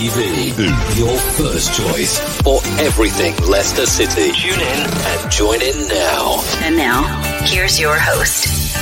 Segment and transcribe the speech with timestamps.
[0.00, 0.96] TV.
[0.98, 4.32] Your first choice for everything Leicester City.
[4.32, 6.42] Tune in and join in now.
[6.62, 7.02] And now,
[7.44, 8.74] here's your host.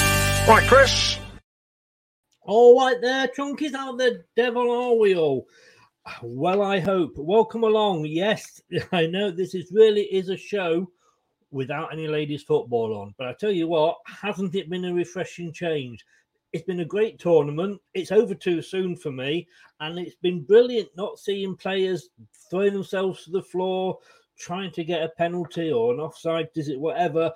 [0.47, 1.19] Right, Chris.
[2.43, 3.75] All right, there, chunkies.
[3.75, 5.49] How the devil are we all?
[6.23, 7.15] Well, I hope.
[7.17, 8.07] Welcome along.
[8.07, 8.63] Yes,
[8.93, 10.89] I know this is really is a show
[11.51, 15.53] without any ladies football on, but I tell you what, hasn't it been a refreshing
[15.53, 16.05] change?
[16.53, 17.81] It's been a great tournament.
[17.93, 19.47] It's over too soon for me,
[19.81, 22.09] and it's been brilliant not seeing players
[22.51, 23.99] throwing themselves to the floor,
[24.39, 27.33] trying to get a penalty or an offside does it whatever.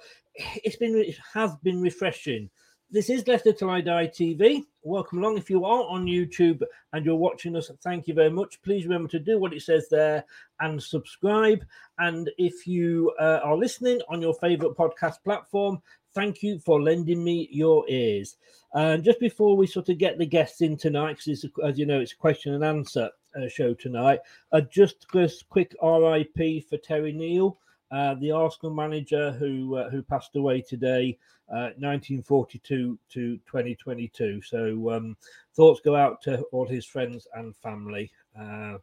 [0.64, 2.48] It's been it has been refreshing.
[2.90, 4.64] This is Leicester Till I Die TV.
[4.82, 5.38] Welcome along.
[5.38, 6.62] If you are on YouTube
[6.92, 8.60] and you're watching us, thank you very much.
[8.62, 10.24] Please remember to do what it says there
[10.60, 11.64] and subscribe.
[11.98, 15.80] And if you uh, are listening on your favorite podcast platform,
[16.14, 18.36] thank you for lending me your ears.
[18.74, 22.00] And just before we sort of get the guests in tonight, because as you know,
[22.00, 24.20] it's a question and answer uh, show tonight,
[24.52, 27.58] uh, just a quick RIP for Terry Neill.
[27.90, 31.18] Uh, the Arsenal manager who uh, who passed away today,
[31.50, 34.40] uh, 1942 to 2022.
[34.40, 35.14] So um,
[35.54, 38.10] thoughts go out to all his friends and family.
[38.38, 38.78] Uh,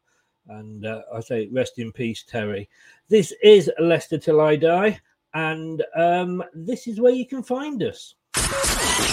[0.49, 2.69] and uh, I say rest in peace, Terry.
[3.07, 4.99] This is Leicester Till I Die,
[5.33, 8.15] and um, this is where you can find us.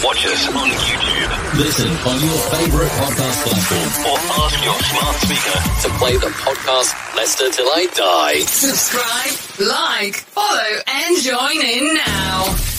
[0.03, 1.57] Watch us on YouTube.
[1.57, 7.15] Listen on your favorite podcast platform or ask your smart speaker to play the podcast
[7.15, 8.39] Leicester Till I Die.
[8.41, 12.76] Subscribe, like, follow, and join in now.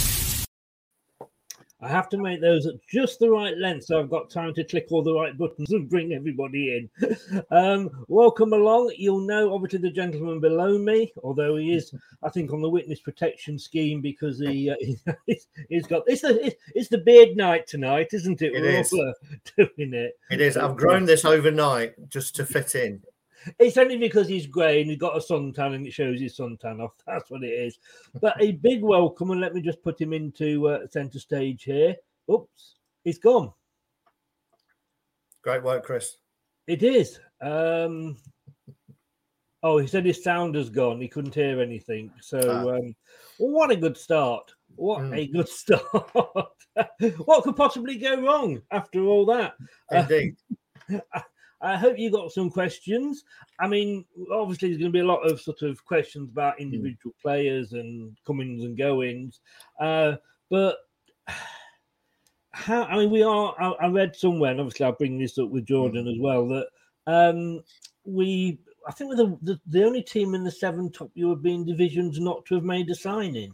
[1.80, 4.64] I have to make those at just the right length so I've got time to
[4.64, 7.08] click all the right buttons and bring everybody in.
[7.50, 8.92] Um, welcome along.
[8.96, 13.00] You'll know, obviously, the gentleman below me, although he is, I think, on the witness
[13.00, 14.74] protection scheme because he, uh,
[15.68, 18.52] he's got it's the it's the beard night tonight, isn't it?
[18.54, 18.90] It We're is.
[19.56, 20.18] doing it.
[20.30, 20.56] It is.
[20.56, 23.02] I've grown this overnight just to fit in.
[23.58, 26.80] It's only because he's grey and he's got a suntan and it shows his suntan
[26.82, 26.92] off.
[27.06, 27.78] That's what it is.
[28.20, 31.96] But a big welcome, and let me just put him into uh, centre stage here.
[32.30, 32.74] Oops,
[33.04, 33.52] he's gone.
[35.42, 36.16] Great work, Chris.
[36.66, 37.20] It is.
[37.40, 38.16] Um,
[39.62, 41.00] oh, he said his sound has gone.
[41.00, 42.10] He couldn't hear anything.
[42.20, 42.60] So, Ah.
[42.76, 42.94] um,
[43.38, 44.52] well, what a good start.
[44.76, 45.16] What Mm.
[45.16, 45.82] a good start.
[47.24, 49.54] what could possibly go wrong after all that?
[49.92, 50.36] Uh, Indeed.
[51.60, 53.24] I hope you got some questions.
[53.58, 57.14] I mean, obviously, there's going to be a lot of sort of questions about individual
[57.20, 59.40] players and comings and goings.
[59.80, 60.16] Uh,
[60.50, 60.76] but
[62.52, 65.50] how, I mean, we are, I, I read somewhere, and obviously, I'll bring this up
[65.50, 66.68] with Jordan as well, that
[67.06, 67.62] um,
[68.04, 72.20] we, I think we're the, the, the only team in the seven top European divisions
[72.20, 73.52] not to have made a signing.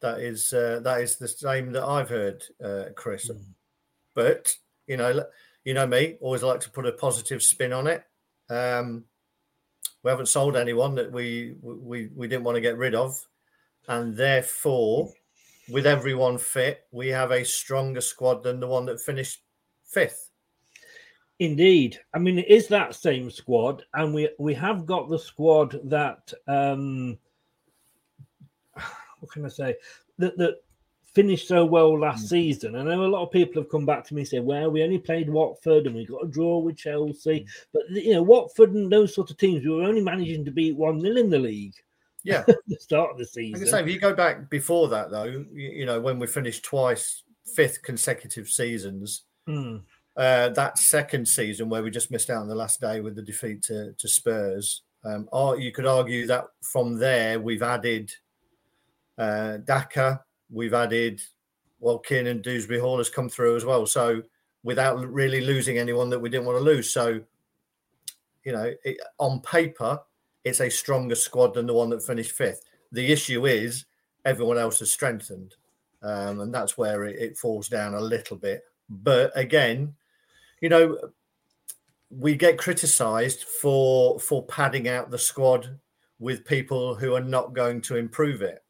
[0.00, 3.28] That is uh, that is the same that I've heard, uh, Chris.
[4.14, 4.54] But
[4.86, 5.24] you know,
[5.68, 8.02] you know me, always like to put a positive spin on it.
[8.48, 9.04] Um,
[10.02, 13.22] we haven't sold anyone that we we we didn't want to get rid of,
[13.86, 15.12] and therefore,
[15.68, 19.42] with everyone fit, we have a stronger squad than the one that finished
[19.84, 20.30] fifth.
[21.38, 22.00] Indeed.
[22.14, 26.32] I mean, it is that same squad, and we we have got the squad that
[26.46, 27.18] um
[29.20, 29.76] what can I say
[30.16, 30.62] that that
[31.14, 32.76] finished so well last season.
[32.76, 34.82] I know a lot of people have come back to me and said, "Well, we
[34.82, 38.90] only played Watford and we got a draw with Chelsea," but you know, Watford and
[38.90, 41.74] those sort of teams, we were only managing to beat one 0 in the league.
[42.24, 42.44] Yeah.
[42.66, 43.68] the start of the Like season.
[43.68, 46.64] I say, if you go back before that, though, you, you know, when we finished
[46.64, 47.22] twice,
[47.54, 49.78] fifth consecutive seasons, Hmm.
[50.16, 53.22] uh, that second season where we just missed out on the last day with the
[53.22, 58.12] defeat to, to Spurs, um, or you could argue that from there we've added
[59.16, 61.20] uh, Daka, we've added,
[61.80, 63.86] well, Kin and Dewsbury Hall has come through as well.
[63.86, 64.22] So
[64.62, 66.92] without really losing anyone that we didn't want to lose.
[66.92, 67.20] So,
[68.44, 70.00] you know, it, on paper,
[70.44, 72.62] it's a stronger squad than the one that finished fifth.
[72.92, 73.84] The issue is
[74.24, 75.54] everyone else has strengthened.
[76.02, 78.62] Um, and that's where it, it falls down a little bit.
[78.88, 79.94] But again,
[80.60, 80.98] you know,
[82.10, 85.78] we get criticised for for padding out the squad
[86.18, 88.64] with people who are not going to improve it.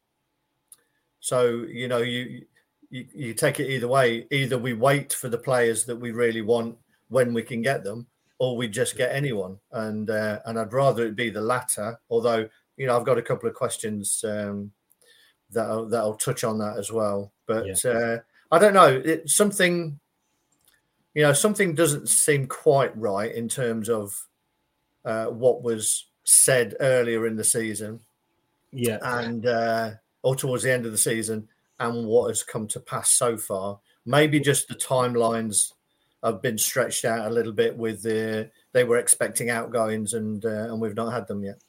[1.19, 2.45] So you know, you
[2.89, 4.25] you, you take it either way.
[4.31, 6.77] Either we wait for the players that we really want
[7.09, 8.07] when we can get them,
[8.39, 9.59] or we just get anyone.
[9.71, 11.99] And uh, and I'd rather it be the latter.
[12.09, 14.71] Although you know, I've got a couple of questions um,
[15.51, 17.31] that I'll, that I'll touch on that as well.
[17.45, 18.19] But uh,
[18.51, 19.01] I don't know.
[19.03, 19.99] It, something
[21.13, 24.15] you know, something doesn't seem quite right in terms of
[25.05, 27.99] uh, what was said earlier in the season,
[28.71, 28.99] Yeah.
[29.01, 29.91] and uh,
[30.23, 31.47] or towards the end of the season,
[31.79, 33.79] and what has come to pass so far.
[34.05, 35.73] Maybe just the timelines
[36.23, 37.77] have been stretched out a little bit.
[37.77, 41.59] With the they were expecting outgoings, and uh, and we've not had them yet.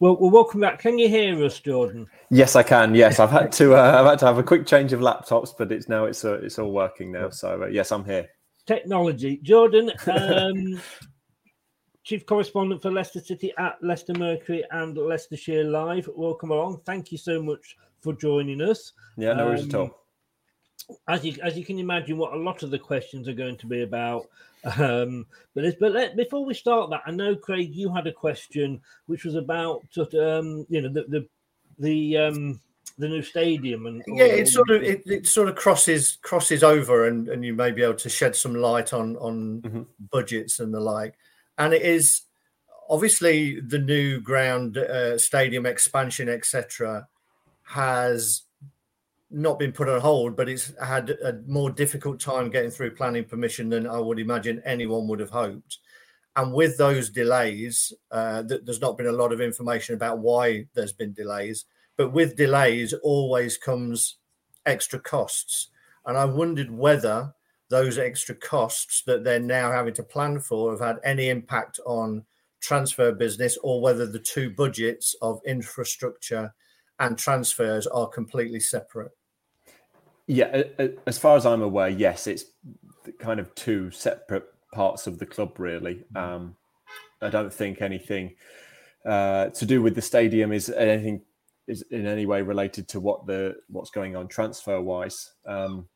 [0.00, 0.80] Well, well, welcome back.
[0.80, 2.08] Can you hear us, Jordan?
[2.30, 2.94] Yes, I can.
[2.94, 3.74] Yes, I've had to.
[3.76, 6.40] Uh, I've had to have a quick change of laptops, but it's now it's uh,
[6.42, 7.30] it's all working now.
[7.30, 8.28] So uh, yes, I'm here.
[8.66, 9.38] technology.
[9.42, 10.80] Jordan, um,
[12.02, 16.08] chief correspondent for Leicester City at Leicester Mercury and Leicestershire Live.
[16.14, 16.80] Welcome along.
[16.84, 18.92] Thank you so much for joining us.
[19.16, 19.84] Yeah, no worries at all.
[20.88, 23.56] Um, As you as you can imagine, what a lot of the questions are going
[23.58, 24.26] to be about.
[24.78, 28.12] Um, but it's, but let, before we start that, I know Craig, you had a
[28.12, 31.28] question which was about sort um, you know the the
[31.78, 32.60] the um,
[32.98, 37.06] the new stadium and Yeah, it sort of it, it sort of crosses crosses over,
[37.06, 40.80] and and you may be able to shed some light on on budgets and the
[40.80, 41.14] like.
[41.62, 42.22] And it is
[42.90, 47.06] obviously the new ground, uh, stadium expansion, etc.,
[47.62, 48.42] has
[49.30, 53.24] not been put on hold, but it's had a more difficult time getting through planning
[53.24, 55.78] permission than I would imagine anyone would have hoped.
[56.34, 60.66] And with those delays, uh, th- there's not been a lot of information about why
[60.74, 61.64] there's been delays.
[61.96, 64.16] But with delays, always comes
[64.66, 65.68] extra costs.
[66.06, 67.34] And I wondered whether
[67.72, 72.22] those extra costs that they're now having to plan for have had any impact on
[72.60, 76.54] transfer business or whether the two budgets of infrastructure
[77.00, 79.10] and transfers are completely separate.
[80.26, 80.64] Yeah,
[81.06, 82.44] as far as I'm aware, yes, it's
[83.18, 86.04] kind of two separate parts of the club, really.
[86.14, 86.54] Um,
[87.22, 88.34] I don't think anything
[89.06, 91.22] uh, to do with the stadium is anything
[91.66, 95.32] is in any way related to what the what's going on transfer wise.
[95.46, 95.88] Um,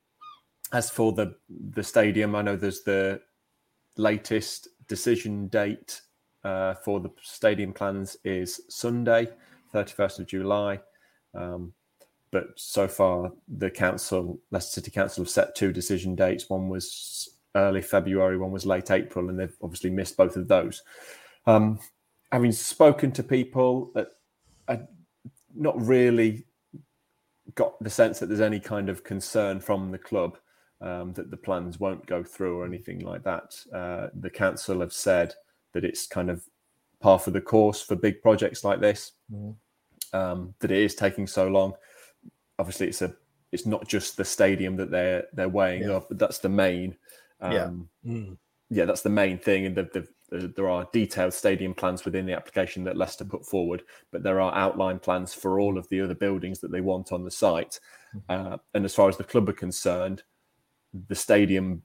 [0.73, 1.37] as for the
[1.73, 3.21] the stadium, I know there's the
[3.97, 6.01] latest decision date
[6.45, 9.29] uh, for the stadium plans is Sunday,
[9.75, 10.81] 31st of July.
[11.35, 11.73] Um,
[12.31, 16.51] but so far, the council, Leicester City Council, have set two decision dates.
[16.51, 20.83] One was early February, one was late April, and they've obviously missed both of those.
[21.47, 21.79] Um,
[22.33, 24.09] having spoken to people, that
[24.69, 24.81] I
[25.55, 26.45] not really
[27.55, 30.37] got the sense that there's any kind of concern from the club
[30.81, 33.57] um, that the plans won't go through or anything like that.
[33.73, 35.35] Uh, the council have said
[35.73, 36.45] that it's kind of
[37.01, 39.13] par for the course for big projects like this.
[39.33, 39.55] Mm.
[40.13, 41.75] Um, that it is taking so long.
[42.59, 43.15] Obviously, it's a
[43.53, 45.97] it's not just the stadium that they're they're weighing yeah.
[45.97, 46.97] up, but that's the main.
[47.41, 47.71] Um, yeah.
[48.07, 48.37] Mm.
[48.71, 52.33] yeah, that's the main thing, and the, the there are detailed stadium plans within the
[52.33, 56.15] application that Leicester put forward, but there are outline plans for all of the other
[56.15, 57.79] buildings that they want on the site.
[58.15, 58.53] Mm-hmm.
[58.53, 60.25] Uh, and as far as the club are concerned,
[61.09, 61.83] the stadium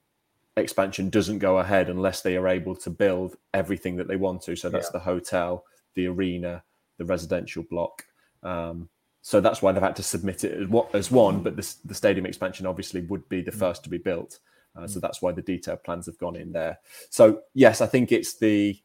[0.57, 4.55] expansion doesn't go ahead unless they are able to build everything that they want to.
[4.55, 4.93] So that's yeah.
[4.93, 5.65] the hotel,
[5.95, 6.63] the arena,
[6.97, 8.05] the residential block.
[8.43, 8.89] Um,
[9.21, 12.65] so that's why they've had to submit it as one, but the, the stadium expansion
[12.65, 13.59] obviously would be the mm.
[13.59, 14.39] first to be built.
[14.75, 16.79] Uh, so that's why the detailed plans have gone in there.
[17.09, 18.79] So yes, I think it's the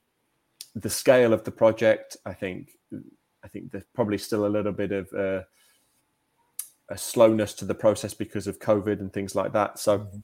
[0.75, 2.17] the scale of the project.
[2.27, 2.73] I think
[3.43, 5.43] I think there's probably still a little bit of uh,
[6.89, 9.79] a slowness to the process because of COVID and things like that.
[9.79, 10.19] So mm-hmm.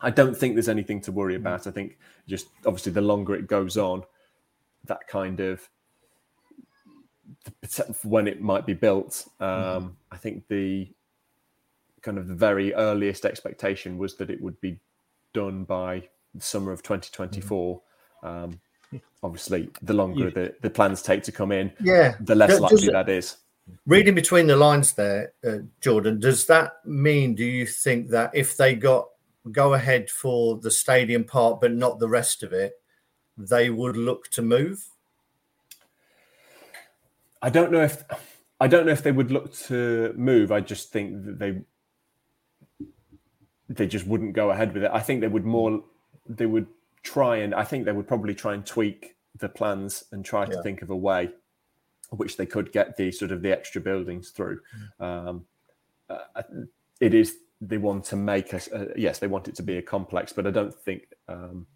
[0.00, 1.66] I don't think there's anything to worry about.
[1.66, 4.02] I think just obviously the longer it goes on,
[4.84, 5.68] that kind of
[8.04, 9.26] when it might be built.
[9.40, 9.86] Um, mm-hmm.
[10.12, 10.88] I think the
[12.00, 14.78] kind of the very earliest expectation was that it would be
[15.34, 17.80] done by the summer of 2024.
[18.22, 18.60] Um,
[19.22, 20.30] obviously, the longer yeah.
[20.30, 23.36] the, the plans take to come in, yeah, the less does, likely that is.
[23.86, 28.56] Reading between the lines there, uh, Jordan, does that mean, do you think that if
[28.56, 29.08] they got
[29.50, 32.74] go ahead for the stadium part but not the rest of it,
[33.36, 34.88] they would look to move?
[37.40, 38.02] I don't know if
[38.60, 40.50] I don't know if they would look to move.
[40.52, 41.60] I just think that they
[43.68, 44.90] they just wouldn't go ahead with it.
[44.92, 45.82] I think they would more
[46.28, 46.66] they would
[47.02, 50.56] try and I think they would probably try and tweak the plans and try yeah.
[50.56, 51.30] to think of a way
[52.10, 54.60] which they could get the sort of the extra buildings through.
[55.00, 55.04] Mm.
[55.04, 55.44] Um,
[56.08, 56.42] uh,
[57.00, 59.82] it is they want to make us uh, yes they want it to be a
[59.82, 61.66] complex, but I don't think um,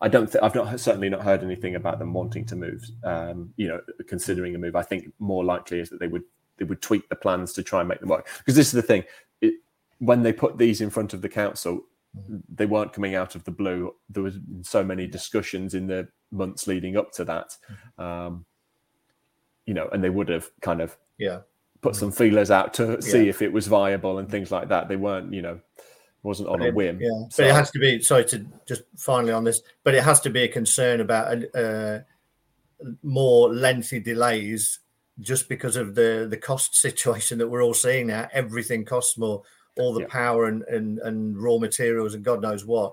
[0.00, 2.84] I don't think I've not certainly not heard anything about them wanting to move.
[3.04, 6.24] Um, you know, considering a move, I think more likely is that they would
[6.58, 8.28] they would tweak the plans to try and make them work.
[8.38, 9.04] Because this is the thing:
[9.98, 11.84] when they put these in front of the council,
[12.52, 13.94] they weren't coming out of the blue.
[14.10, 17.56] There was so many discussions in the months leading up to that,
[17.98, 18.44] um,
[19.66, 21.40] you know, and they would have kind of yeah
[21.80, 23.30] put some feelers out to see yeah.
[23.30, 24.88] if it was viable and things like that.
[24.88, 25.60] They weren't, you know,
[26.22, 27.00] wasn't on a whim.
[27.00, 28.00] Yeah, so, but it has to be.
[28.00, 32.00] Sorry to just finally on this, but it has to be a concern about uh,
[33.02, 34.78] more lengthy delays
[35.20, 38.28] just because of the the cost situation that we're all seeing now.
[38.32, 39.42] Everything costs more
[39.78, 40.06] all the yeah.
[40.08, 42.92] power and, and, and raw materials and God knows what,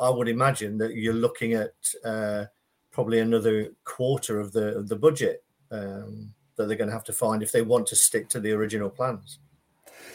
[0.00, 1.72] I would imagine that you're looking at
[2.04, 2.44] uh,
[2.92, 7.12] probably another quarter of the of the budget um, that they're going to have to
[7.12, 9.38] find if they want to stick to the original plans.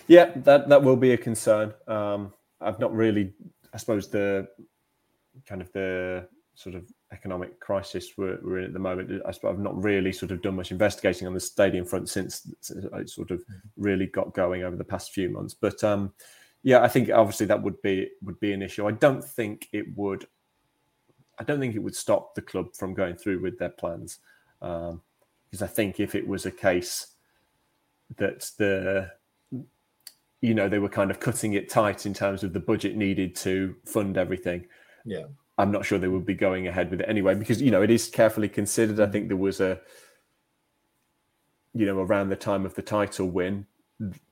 [0.08, 1.74] Yeah, that that will be a concern.
[1.88, 3.34] Um, I've not really,
[3.74, 4.48] I suppose the
[5.48, 9.22] kind of the sort of economic crisis we're, we're, in at the moment.
[9.26, 12.48] I suppose I've not really sort of done much investigating on the stadium front since,
[12.70, 13.44] it sort of
[13.76, 15.54] really got going over the past few months.
[15.54, 16.14] But um,
[16.64, 18.88] yeah, I think obviously that would be would be an issue.
[18.88, 20.28] I don't think it would.
[21.40, 24.20] I don't think it would stop the club from going through with their plans,
[24.62, 25.02] um,
[25.54, 27.14] because I think if it was a case
[28.18, 29.12] that the
[30.42, 33.36] you know they were kind of cutting it tight in terms of the budget needed
[33.36, 34.66] to fund everything.
[35.06, 35.26] Yeah
[35.60, 37.92] I'm not sure they would be going ahead with it anyway because you know it
[37.92, 39.00] is carefully considered.
[39.00, 39.12] I mm.
[39.12, 39.80] think there was a,
[41.76, 43.68] you know, around the time of the title win,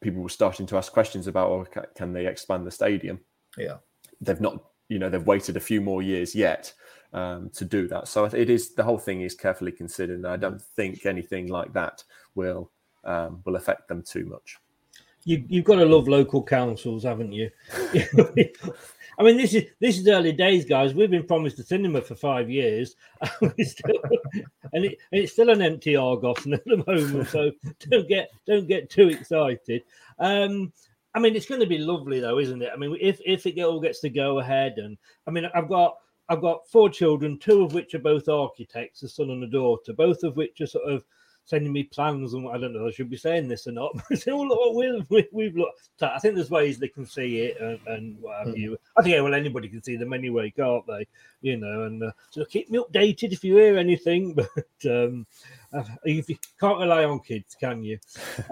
[0.02, 3.20] people were starting to ask questions about, oh, can they expand the stadium?
[3.60, 3.78] Yeah,
[4.22, 6.74] they've not, you know, they've waited a few more years yet
[7.14, 8.08] um, to do that.
[8.08, 12.04] So it is the whole thing is carefully considered, I don't think anything like that
[12.36, 12.72] will
[13.04, 14.58] um, will affect them too much.
[15.24, 17.52] You, you've got to love local councils, haven't you?
[19.20, 20.96] I mean, this is this is early days, guys.
[20.96, 22.96] We've been promised a cinema for five years,
[23.62, 24.02] still,
[24.74, 27.28] and, it, and, it's still an empty Argos at the moment.
[27.28, 27.52] So
[27.90, 29.84] don't get don't get too excited.
[30.18, 30.74] Um,
[31.14, 32.72] I mean, it's going to be lovely, though, isn't it?
[32.74, 35.98] I mean, if if it all gets to go ahead, and I mean, I've got
[36.32, 39.92] I've got four children, two of which are both architects, a son and a daughter,
[39.92, 41.04] both of which are sort of
[41.44, 42.88] sending me plans and I don't know.
[42.88, 43.92] I should be saying this or not.
[44.30, 44.76] oh, look what
[45.10, 45.90] we, we've looked.
[46.02, 46.14] At.
[46.14, 48.58] I think there's ways they can see it and, and what have mm.
[48.58, 48.78] you.
[48.98, 51.06] I think yeah, well anybody can see them anyway, can't they?
[51.42, 54.34] You know, and uh, so keep me updated if you hear anything.
[54.82, 55.28] But um,
[56.06, 56.24] you
[56.60, 57.98] can't rely on kids, can you?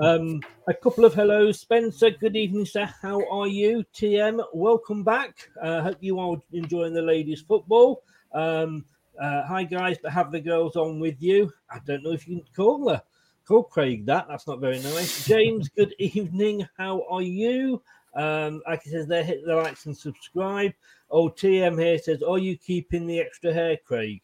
[0.02, 2.12] Um, a couple of hellos, Spencer.
[2.12, 2.90] Good evening, sir.
[3.02, 3.84] How are you?
[3.94, 5.50] TM, welcome back.
[5.62, 8.04] Uh, hope you are enjoying the ladies' football.
[8.32, 8.86] Um,
[9.22, 11.52] uh, hi guys, but have the girls on with you.
[11.70, 13.02] I don't know if you can call her.
[13.46, 14.28] Call Craig that.
[14.30, 15.26] That's not very nice.
[15.28, 16.68] James, good evening.
[16.78, 17.82] How are you?
[18.16, 20.72] Um, like I says, there, hit the likes and subscribe.
[21.12, 24.22] Oh, TM here says, Are you keeping the extra hair, Craig?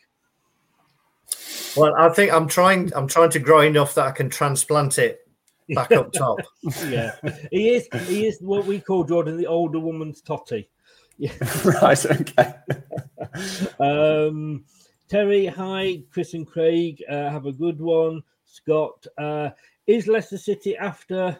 [1.76, 2.92] Well, I think I'm trying.
[2.96, 5.20] I'm trying to grow enough that I can transplant it
[5.70, 6.40] back up top.
[6.88, 7.16] yeah,
[7.52, 7.88] he is.
[8.08, 10.70] He is what we call Jordan the older woman's totty.
[11.18, 11.32] Yeah.
[11.82, 12.06] right.
[12.06, 12.54] Okay.
[13.80, 14.66] um,
[15.08, 16.02] Terry, hi.
[16.12, 18.22] Chris and Craig, uh, have a good one.
[18.44, 19.52] Scott, uh,
[19.88, 21.38] is Leicester City after?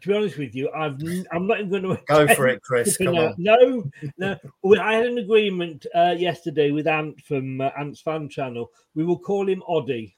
[0.00, 0.98] To be honest with you, I've
[1.32, 2.96] I'm not even going to go for it, Chris.
[2.96, 3.34] Come on.
[3.36, 4.36] No, no.
[4.80, 8.70] I had an agreement uh, yesterday with Ant from uh, Ant's fan channel.
[8.94, 10.16] We will call him Oddy.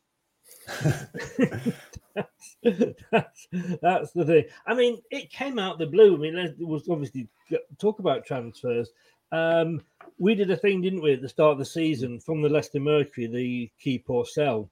[2.14, 2.28] that's,
[3.10, 3.48] that's,
[3.82, 4.44] that's the thing.
[4.66, 6.14] I mean, it came out the blue.
[6.14, 7.28] I mean, it was obviously
[7.78, 8.90] talk about transfers.
[9.32, 9.82] Um,
[10.18, 12.80] we did a thing, didn't we, at the start of the season from the Leicester
[12.80, 14.68] Mercury, the keep or sell,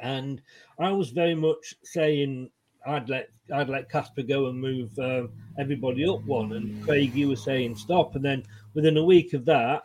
[0.00, 0.40] and
[0.78, 2.50] I was very much saying
[2.86, 7.28] I'd let I'd let Kasper go and move um, everybody up one, and Craig, you
[7.28, 8.42] were saying stop, and then
[8.74, 9.84] within a week of that,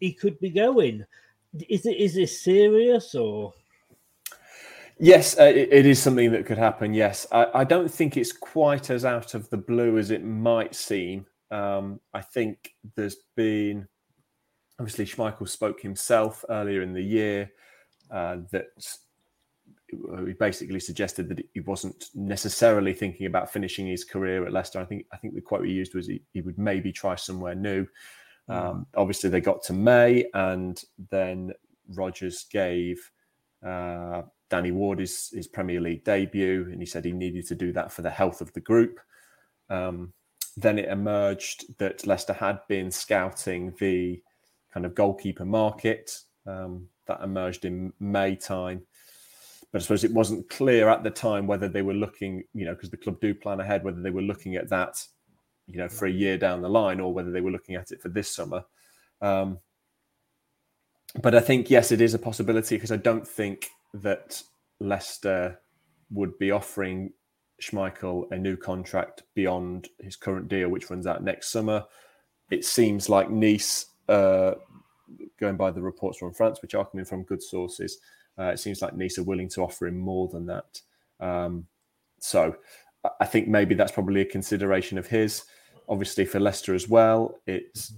[0.00, 1.04] he could be going.
[1.68, 3.52] Is it is this serious or?
[5.02, 6.92] Yes, uh, it, it is something that could happen.
[6.92, 10.74] Yes, I, I, don't think it's quite as out of the blue as it might
[10.74, 11.24] seem.
[11.50, 13.88] Um, I think there's been
[14.78, 17.50] obviously Schmeichel spoke himself earlier in the year
[18.10, 18.66] uh, that
[20.26, 24.80] he basically suggested that he wasn't necessarily thinking about finishing his career at Leicester.
[24.80, 27.54] I think I think the quote he used was he, he would maybe try somewhere
[27.54, 27.86] new.
[28.48, 28.52] Hmm.
[28.52, 31.52] Um, obviously, they got to May, and then
[31.94, 33.10] Rodgers gave
[33.66, 37.72] uh, Danny Ward his, his Premier League debut, and he said he needed to do
[37.72, 39.00] that for the health of the group.
[39.68, 40.12] Um,
[40.56, 44.20] then it emerged that Leicester had been scouting the
[44.72, 46.18] kind of goalkeeper market.
[46.46, 48.82] Um, that emerged in May time.
[49.72, 52.74] But I suppose it wasn't clear at the time whether they were looking, you know,
[52.74, 55.04] because the club do plan ahead, whether they were looking at that,
[55.68, 58.02] you know, for a year down the line or whether they were looking at it
[58.02, 58.64] for this summer.
[59.20, 59.58] Um,
[61.22, 64.42] but I think, yes, it is a possibility because I don't think that
[64.80, 65.60] Leicester
[66.10, 67.12] would be offering
[67.60, 71.84] Schmeichel a new contract beyond his current deal, which runs out next summer.
[72.50, 74.54] It seems like Nice, uh,
[75.38, 77.98] going by the reports from France, which are coming from good sources,
[78.40, 80.80] uh, it seems like Nice are willing to offer him more than that.
[81.20, 81.66] Um,
[82.20, 82.56] so
[83.20, 85.44] I think maybe that's probably a consideration of his.
[85.88, 87.92] Obviously, for Leicester as well, it's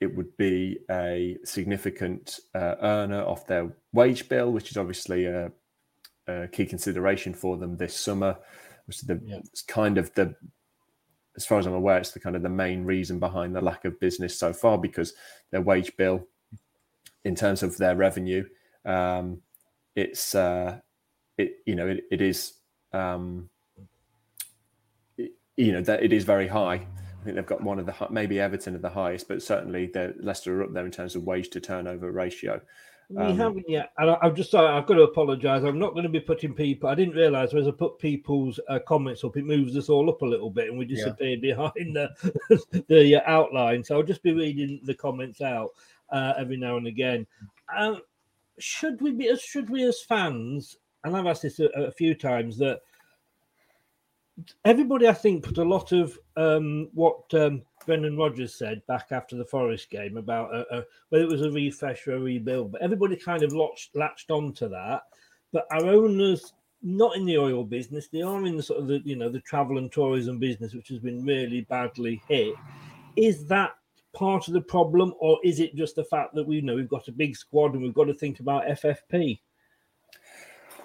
[0.00, 5.50] it would be a significant uh, earner off their wage bill, which is obviously a
[6.26, 8.36] a key consideration for them this summer.
[8.86, 9.38] Which the, yeah.
[9.38, 10.34] It's kind of the,
[11.36, 13.84] as far as I'm aware, it's the kind of the main reason behind the lack
[13.84, 15.14] of business so far because
[15.50, 16.26] their wage bill,
[17.24, 18.44] in terms of their revenue,
[18.84, 19.40] um,
[19.94, 20.78] it's uh,
[21.38, 22.54] it you know it, it is
[22.92, 23.48] um,
[25.16, 26.86] it, you know that it is very high.
[27.20, 30.14] I think they've got one of the maybe Everton are the highest, but certainly the
[30.20, 32.60] Leicester are up there in terms of wage to turnover ratio.
[33.10, 33.90] We um, haven't yet.
[33.98, 35.64] And I, have just I've got to apologise.
[35.64, 36.88] I'm not going to be putting people.
[36.88, 40.22] I didn't realise as I put people's uh, comments up, it moves us all up
[40.22, 41.54] a little bit, and we disappear yeah.
[41.54, 43.82] behind the the uh, outline.
[43.82, 45.70] So I'll just be reading the comments out
[46.10, 47.26] uh, every now and again.
[47.76, 48.00] Um,
[48.58, 49.34] should we be?
[49.36, 50.76] Should we as fans?
[51.04, 52.80] And I've asked this a, a few times that
[54.64, 59.36] everybody, I think, put a lot of um, what um, Brendan Rodgers said back after
[59.36, 62.82] the Forest game about a, a, whether it was a refresh or a rebuild, but
[62.82, 65.02] everybody kind of latched, latched onto that.
[65.52, 69.00] But our owners, not in the oil business, they are in the sort of the
[69.04, 72.54] you know the travel and tourism business, which has been really badly hit.
[73.16, 73.72] Is that
[74.12, 76.88] part of the problem, or is it just the fact that we you know we've
[76.88, 79.40] got a big squad and we've got to think about FFP?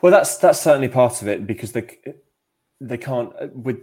[0.01, 1.97] Well, that's that's certainly part of it because they
[2.79, 3.79] they can't with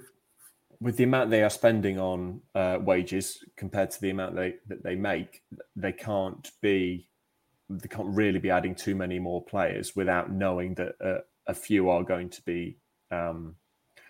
[0.81, 4.83] with the amount they are spending on uh, wages compared to the amount they that
[4.83, 5.43] they make,
[5.77, 7.09] they can't be
[7.71, 11.89] they can't really be adding too many more players without knowing that uh, a few
[11.89, 12.77] are going to be
[13.11, 13.55] um,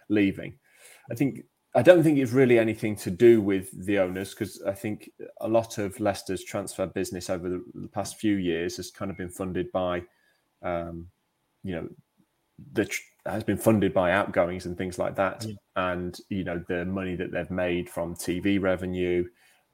[0.09, 0.59] leaving.
[1.11, 4.73] I think I don't think it's really anything to do with the owners because I
[4.73, 9.11] think a lot of Leicester's transfer business over the, the, past few years has kind
[9.11, 10.03] of been funded by
[10.63, 11.07] um,
[11.63, 11.89] you know,
[12.73, 12.89] the
[13.27, 15.55] has been funded by outgoings and things like that, yeah.
[15.77, 19.25] and you know the money that they've made from TV revenue,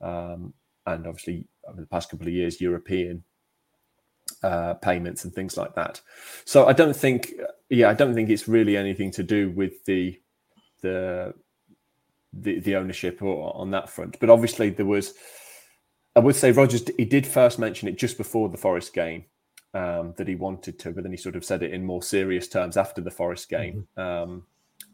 [0.00, 0.52] um,
[0.86, 3.22] and obviously over the past couple of years European
[4.42, 6.00] uh, payments and things like that.
[6.44, 7.32] So I don't think,
[7.68, 10.18] yeah, I don't think it's really anything to do with the
[10.82, 11.34] the
[12.42, 14.18] the, the ownership or on that front.
[14.20, 15.14] But obviously there was,
[16.16, 19.24] I would say, Rodgers, he did first mention it just before the Forest game
[19.74, 22.48] um, that he wanted to, but then he sort of said it in more serious
[22.48, 24.30] terms after the Forest game mm-hmm.
[24.30, 24.46] um,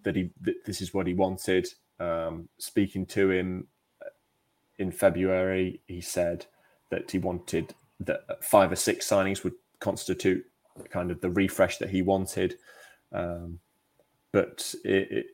[0.03, 1.69] that he that this is what he wanted.
[2.01, 3.67] Um, speaking to him
[4.05, 4.11] uh,
[4.79, 6.47] in February, he said
[6.91, 10.45] that he wanted that five or six signings would constitute
[10.91, 12.57] kind of the refresh that he wanted.
[13.13, 13.61] Um,
[14.33, 15.27] but it, it,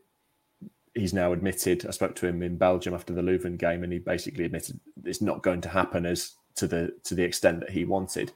[0.95, 1.87] he's now admitted.
[1.87, 5.23] I spoke to him in Belgium after the Leuven game, and he basically admitted it's
[5.23, 8.33] not going to happen as to the to the extent that he wanted.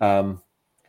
[0.00, 0.42] Um,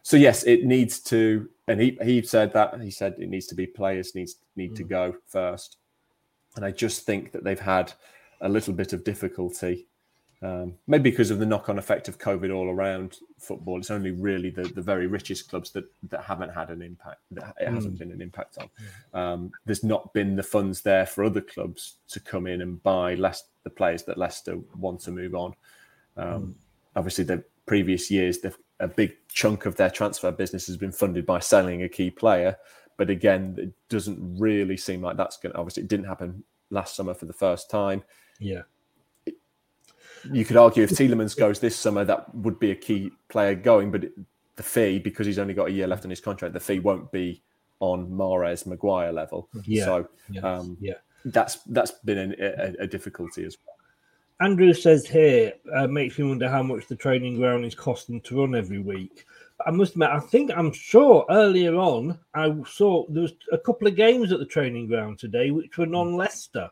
[0.04, 3.56] so yes, it needs to, and he he said that he said it needs to
[3.56, 4.78] be players needs need mm.
[4.78, 5.78] to go first,
[6.56, 7.94] and I just think that they've had
[8.42, 9.88] a little bit of difficulty.
[10.44, 14.52] Um, maybe because of the knock-on effect of COVID all around football, it's only really
[14.52, 17.22] the, the very richest clubs that, that haven't had an impact.
[17.32, 18.00] That it hasn't mm.
[18.00, 18.70] been an impact on.
[19.20, 23.16] Um, there's not been the funds there for other clubs to come in and buy
[23.16, 25.56] less the players that Leicester want to move on.
[26.18, 26.54] Um, mm.
[26.96, 28.40] Obviously, the previous years,
[28.80, 32.56] a big chunk of their transfer business has been funded by selling a key player.
[32.96, 36.96] But again, it doesn't really seem like that's going to, obviously, it didn't happen last
[36.96, 38.04] summer for the first time.
[38.40, 38.62] Yeah.
[40.32, 43.92] You could argue if Tielemans goes this summer, that would be a key player going,
[43.92, 44.06] but
[44.56, 47.12] the fee, because he's only got a year left on his contract, the fee won't
[47.12, 47.42] be
[47.80, 49.50] on Mahrez Maguire level.
[49.64, 49.86] Yeah.
[49.86, 50.44] So yes.
[50.44, 50.96] um, yeah.
[51.26, 53.76] that's that's been a, a difficulty as well.
[54.40, 58.42] Andrew says here uh, makes me wonder how much the training ground is costing to
[58.42, 59.26] run every week.
[59.66, 63.88] I must admit, I think I'm sure earlier on I saw there was a couple
[63.88, 66.70] of games at the training ground today which were non-Leicester,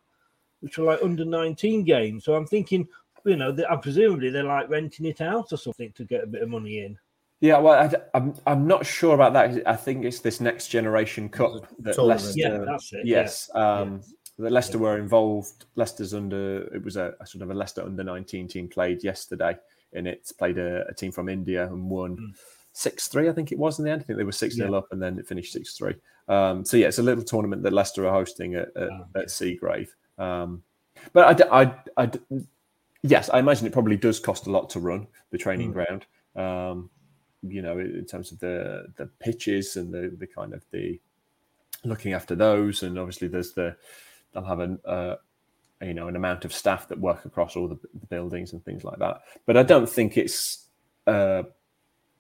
[0.60, 2.24] which were like under 19 games.
[2.24, 2.88] So I'm thinking,
[3.26, 6.42] you know, that, presumably they're like renting it out or something to get a bit
[6.42, 6.98] of money in.
[7.42, 9.68] Yeah, well, I, am I'm, I'm not sure about that.
[9.68, 12.34] I think it's this next generation cup that Leicester.
[12.36, 13.06] Yeah, that's it.
[13.06, 13.80] Yes, yeah.
[13.80, 15.66] Um, yeah that Leicester were involved.
[15.76, 19.58] Leicester's under it was a, a, sort of a Leicester under 19 team played yesterday
[19.94, 20.32] in it.
[20.38, 22.32] Played a, a team from India and won hmm.
[22.74, 23.12] six mm.
[23.12, 24.02] three, I think it was in the end.
[24.02, 24.78] I think they were six 0 yeah.
[24.78, 25.96] up and then it finished six three.
[26.28, 29.28] Um, so yeah, it's a little tournament that Leicester are hosting at, at, oh, at
[29.28, 29.90] Seagrave.
[30.18, 30.64] Um,
[31.14, 32.12] but I, I, I,
[33.08, 35.74] yes, I imagine it probably does cost a lot to run the training mm.
[35.74, 36.06] ground.
[36.36, 36.90] Um,
[37.42, 41.00] you know, in terms of the the pitches and the the kind of the
[41.84, 43.76] looking after those, and obviously there's the
[44.34, 45.16] they'll have an uh,
[45.82, 48.84] you know an amount of staff that work across all the, the buildings and things
[48.84, 49.22] like that.
[49.46, 50.68] But I don't think it's
[51.08, 51.44] uh,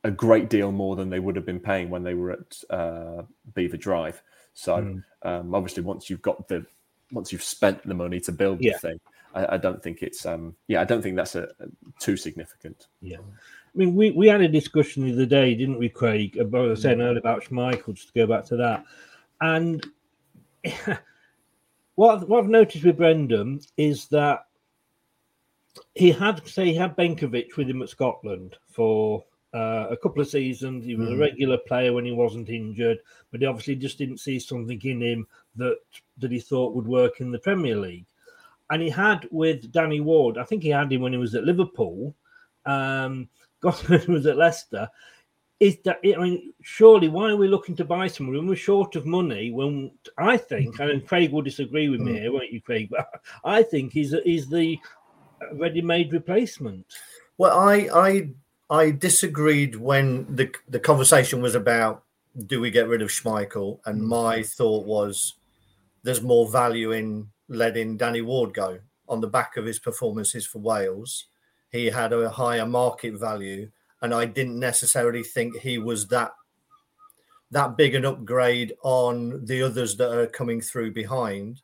[0.03, 3.23] a great deal more than they would have been paying when they were at uh,
[3.53, 4.21] Belvoir Drive.
[4.53, 5.03] So mm.
[5.23, 6.65] um, obviously, once you've got the
[7.11, 8.73] once you've spent the money to build yeah.
[8.73, 8.99] the thing,
[9.35, 11.67] I, I, don't think it's um, yeah, I don't think that's a, a,
[11.99, 12.87] too significant.
[13.01, 13.17] Yeah.
[13.19, 16.37] I mean, we, we had a discussion the other day, didn't we, Craig?
[16.37, 18.85] About saying earlier about Schmeichel, just to go back to that.
[19.41, 19.85] And
[21.95, 24.45] what what I've noticed with Brendan is that
[25.93, 30.27] he had say he had Benkovic with him at Scotland for uh, a couple of
[30.29, 30.85] seasons.
[30.85, 31.15] He was mm.
[31.15, 32.99] a regular player when he wasn't injured,
[33.31, 35.77] but he obviously just didn't see something in him that
[36.17, 38.05] that he thought would work in the Premier League.
[38.69, 41.43] And he had with Danny Ward, I think he had him when he was at
[41.43, 42.15] Liverpool.
[42.65, 43.29] Um,
[43.61, 44.89] got when he was at Leicester,
[45.59, 48.95] is that I mean, surely why are we looking to buy someone when we're short
[48.95, 49.51] of money?
[49.51, 52.19] When I think, and Craig will disagree with me mm.
[52.19, 52.89] here, won't you, Craig?
[52.91, 53.07] But
[53.43, 54.77] I think he's is the
[55.53, 56.85] ready-made replacement.
[57.37, 58.29] Well, I I
[58.69, 62.03] I disagreed when the the conversation was about
[62.47, 64.07] do we get rid of Schmeichel, and mm.
[64.07, 65.35] my thought was
[66.03, 70.59] there's more value in letting Danny Ward go on the back of his performances for
[70.59, 71.27] Wales.
[71.71, 73.69] He had a higher market value
[74.01, 76.31] and I didn't necessarily think he was that
[77.51, 81.61] that big an upgrade on the others that are coming through behind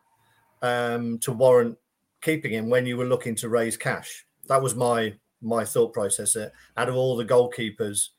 [0.61, 1.77] um, to warrant
[2.21, 4.25] keeping him when you were looking to raise cash.
[4.47, 6.33] That was my my thought process.
[6.33, 6.51] There.
[6.77, 8.09] Out of all the goalkeepers,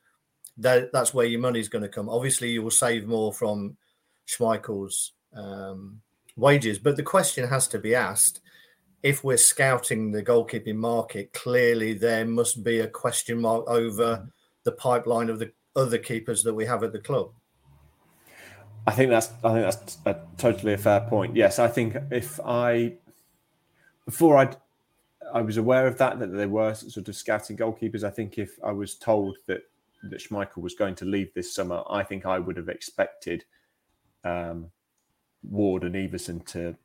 [0.59, 2.09] that that's where your money's going to come.
[2.09, 3.77] Obviously, you will save more from
[4.27, 6.01] Schmeichel's um,
[6.36, 8.40] wages, but the question has to be asked:
[9.02, 14.28] if we're scouting the goalkeeping market, clearly there must be a question mark over
[14.64, 17.30] the pipeline of the other keepers that we have at the club.
[18.86, 21.36] I think that's I think that's a totally a fair point.
[21.36, 22.94] Yes, I think if I
[24.04, 24.50] before I
[25.32, 28.04] I was aware of that that there were sort of scouting goalkeepers.
[28.04, 29.62] I think if I was told that
[30.04, 33.44] that Schmeichel was going to leave this summer, I think I would have expected
[34.24, 34.70] um,
[35.42, 36.76] Ward and Iversen to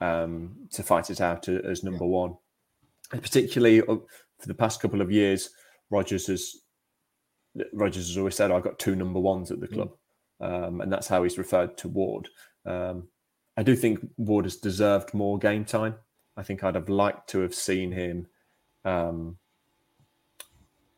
[0.00, 2.10] um, to fight it out as number yeah.
[2.10, 2.36] one.
[3.12, 3.96] And particularly uh,
[4.38, 5.50] for the past couple of years,
[5.90, 6.56] Rodgers has
[7.72, 9.90] Rodgers has always said, "I've got two number ones at the club,"
[10.40, 10.68] mm.
[10.68, 12.28] um, and that's how he's referred to Ward.
[12.64, 13.08] Um,
[13.56, 15.96] I do think Ward has deserved more game time.
[16.36, 18.26] I think I'd have liked to have seen him
[18.84, 19.36] um,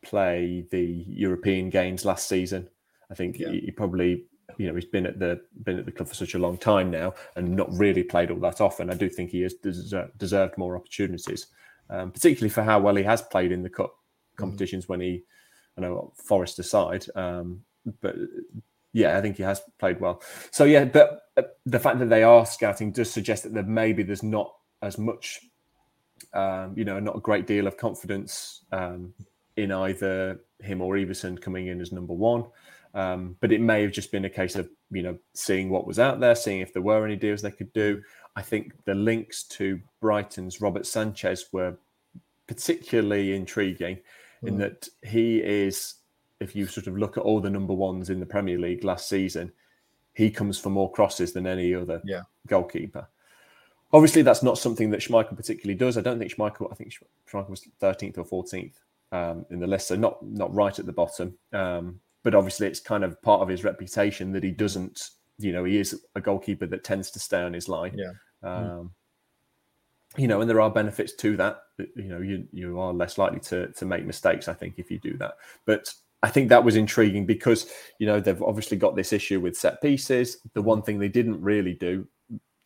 [0.03, 2.69] play the European games last season.
[3.09, 3.49] I think yeah.
[3.49, 4.25] he, he, probably,
[4.57, 6.91] you know, he's been at the been at the club for such a long time
[6.91, 8.89] now and not really played all that often.
[8.89, 11.47] I do think he has deserved, deserved more opportunities,
[11.89, 14.37] um, particularly for how well he has played in the cup mm.
[14.37, 14.89] competitions mm.
[14.89, 15.23] when he,
[15.77, 17.63] I know, Forest aside, um,
[18.01, 18.15] but
[18.93, 20.21] yeah, I think he has played well.
[20.51, 24.03] So yeah, but uh, the fact that they are scouting does suggest that there maybe
[24.03, 25.41] there's not as much,
[26.33, 29.13] um, you know, not a great deal of confidence um,
[29.57, 32.45] in either him or Iversen coming in as number one.
[32.93, 35.99] Um, but it may have just been a case of you know seeing what was
[35.99, 38.01] out there, seeing if there were any deals they could do.
[38.35, 41.77] I think the links to Brighton's Robert Sanchez were
[42.47, 43.97] particularly intriguing
[44.43, 44.47] mm.
[44.47, 44.59] in hmm.
[44.61, 45.95] that he is,
[46.39, 49.07] if you sort of look at all the number ones in the Premier League last
[49.07, 49.51] season,
[50.13, 52.21] he comes for more crosses than any other yeah.
[52.47, 53.07] goalkeeper.
[53.91, 55.97] Obviously, that's not something that Schmeichel particularly does.
[55.97, 56.71] I don't think Schmeichel.
[56.71, 56.93] I think
[57.31, 58.73] Schmeichel was 13th or 14th
[59.11, 61.37] um, in the list, so not not right at the bottom.
[61.51, 65.09] Um, but obviously, it's kind of part of his reputation that he doesn't.
[65.39, 67.97] You know, he is a goalkeeper that tends to stay on his line.
[67.97, 68.11] Yeah.
[68.43, 68.91] Um,
[70.17, 71.63] you know, and there are benefits to that.
[71.77, 74.47] You know, you you are less likely to to make mistakes.
[74.47, 78.19] I think if you do that, but I think that was intriguing because you know
[78.19, 80.37] they've obviously got this issue with set pieces.
[80.53, 82.07] The one thing they didn't really do,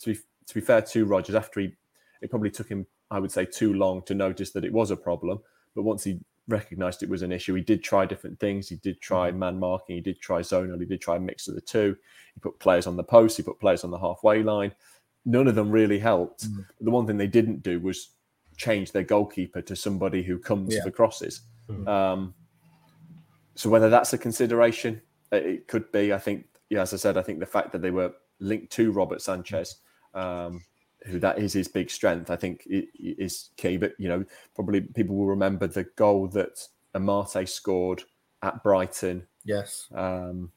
[0.01, 1.73] to be to be fair to Rodgers, after he,
[2.21, 4.97] it probably took him, I would say, too long to notice that it was a
[4.97, 5.39] problem.
[5.75, 7.53] But once he recognized it was an issue.
[7.53, 8.69] He did try different things.
[8.69, 9.39] He did try mm-hmm.
[9.39, 9.95] man marking.
[9.95, 10.79] He did try zonal.
[10.79, 11.95] He did try a mix of the two.
[12.33, 13.37] He put players on the post.
[13.37, 14.73] He put players on the halfway line.
[15.25, 16.47] None of them really helped.
[16.47, 16.65] Mm.
[16.81, 18.09] The one thing they didn't do was
[18.55, 20.83] change their goalkeeper to somebody who comes yeah.
[20.83, 21.41] for crosses.
[21.69, 21.87] Mm.
[21.87, 22.33] Um,
[23.55, 26.13] so whether that's a consideration, it could be.
[26.13, 28.91] I think, yeah, as I said, I think the fact that they were linked to
[28.91, 29.77] Robert Sanchez
[30.13, 30.63] um,
[31.05, 33.77] who that is his big strength, I think is key.
[33.77, 38.03] But you know, probably people will remember the goal that Amartey scored
[38.41, 39.25] at Brighton.
[39.45, 39.87] Yes.
[39.93, 40.51] Um,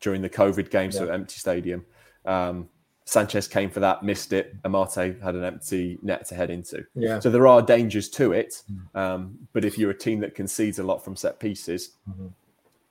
[0.00, 0.98] during the COVID game, yeah.
[0.98, 1.84] so empty stadium.
[2.24, 2.68] Um,
[3.04, 4.60] Sanchez came for that, missed it.
[4.62, 6.84] Amartey had an empty net to head into.
[6.94, 7.20] Yeah.
[7.20, 8.62] So there are dangers to it.
[8.70, 9.00] Mm.
[9.00, 12.28] Um, but if you're a team that concedes a lot from set pieces, mm-hmm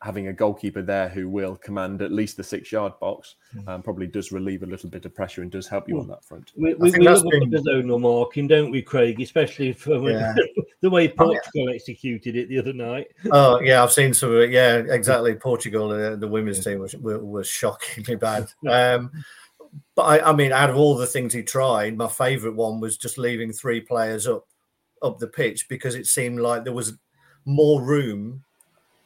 [0.02, 3.70] having a goalkeeper there who will command at least the six yard box hmm.
[3.70, 6.26] um, probably does relieve a little bit of pressure and does help you on that
[6.26, 6.52] front.
[6.56, 7.50] We, we, we love been...
[7.52, 9.22] the zonal marking, don't we, Craig?
[9.22, 10.34] Especially for yeah.
[10.82, 11.76] the way Portugal oh, yeah.
[11.76, 13.08] executed it the other night.
[13.34, 14.50] Oh yeah, I've seen some of it.
[14.50, 15.34] Yeah, exactly.
[15.36, 18.48] Portugal, uh, the women's team was, was shockingly bad.
[18.68, 19.12] Um,
[19.96, 22.98] but I, I mean, out of all the things he tried, my favourite one was
[22.98, 24.48] just leaving three players up
[25.02, 26.94] up the pitch because it seemed like there was
[27.46, 28.44] more room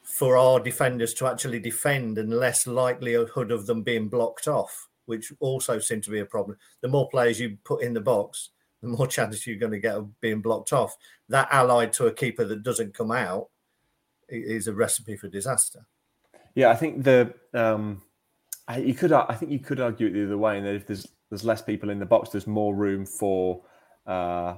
[0.05, 5.33] for our defenders to actually defend and less likelihood of them being blocked off, which
[5.39, 6.57] also seemed to be a problem.
[6.81, 9.95] The more players you put in the box, the more chances you're going to get
[9.95, 10.95] of being blocked off.
[11.29, 13.49] That allied to a keeper that doesn't come out
[14.29, 15.85] is a recipe for disaster.
[16.53, 18.01] Yeah, I think the um,
[18.77, 21.07] you could I think you could argue it the other way, and that if there's
[21.29, 23.63] there's less people in the box, there's more room for
[24.07, 24.55] uh,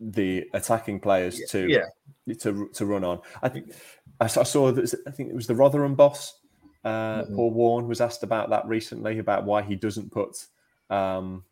[0.00, 2.34] the attacking players to yeah.
[2.40, 3.20] to to run on.
[3.42, 3.72] I think
[4.20, 6.34] I saw that I think it was the Rotherham boss,
[6.86, 7.34] uh, mm-hmm.
[7.34, 10.46] Paul Warne was asked about that recently about why he doesn't put
[10.88, 11.42] um,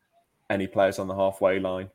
[0.48, 1.90] any players on the halfway line,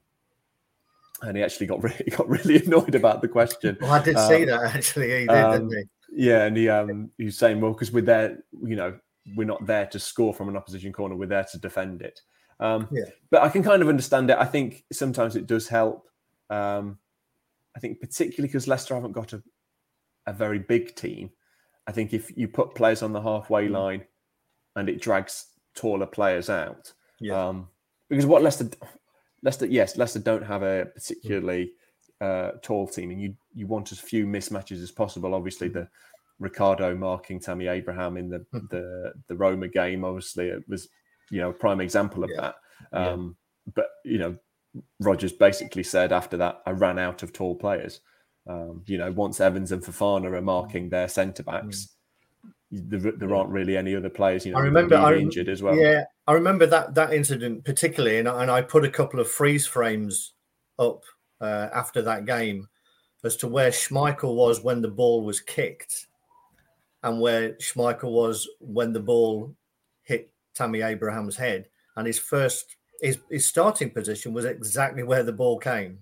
[1.21, 3.77] and he actually got really got really annoyed about the question.
[3.79, 5.21] Well, I did um, see that actually.
[5.21, 6.25] He did, um, didn't he?
[6.25, 8.99] Yeah, and he um, he was saying, well, because we're there, you know,
[9.37, 11.15] we're not there to score from an opposition corner.
[11.15, 12.19] We're there to defend it.
[12.59, 13.05] Um, yeah.
[13.29, 14.37] But I can kind of understand it.
[14.37, 16.08] I think sometimes it does help
[16.49, 16.97] um,
[17.75, 19.41] I think particularly because Leicester haven't got a,
[20.27, 21.29] a very big team.
[21.87, 23.71] I think if you put players on the halfway mm.
[23.71, 24.03] line
[24.75, 27.47] and it drags taller players out, yeah.
[27.47, 27.67] Um,
[28.09, 28.69] because what Leicester,
[29.43, 31.73] Leicester, yes, Leicester don't have a particularly
[32.21, 35.33] uh, tall team, and you you want as few mismatches as possible.
[35.33, 35.87] Obviously, the
[36.39, 38.65] Ricardo marking Tammy Abraham in the hmm.
[38.69, 40.89] the the Roma game, obviously, it was
[41.29, 42.41] you know a prime example of yeah.
[42.41, 42.55] that.
[42.97, 43.35] Um,
[43.65, 43.71] yeah.
[43.75, 44.37] But you know,
[44.99, 48.01] Rodgers basically said after that, I ran out of tall players.
[48.47, 51.89] Um, you know, once Evans and Fofana are marking their centre backs,
[52.45, 52.89] mm.
[52.89, 54.45] there, there, aren't really any other players.
[54.45, 55.75] You know, I remember I, injured as well.
[55.75, 59.67] Yeah, I remember that that incident particularly, and, and I put a couple of freeze
[59.67, 60.33] frames
[60.79, 61.03] up
[61.41, 62.67] uh, after that game
[63.23, 66.07] as to where Schmeichel was when the ball was kicked.
[67.03, 69.55] and where Schmeichel was when the ball
[70.03, 71.67] hit Tammy Abraham's head.
[71.95, 75.99] And his first, his, his starting position was exactly where the ball came.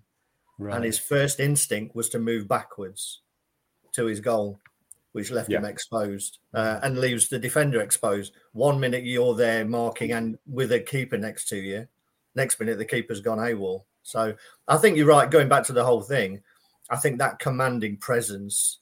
[0.60, 0.76] Right.
[0.76, 3.22] And his first instinct was to move backwards
[3.94, 4.60] to his goal,
[5.12, 5.60] which left yeah.
[5.60, 8.34] him exposed uh, and leaves the defender exposed.
[8.54, 11.88] One minute you're there marking and with a keeper next to you,
[12.36, 13.84] next minute the keeper's gone AWOL.
[14.04, 14.34] So
[14.68, 15.30] I think you're right.
[15.30, 16.42] Going back to the whole thing,
[16.90, 18.80] I think that commanding presence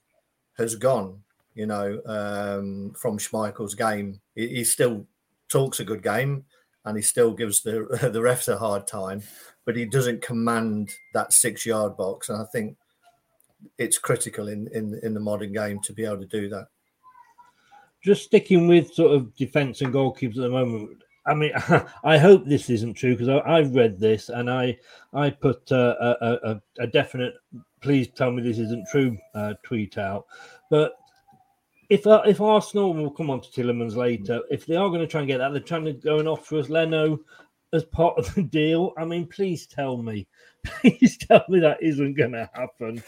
[0.58, 1.22] has gone.
[1.56, 5.08] You know, um, from Schmeichel's game, he, he, still
[5.48, 6.44] talks a good game,
[6.86, 9.22] and he still gives the the refs a hard time,
[9.66, 12.30] but he doesn't command that six yard box.
[12.30, 12.78] And I think
[13.78, 16.68] it's critical in in in the modern game to be able to do that.
[18.04, 21.52] Just sticking with sort of defense and goalkeepers at the moment, I mean,
[22.04, 24.78] I hope this isn't true because I, have read this and I
[25.14, 27.34] I put a, a, a, definite
[27.82, 30.26] please tell me this isn't true uh, tweet out.
[30.70, 30.94] But
[31.90, 35.08] if uh, if Arsenal will come on to Tielemans later, if they are going to
[35.08, 37.20] try and get that, they're trying to go and offer us Leno
[37.74, 38.94] as part of the deal.
[38.98, 40.28] I mean, please tell me,
[40.66, 43.04] please tell me that isn't going to happen.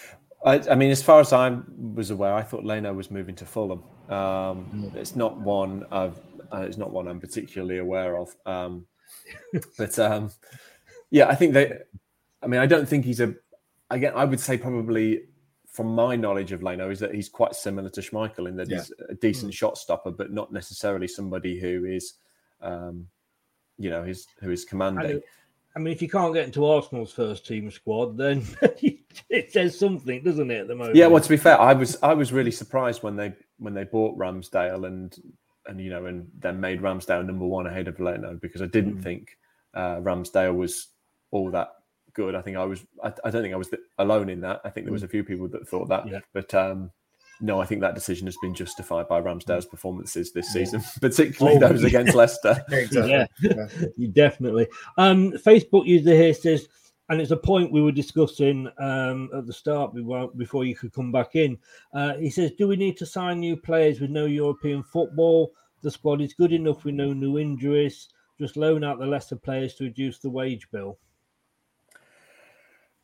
[0.45, 3.45] I, I, mean, as far as I was aware, I thought Leno was moving to
[3.45, 3.83] Fulham.
[4.07, 4.95] Um, mm.
[4.95, 6.19] It's not one I've
[6.51, 8.35] uh, it's not one I'm particularly aware of.
[8.45, 8.85] Um,
[9.77, 10.31] but um,
[11.09, 11.73] yeah, I think they.
[12.41, 13.33] I mean, I don't think he's a.
[13.89, 15.23] Again, I would say probably
[15.77, 18.77] from my knowledge of Leno is that he's quite similar to Schmeichel in that yeah.
[18.77, 19.55] he's a decent mm.
[19.55, 22.15] shot stopper, but not necessarily somebody who is,
[22.61, 23.05] um,
[23.77, 25.21] you know, his who is commanding.
[25.75, 28.43] I mean, if you can't get into Arsenal's first team squad, then
[29.29, 30.61] it says something, doesn't it?
[30.61, 30.95] At the moment.
[30.95, 31.05] Yeah.
[31.05, 34.17] Well, to be fair, I was I was really surprised when they when they bought
[34.17, 35.15] Ramsdale and
[35.67, 38.97] and you know, and then made Ramsdale number one ahead of Leno because I didn't
[38.97, 39.03] mm.
[39.03, 39.37] think
[39.75, 40.87] uh, Ramsdale was
[41.29, 41.69] all that
[42.17, 42.35] good.
[42.35, 42.85] I think I was.
[43.01, 44.59] I, I, don't think I was alone in that.
[44.65, 45.05] I think there was mm.
[45.05, 46.05] a few people that thought that.
[46.07, 46.19] Yeah.
[46.33, 46.91] But um,
[47.39, 49.71] no, I think that decision has been justified by Ramsdale's mm.
[49.71, 50.89] performances this season, yeah.
[51.01, 52.61] particularly oh, those against Leicester.
[52.71, 53.27] Yeah,
[54.11, 54.67] definitely.
[54.97, 56.67] Um, Facebook user here says
[57.09, 59.93] and it's a point we were discussing um, at the start
[60.37, 61.57] before you could come back in.
[61.93, 65.53] Uh, he says, "Do we need to sign new players with no European football?
[65.81, 68.09] The squad is good enough with no new injuries.
[68.37, 70.97] Just loan out the lesser players to reduce the wage bill."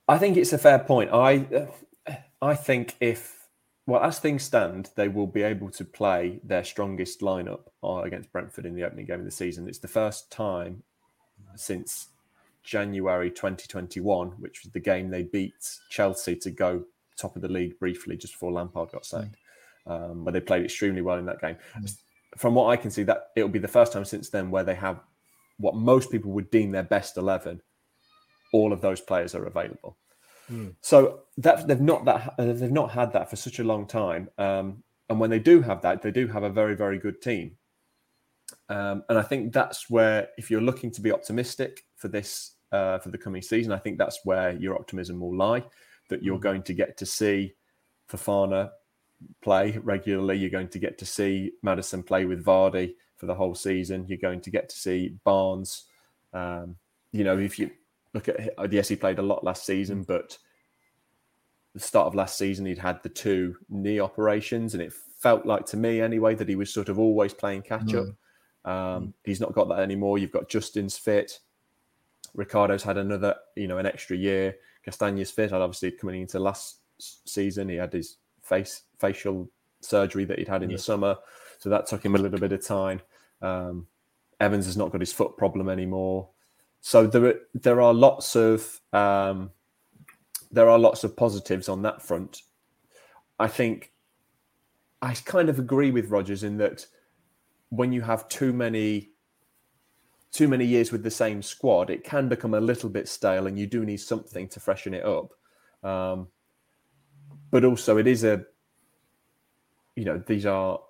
[0.08, 1.12] I think it's a fair point.
[1.12, 1.70] I
[2.08, 3.48] uh, I think if
[3.86, 8.32] well, as things stand, they will be able to play their strongest lineup uh, against
[8.32, 9.68] Brentford in the opening game of the season.
[9.68, 10.84] It's the first time
[11.56, 12.08] since
[12.64, 15.54] January 2021, which was the game they beat
[15.90, 16.86] Chelsea to go
[17.18, 19.36] top of the league briefly just before Lampard got sacked.
[19.88, 20.12] Mm.
[20.12, 21.58] Um, but they played extremely well in that game.
[21.78, 21.98] Mm.
[22.38, 24.76] From what I can see, that it'll be the first time since then where they
[24.76, 25.02] have
[25.58, 27.62] what most people would deem their best eleven.
[28.54, 29.98] All of those players are available.
[30.50, 30.76] Mm.
[30.80, 34.30] So that they've not that they've not had that for such a long time.
[34.38, 37.58] Um, and when they do have that, they do have a very very good team.
[38.70, 42.98] Um, and I think that's where, if you're looking to be optimistic for this uh,
[42.98, 43.72] for the coming season.
[43.72, 45.64] I think that's where your optimism will lie.
[46.10, 46.42] That you're mm.
[46.42, 47.54] going to get to see
[48.12, 48.72] Fofana
[49.42, 50.38] play regularly.
[50.38, 54.06] You're going to get to see Maddison play with Vardy for the whole season.
[54.08, 55.84] You're going to get to see Barnes.
[56.34, 56.76] Um,
[57.12, 57.70] you know, if you
[58.14, 60.08] look at yes, he played a lot last season, mm.
[60.08, 60.38] but
[61.74, 65.66] the start of last season he'd had the two knee operations, and it felt like
[65.68, 68.06] to me anyway that he was sort of always playing catch up.
[68.06, 68.16] Mm.
[68.66, 69.14] Um, mm.
[69.24, 70.18] He's not got that anymore.
[70.18, 71.40] You've got Justin's fit.
[72.34, 74.56] Ricardo's had another, you know, an extra year.
[74.84, 75.52] Castagne's fit.
[75.52, 79.50] And obviously coming into last season, he had his face facial
[79.82, 80.78] surgery that he'd had in yeah.
[80.78, 81.16] the summer,
[81.60, 83.02] so that took him a little bit of time.
[83.42, 83.88] Um,
[84.40, 86.30] Evans has not got his foot problem anymore,
[86.86, 89.52] so there there are lots of um,
[90.52, 92.42] there are lots of positives on that front.
[93.40, 93.94] I think
[95.02, 96.86] I kind of agree with Rodgers in that
[97.70, 99.12] when you have too many
[100.34, 103.58] too many years with the same squad, it can become a little bit stale, and
[103.58, 105.32] you do need something to freshen it up.
[105.84, 106.28] Um,
[107.50, 108.44] but also, it is a,
[109.96, 110.82] you know, these are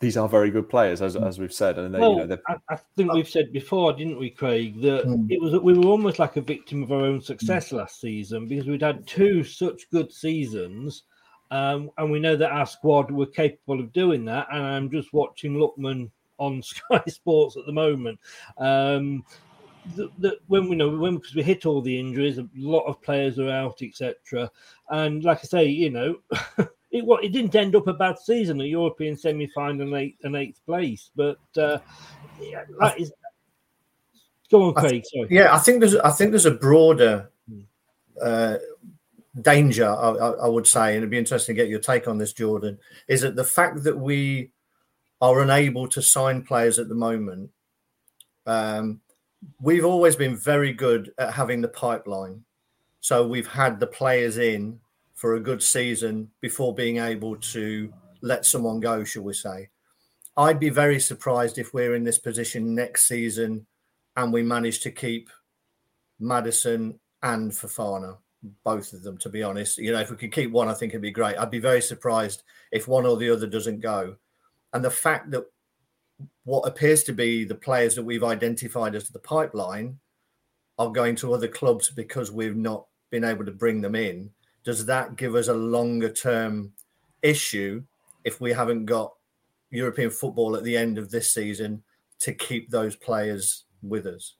[0.00, 2.56] these are very good players, as, as we've said, and they, well, you know, I,
[2.68, 5.30] I, think we've said before, didn't we, Craig, that mm.
[5.30, 7.78] it was we were almost like a victim of our own success mm.
[7.78, 11.04] last season because we'd had two such good seasons.
[11.52, 14.46] Um, and we know that our squad were capable of doing that.
[14.52, 18.18] And I'm just watching Lookman on Sky Sports at the moment.
[18.58, 19.24] Um,
[20.18, 23.38] that when we know when because we hit all the injuries, a lot of players
[23.38, 24.50] are out, etc.
[24.90, 26.16] And like I say, you know,
[26.90, 30.24] it what it didn't end up a bad season, a European semi final and eighth
[30.24, 31.78] and eighth place, but uh,
[32.40, 33.12] yeah, that is.
[34.50, 35.04] Go on, Craig.
[35.06, 35.28] Sorry.
[35.30, 37.60] Yeah, I think there's I think there's a broader hmm.
[38.20, 38.56] uh,
[39.40, 42.32] danger, I, I, would say, and it'd be interesting to get your take on this,
[42.32, 44.50] Jordan, is that the fact that we
[45.20, 47.50] are unable to sign players at the moment.
[48.46, 49.00] Um,
[49.60, 52.44] we've always been very good at having the pipeline.
[53.00, 54.80] So we've had the players in
[55.20, 57.92] for a good season before being able to
[58.22, 59.68] let someone go, shall we say.
[60.34, 63.66] I'd be very surprised if we're in this position next season
[64.16, 65.28] and we manage to keep
[66.20, 68.16] Maddison and Fofana,
[68.64, 69.76] both of them, to be honest.
[69.76, 71.36] You know, if we could keep one, I think it'd be great.
[71.36, 72.42] I'd be very surprised
[72.72, 74.16] if one or the other doesn't go.
[74.72, 75.44] And the fact that
[76.44, 79.98] what appears to be the players that we've identified as the pipeline
[80.78, 84.30] are going to other clubs because we've not been able to bring them in
[84.64, 86.72] does that give us a longer term
[87.22, 87.82] issue
[88.24, 89.12] if we haven't got
[89.70, 91.82] European football at the end of this season
[92.20, 94.36] to keep those players with us?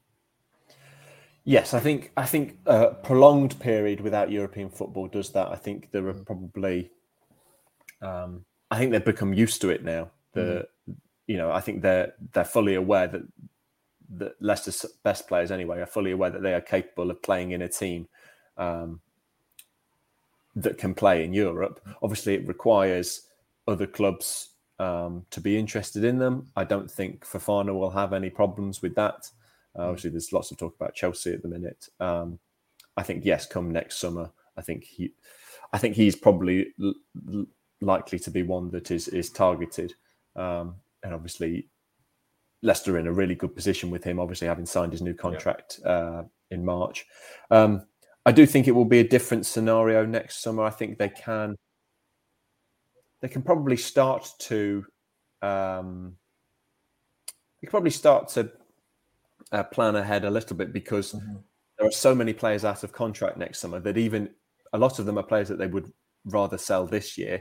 [1.45, 5.49] Yes, I think I think a prolonged period without European football does that.
[5.49, 6.27] I think there are mm.
[6.27, 6.91] probably,
[8.03, 10.11] um, I think they've become used to it now.
[10.35, 10.97] The, mm.
[11.27, 13.23] you know, I think they're they're fully aware that
[14.17, 17.63] that Leicester's best players anyway are fully aware that they are capable of playing in
[17.63, 18.07] a team
[18.59, 19.01] um,
[20.57, 21.81] that can play in Europe.
[22.03, 23.29] Obviously, it requires
[23.69, 26.49] other clubs um, to be interested in them.
[26.57, 29.29] I don't think Fofana will have any problems with that.
[29.79, 31.89] Uh, obviously, there's lots of talk about Chelsea at the minute.
[32.01, 32.39] Um,
[32.97, 35.13] I think yes, come next summer, I think he,
[35.73, 37.47] I think he's probably l-
[37.81, 39.95] likely to be one that is is targeted.
[40.35, 41.69] Um, and obviously,
[42.63, 44.19] Leicester in a really good position with him.
[44.19, 45.91] Obviously, having signed his new contract yeah.
[45.91, 47.07] uh, in March.
[47.51, 47.87] Um,
[48.27, 50.63] I do think it will be a different scenario next summer.
[50.63, 51.57] I think they can
[53.21, 54.85] they can probably start to
[55.43, 56.17] um,
[57.61, 58.51] they can probably start to
[59.53, 61.37] uh, plan ahead a little bit because mm-hmm.
[61.79, 64.31] there are so many players out of contract next summer that even
[64.73, 65.91] a lot of them are players that they would
[66.27, 67.41] rather sell this year,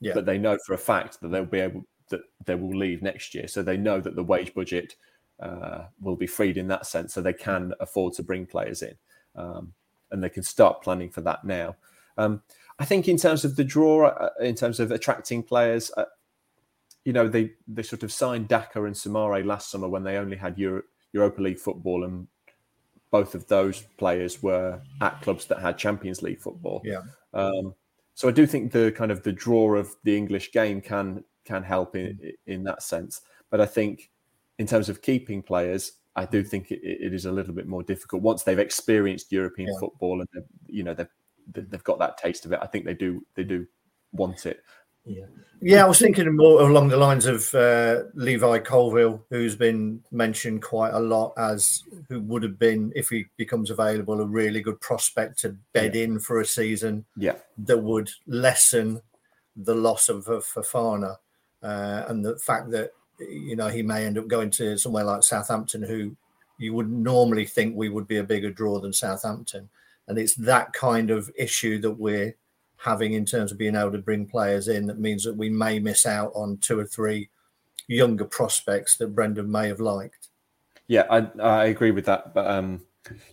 [0.00, 0.14] yeah.
[0.14, 3.34] but they know for a fact that they'll be able that they will leave next
[3.34, 3.46] year.
[3.46, 4.94] So they know that the wage budget
[5.40, 8.94] uh, will be freed in that sense, so they can afford to bring players in.
[9.36, 9.72] Um,
[10.10, 11.76] and they can start planning for that now.
[12.18, 12.42] Um,
[12.78, 16.06] I think in terms of the draw, uh, in terms of attracting players, uh,
[17.04, 20.36] you know, they they sort of signed Daka and Soumaré last summer when they only
[20.36, 20.82] had Euro-
[21.12, 22.26] Europa League football, and
[23.10, 26.82] both of those players were at clubs that had Champions League football.
[26.84, 27.02] Yeah.
[27.34, 27.74] Um,
[28.14, 31.62] so I do think the kind of the draw of the English game can can
[31.62, 32.32] help in mm.
[32.46, 33.22] in that sense.
[33.50, 34.10] But I think
[34.58, 37.82] in terms of keeping players, I do think it, it is a little bit more
[37.82, 39.78] difficult once they've experienced European yeah.
[39.78, 41.08] football and you know they've
[41.52, 42.60] they've got that taste of it.
[42.62, 43.66] I think they do they do
[44.12, 44.62] want it.
[45.06, 45.24] Yeah,
[45.62, 45.84] yeah.
[45.84, 50.92] I was thinking more along the lines of uh, Levi Colwill, who's been mentioned quite
[50.92, 55.38] a lot as who would have been if he becomes available a really good prospect
[55.40, 56.02] to bed yeah.
[56.02, 57.06] in for a season.
[57.16, 59.00] Yeah, that would lessen
[59.56, 61.16] the loss of, of Fofana
[61.62, 62.92] uh, and the fact that
[63.28, 66.16] you know, he may end up going to somewhere like Southampton, who
[66.58, 69.68] you would normally think we would be a bigger draw than Southampton.
[70.08, 72.34] And it's that kind of issue that we're
[72.76, 75.78] having in terms of being able to bring players in that means that we may
[75.78, 77.28] miss out on two or three
[77.86, 80.28] younger prospects that Brendan may have liked.
[80.86, 82.34] Yeah, I, I agree with that.
[82.34, 82.80] But um,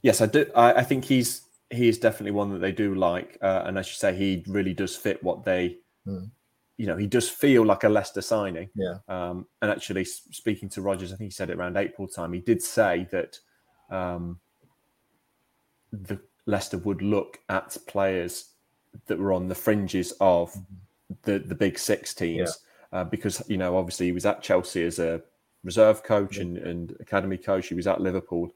[0.01, 0.45] yes, I do.
[0.55, 3.87] I, I think he's he is definitely one that they do like, uh, and as
[3.87, 6.29] you say, he really does fit what they mm
[6.77, 8.69] you know, he does feel like a Leicester signing.
[8.75, 8.99] Yeah.
[9.07, 12.33] Um, and actually, speaking to Rodgers, I think he said it around April time.
[12.33, 13.39] He did say that
[13.89, 14.39] um,
[15.91, 18.51] the Leicester would look at players
[19.07, 20.55] that were on the fringes of
[21.23, 22.59] the the big six teams
[22.91, 22.99] yeah.
[22.99, 25.21] uh, because you know obviously he was at Chelsea as a
[25.63, 26.43] reserve coach yeah.
[26.43, 27.67] and, and academy coach.
[27.67, 28.51] He was at Liverpool.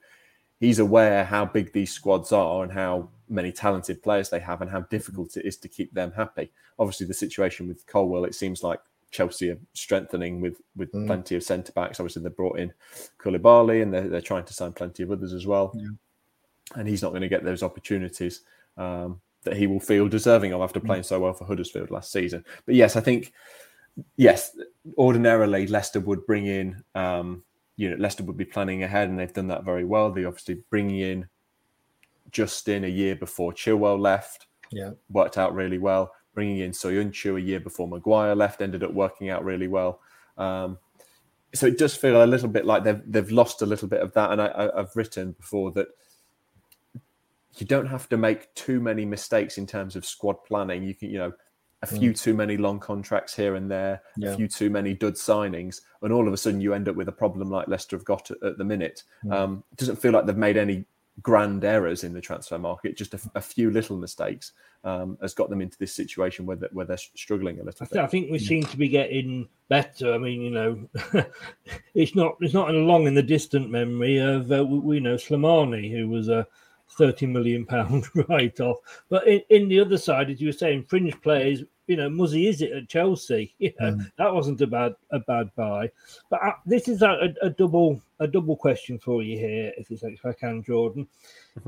[0.59, 4.69] He's aware how big these squads are and how many talented players they have and
[4.69, 6.51] how difficult it is to keep them happy.
[6.77, 8.79] Obviously, the situation with Colwill, it seems like
[9.09, 11.07] Chelsea are strengthening with with mm.
[11.07, 11.99] plenty of centre backs.
[11.99, 12.73] Obviously, they brought in
[13.19, 15.71] Koulibaly and they're, they're trying to sign plenty of others as well.
[15.75, 15.89] Yeah.
[16.75, 18.41] And he's not going to get those opportunities
[18.77, 20.85] um, that he will feel deserving of after mm.
[20.85, 21.07] playing mm.
[21.07, 22.45] so well for Huddersfield last season.
[22.65, 23.33] But yes, I think
[24.15, 24.57] yes,
[24.97, 26.83] ordinarily Leicester would bring in.
[26.95, 27.43] Um,
[27.77, 30.11] you know, Leicester would be planning ahead, and they've done that very well.
[30.11, 31.27] They obviously bringing in
[32.31, 34.47] Justin a year before Chilwell left.
[34.71, 34.91] Yeah.
[35.09, 36.13] Worked out really well.
[36.33, 39.99] Bringing in Soyuncu a year before Maguire left ended up working out really well.
[40.37, 40.77] Um,
[41.53, 44.13] so it does feel a little bit like they've they've lost a little bit of
[44.13, 44.31] that.
[44.31, 45.87] And I, have written before that
[47.57, 50.83] you don't have to make too many mistakes in terms of squad planning.
[50.83, 51.33] You can, you know,
[51.83, 52.21] a few mm.
[52.21, 54.31] too many long contracts here and there, yeah.
[54.31, 57.07] a few too many dud signings, and all of a sudden you end up with
[57.07, 59.03] a problem like Leicester have got at, at the minute.
[59.25, 59.33] Mm.
[59.33, 60.85] Um, it doesn't feel like they've made any
[61.21, 62.97] grand errors in the transfer market.
[62.97, 64.53] Just a, a few little mistakes
[64.83, 67.85] um, has got them into this situation where, they, where they're struggling a little I,
[67.85, 67.93] bit.
[67.93, 70.13] th- I think we seem to be getting better.
[70.13, 70.89] I mean, you know,
[71.93, 75.91] it's not it's not long in the distant memory of uh, we, we know Slimani,
[75.91, 76.47] who was a
[76.97, 78.77] thirty million pound write off.
[79.09, 82.47] But in, in the other side, as you were saying, fringe players, you know, Muzzy
[82.47, 83.53] is it at Chelsea?
[83.59, 85.91] You know, that wasn't a bad a bad buy.
[86.29, 90.03] But uh, this is a, a, double a double question for you here, if it's
[90.03, 91.05] if I can, Jordan,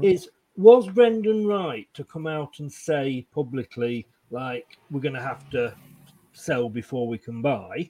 [0.01, 5.49] is was Brendan right to come out and say publicly like we're going to have
[5.49, 5.75] to
[6.31, 7.89] sell before we can buy?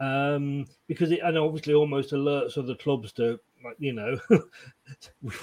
[0.00, 4.18] Um, because it and obviously almost alerts other clubs to like you know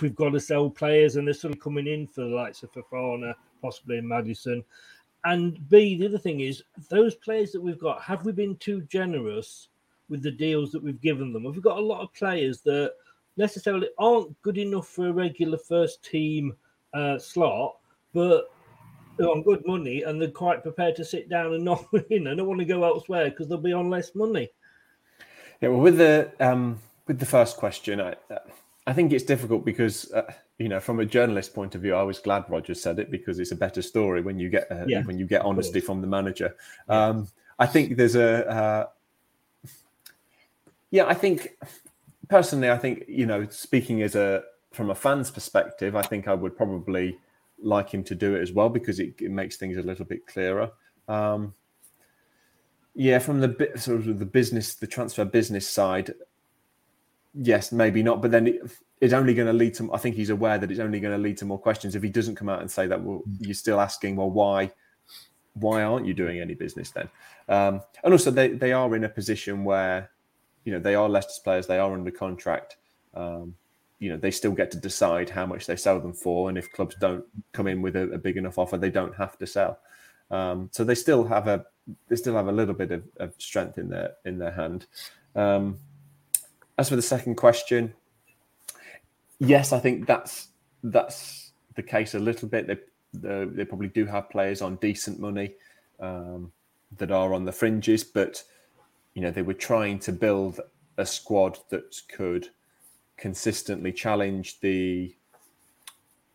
[0.02, 2.72] we've got to sell players and they're sort of coming in for the likes of
[2.72, 4.64] Fofana, possibly in Maddison.
[5.28, 8.82] And B, the other thing is those players that we've got, have we been too
[8.84, 9.68] generous
[10.08, 11.44] with the deals that we've given them?
[11.44, 12.94] Have we got a lot of players that
[13.36, 16.56] necessarily aren't good enough for a regular first team
[16.94, 17.76] uh, slot,
[18.14, 18.50] but
[19.18, 22.34] they're on good money and they're quite prepared to sit down and not, you know,
[22.34, 24.48] don't want to go elsewhere because they'll be on less money.
[25.60, 28.16] Yeah, well, with the um, with the first question, I
[28.86, 32.04] I think it's difficult because uh, you know, from a journalist point of view, I
[32.04, 35.04] was glad Rodgers said it because it's a better story when you get uh, Yeah,
[35.04, 36.56] when you get honesty from the manager.
[36.90, 37.28] Um,
[37.60, 38.86] I think there's a uh,
[40.90, 41.06] yeah.
[41.06, 41.58] I think
[42.28, 46.34] personally, I think you know, speaking as a from a fan's perspective, I think I
[46.34, 47.18] would probably
[47.62, 50.28] like him to do it as well because it, it makes things a little bit
[50.28, 50.72] clearer.
[51.08, 51.54] Um,
[52.94, 56.14] yeah, from the bit sort of the business, the transfer business side,
[57.42, 58.22] yes, maybe not.
[58.22, 58.62] But then it,
[59.02, 59.94] it's only going to lead to.
[59.94, 62.10] I think he's aware that it's only going to lead to more questions if he
[62.10, 63.02] doesn't come out and say that.
[63.02, 64.72] Well, you're still asking, well, why,
[65.54, 67.10] why aren't you doing any business then?
[67.50, 70.10] Um, and also, they they are in a position where,
[70.66, 71.68] you know, they are Leicester's players.
[71.68, 72.78] They are under contract.
[73.14, 73.56] Um,
[74.00, 76.72] you know, they still get to decide how much they sell them for, and if
[76.72, 79.80] clubs don't come in with a, a big enough offer, they don't have to sell.
[80.30, 81.66] Um, so they still have a
[82.08, 84.86] they still have a little bit of, of strength in their in their hand.
[85.36, 85.80] Um,
[86.78, 87.94] as for the second question,
[89.40, 90.50] yes, I think that's
[90.84, 92.68] that's the case a little bit.
[92.68, 92.78] They
[93.14, 95.54] they, probably do have players on decent money
[96.00, 96.52] um,
[96.98, 98.44] that are on the fringes, but
[99.14, 100.60] you know they were trying to build
[100.98, 102.50] a squad that could
[103.18, 105.16] consistently challenge the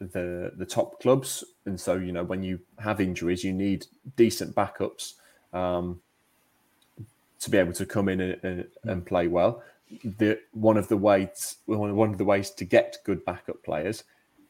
[0.00, 3.86] the the top clubs, and so you know when you have injuries, you need
[4.16, 5.14] decent backups
[5.52, 6.00] um,
[7.38, 9.62] to be able to come in and, and, and play well.
[10.04, 14.04] The one of the ways one one of the ways to get good backup players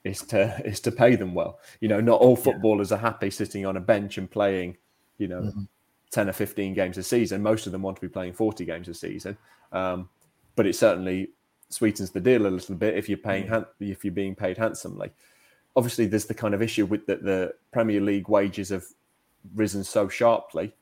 [0.04, 1.58] is to is to pay them well.
[1.80, 4.76] You know, not all footballers are happy sitting on a bench and playing,
[5.18, 5.68] you know, Mhm.
[6.10, 7.42] ten or fifteen games a season.
[7.42, 9.36] Most of them want to be playing forty games a season.
[9.72, 10.08] Um,
[10.54, 11.30] but it certainly
[11.70, 15.10] sweetens the deal a little bit if you're paying han- if you're being paid handsomely.
[15.74, 18.84] Obviously, there's the kind of issue with that the Premier League wages have
[19.54, 20.72] risen so sharply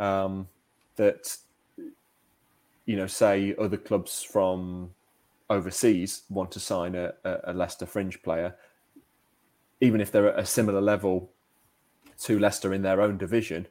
[0.00, 0.48] um,
[0.96, 1.36] that
[2.90, 4.90] you know, say other clubs from
[5.48, 8.50] overseas want to sign a, a, a Leicester fringe player,
[9.80, 11.30] even if they're at a similar level
[12.24, 13.66] to Leicester in their own division,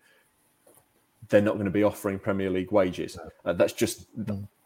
[1.30, 3.18] they're not going to be offering Premier League wages.
[3.46, 4.08] Uh, that's just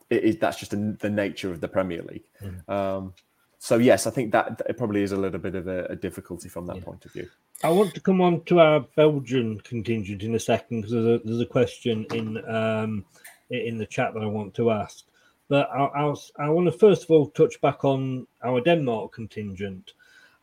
[0.09, 2.25] it is that's just a, the nature of the Premier League.
[2.67, 3.13] Um,
[3.59, 5.95] so yes, I think that, that it probably is a little bit of a, a
[5.95, 7.27] difficulty from that point of view.
[7.63, 11.23] I want to come on to our Belgian contingent in a second because there's a,
[11.23, 13.22] there's a question in um, i-
[13.53, 15.05] in the chat that I want to ask.
[15.49, 19.93] But I'll, I'll, I want to first of all touch back on our Denmark contingent.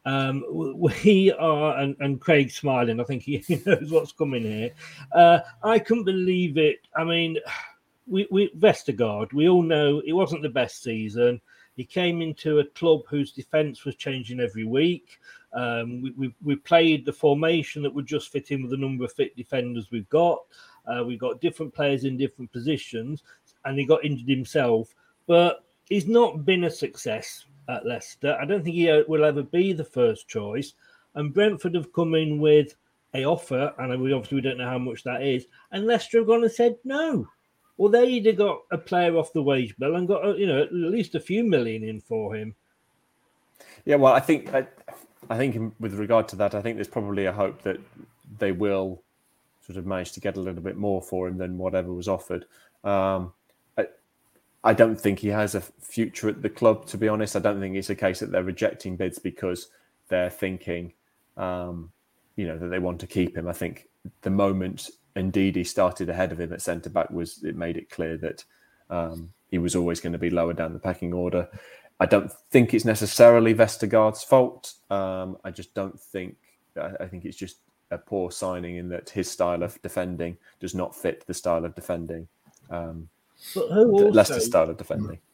[0.06, 0.44] Um,
[0.76, 4.70] we are, and, and Craig smiling, I think he knows what's coming here.
[5.12, 6.86] Uh, I couldn't believe it.
[6.96, 7.38] I mean,
[8.06, 11.40] we, we Vestergaard, we all know it wasn't the best season.
[11.76, 15.18] He came into a club whose defence was changing every week.
[15.52, 19.04] Um, we, we, we played the formation that would just fit in with the number
[19.04, 20.40] of fit defenders we've got.
[20.86, 23.22] Uh, we've got different players in different positions,
[23.64, 24.94] and he got injured himself.
[25.26, 28.36] But he's not been a success at Leicester.
[28.40, 30.74] I don't think he uh, will ever be the first choice.
[31.14, 32.74] And Brentford have come in with
[33.14, 35.46] a offer, and we obviously we don't know how much that is.
[35.72, 37.28] And Leicester have gone and said no.
[37.76, 40.62] Well, they'd have got a player off the wage bill and got uh, you know
[40.62, 42.54] at least a few million in for him.
[43.84, 44.66] Yeah, well, I think I,
[45.28, 47.80] I think with regard to that, I think there's probably a hope that
[48.38, 49.02] they will
[49.70, 52.44] sort of manage to get a little bit more for him than whatever was offered.
[52.82, 53.32] Um,
[53.78, 53.86] I,
[54.64, 56.86] I don't think he has a future at the club.
[56.86, 59.68] To be honest, I don't think it's a case that they're rejecting bids because
[60.08, 60.92] they're thinking,
[61.36, 61.92] um,
[62.34, 63.46] you know, that they want to keep him.
[63.46, 63.88] I think
[64.22, 67.90] the moment Ndidi he started ahead of him at centre back was it made it
[67.90, 68.44] clear that
[68.88, 71.48] um, he was always going to be lower down the pecking order.
[72.00, 74.74] I don't think it's necessarily Vestergaard's fault.
[74.90, 76.36] Um, I just don't think.
[76.76, 77.58] I think it's just
[77.90, 81.74] a poor signing in that his style of defending does not fit the style of
[81.74, 82.28] defending.
[82.70, 83.08] Um,
[83.54, 85.18] but who also, Leicester style of defending.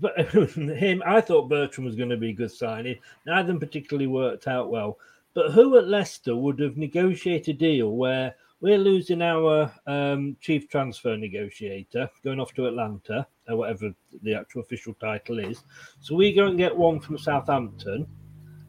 [0.00, 2.98] But him, I thought Bertrand was going to be a good signing.
[3.26, 4.96] Neither particularly worked out well.
[5.34, 10.68] But who at Leicester would have negotiated a deal where we're losing our um, chief
[10.68, 15.62] transfer negotiator, going off to Atlanta, or whatever the actual official title is.
[16.00, 18.06] So we go and get one from Southampton.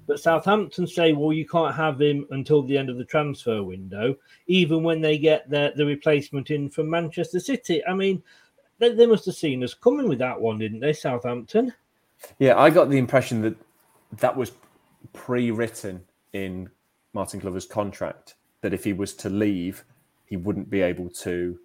[0.08, 4.16] But Southampton say, well, you can't have him until the end of the transfer window,
[4.48, 7.86] even when they get the, the replacement in from Manchester City.
[7.86, 8.24] I mean,
[8.80, 11.74] they, they must have seen us coming with that one, didn't they, Southampton?
[12.40, 13.56] Yeah, I got the impression that
[14.20, 14.54] that was
[15.12, 16.04] pre written
[16.34, 16.70] in
[17.14, 19.84] Martyn Glover's contract that if he was to leave,
[20.26, 21.60] he wouldn't be able to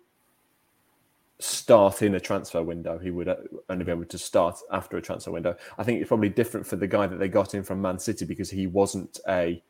[1.42, 2.98] start in a transfer window.
[2.98, 3.36] He would uh,
[3.68, 5.56] only be able to start after a transfer window.
[5.78, 8.24] I think it's probably different for the guy that they got in from Man City
[8.24, 9.62] because he wasn't a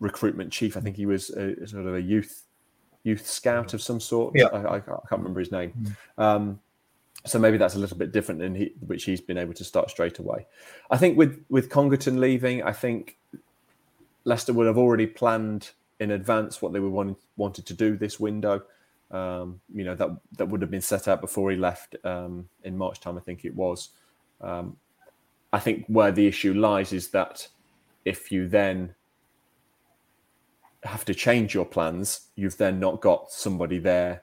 [0.00, 0.76] recruitment chief.
[0.76, 2.42] I think he was a, sort of a youth
[3.04, 4.34] youth scout of some sort.
[4.36, 4.46] Yeah.
[4.46, 5.96] I, I can't remember his name.
[6.18, 6.60] Um,
[7.24, 9.90] so maybe that's a little bit different than he, which he's been able to start
[9.90, 10.46] straight away.
[10.90, 13.18] I think with with Congerton leaving, I think
[14.24, 15.70] Leicester would have already planned
[16.00, 18.62] in advance what they were wanting, wanted to do this window.
[19.10, 22.76] Um, you know that that would have been set out before he left um, in
[22.76, 23.90] March time, I think it was.
[24.40, 24.76] Um,
[25.52, 27.48] I think where the issue lies is that
[28.04, 28.94] if you then
[30.84, 34.22] have to change your plans, you've then not got somebody there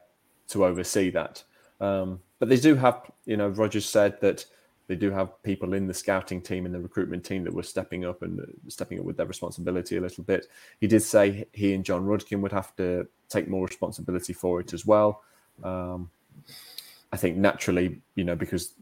[0.49, 1.43] to oversee that.
[1.81, 4.45] Um, but they do have, you know, Rodgers said that
[4.87, 8.05] they do have people in the scouting team and the recruitment team that were stepping
[8.05, 10.47] up and stepping up with their responsibility a little bit.
[10.79, 14.73] He did say he and Jon Rudkin would have to take more responsibility for it
[14.73, 15.23] as well.
[15.63, 16.09] Um,
[17.11, 18.73] I think naturally, you know, because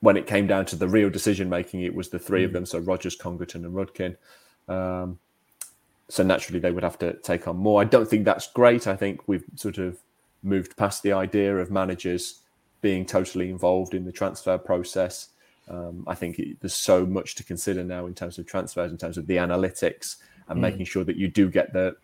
[0.00, 2.46] when it came down to the real decision making, it was the three mm.
[2.46, 4.16] of them, so Rodgers, Congerton, and Rudkin.
[4.68, 5.18] Um,
[6.08, 7.80] so naturally, they would have to take on more.
[7.80, 8.86] I don't think that's great.
[8.86, 9.98] I think we've sort of
[10.42, 12.40] moved past the idea of managers
[12.82, 15.30] being totally involved in the transfer process.
[15.68, 18.98] Um, I think it, there's so much to consider now in terms of transfers, in
[18.98, 20.16] terms of the analytics,
[20.48, 20.62] and mm.
[20.62, 21.96] making sure that you do get the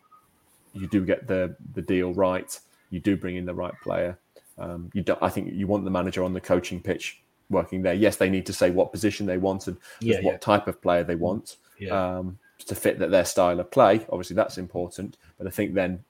[0.72, 2.58] you do get the the deal right.
[2.90, 4.18] You do bring in the right player.
[4.58, 7.94] Um, you do, I think you want the manager on the coaching pitch working there.
[7.94, 10.38] Yes, they need to say what position they want and yeah, what yeah.
[10.38, 12.18] type of player they want yeah.
[12.18, 14.06] um, to fit that their style of play.
[14.10, 15.16] Obviously, that's important.
[15.38, 16.04] But I think then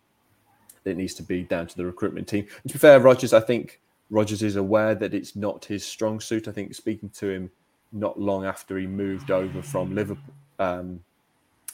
[0.85, 2.47] it needs to be down to the recruitment team.
[2.63, 3.81] And to be fair, Rodgers, I think
[4.11, 6.49] Rodgers is aware that it's not his strong suit.
[6.49, 7.51] I think speaking to him
[7.93, 11.01] not long after he moved over from Liverpool, um,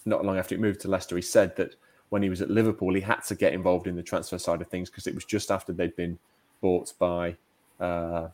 [0.04, 1.74] not long after he moved to Leicester, he said that
[2.10, 4.68] when he was at Liverpool, he had to get involved in the transfer side of
[4.68, 6.18] things because it was just after they'd been
[6.60, 7.36] bought by
[7.80, 8.28] uh,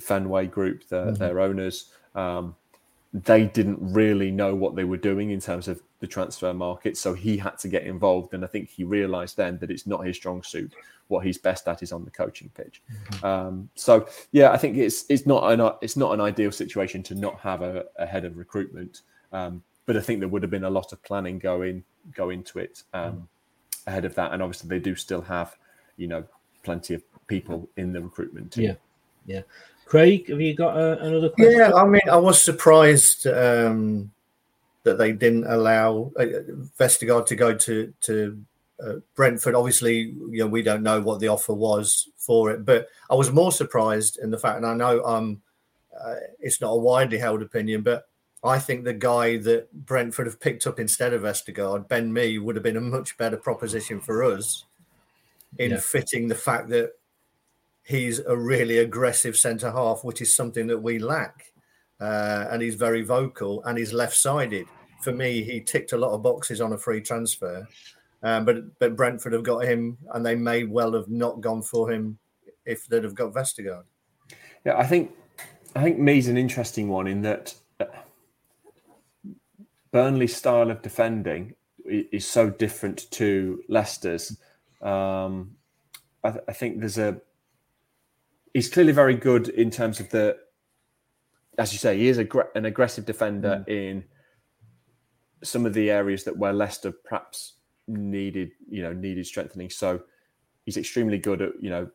[0.00, 1.14] Fenway Group, the, mm-hmm.
[1.14, 1.90] their owners.
[2.14, 2.56] Um,
[3.12, 7.14] they didn't really know what they were doing in terms of the transfer market, so
[7.14, 8.34] he had to get involved.
[8.34, 10.74] And I think he realised then that it's not his strong suit.
[11.06, 12.82] What he's best at is on the coaching pitch.
[12.92, 13.24] Mm-hmm.
[13.24, 17.14] Um, so yeah, I think it's it's not an it's not an ideal situation to
[17.14, 19.02] not have a, a head of recruitment.
[19.32, 21.84] Um, but I think there would have been a lot of planning going
[22.16, 23.26] go into it um, mm.
[23.86, 25.56] ahead of that, and obviously they do still have
[25.96, 26.24] you know
[26.64, 28.64] plenty of people in the recruitment team.
[28.64, 28.74] Yeah,
[29.26, 29.42] yeah.
[29.86, 31.58] Craig, have you got uh, another question?
[31.58, 34.10] Yeah, I mean, I was surprised um,
[34.84, 36.26] that they didn't allow uh,
[36.78, 38.42] Vestergaard to go to to
[38.84, 39.54] uh, Brentford.
[39.54, 43.30] Obviously, you know, we don't know what the offer was for it, but I was
[43.30, 45.42] more surprised in the fact, and I know um,
[45.98, 48.04] uh, it's not a widely held opinion, but
[48.44, 52.56] I think the guy that Brentford have picked up instead of Vestergaard, Ben Mee, would
[52.56, 54.64] have been a much better proposition for us
[55.58, 55.78] in yeah.
[55.78, 56.92] fitting the fact that
[57.84, 61.51] he's a really aggressive centre half, which is something that we lack.
[62.02, 64.66] Uh, and he's very vocal and he's left sided.
[65.02, 67.66] For me, he ticked a lot of boxes on a free transfer.
[68.24, 71.90] Um, but but Brentford have got him, and they may well have not gone for
[71.90, 72.18] him
[72.64, 73.84] if they'd have got Vestergaard.
[74.64, 75.12] Yeah, I think
[75.76, 77.86] I think Mee's an interesting one in that uh,
[79.92, 84.38] Burnley's style of defending is so different to Leicester's.
[84.80, 85.56] Um,
[86.24, 87.20] I, th- I, think there's a
[88.54, 90.36] he's clearly very good in terms of the,
[91.58, 93.72] as you say, he is a, an aggressive defender mm.
[93.72, 94.04] in
[95.42, 97.54] some of the areas that where Leicester perhaps
[97.88, 99.70] needed, you know, needed strengthening.
[99.70, 100.02] So
[100.64, 101.90] he's extremely good at, you know,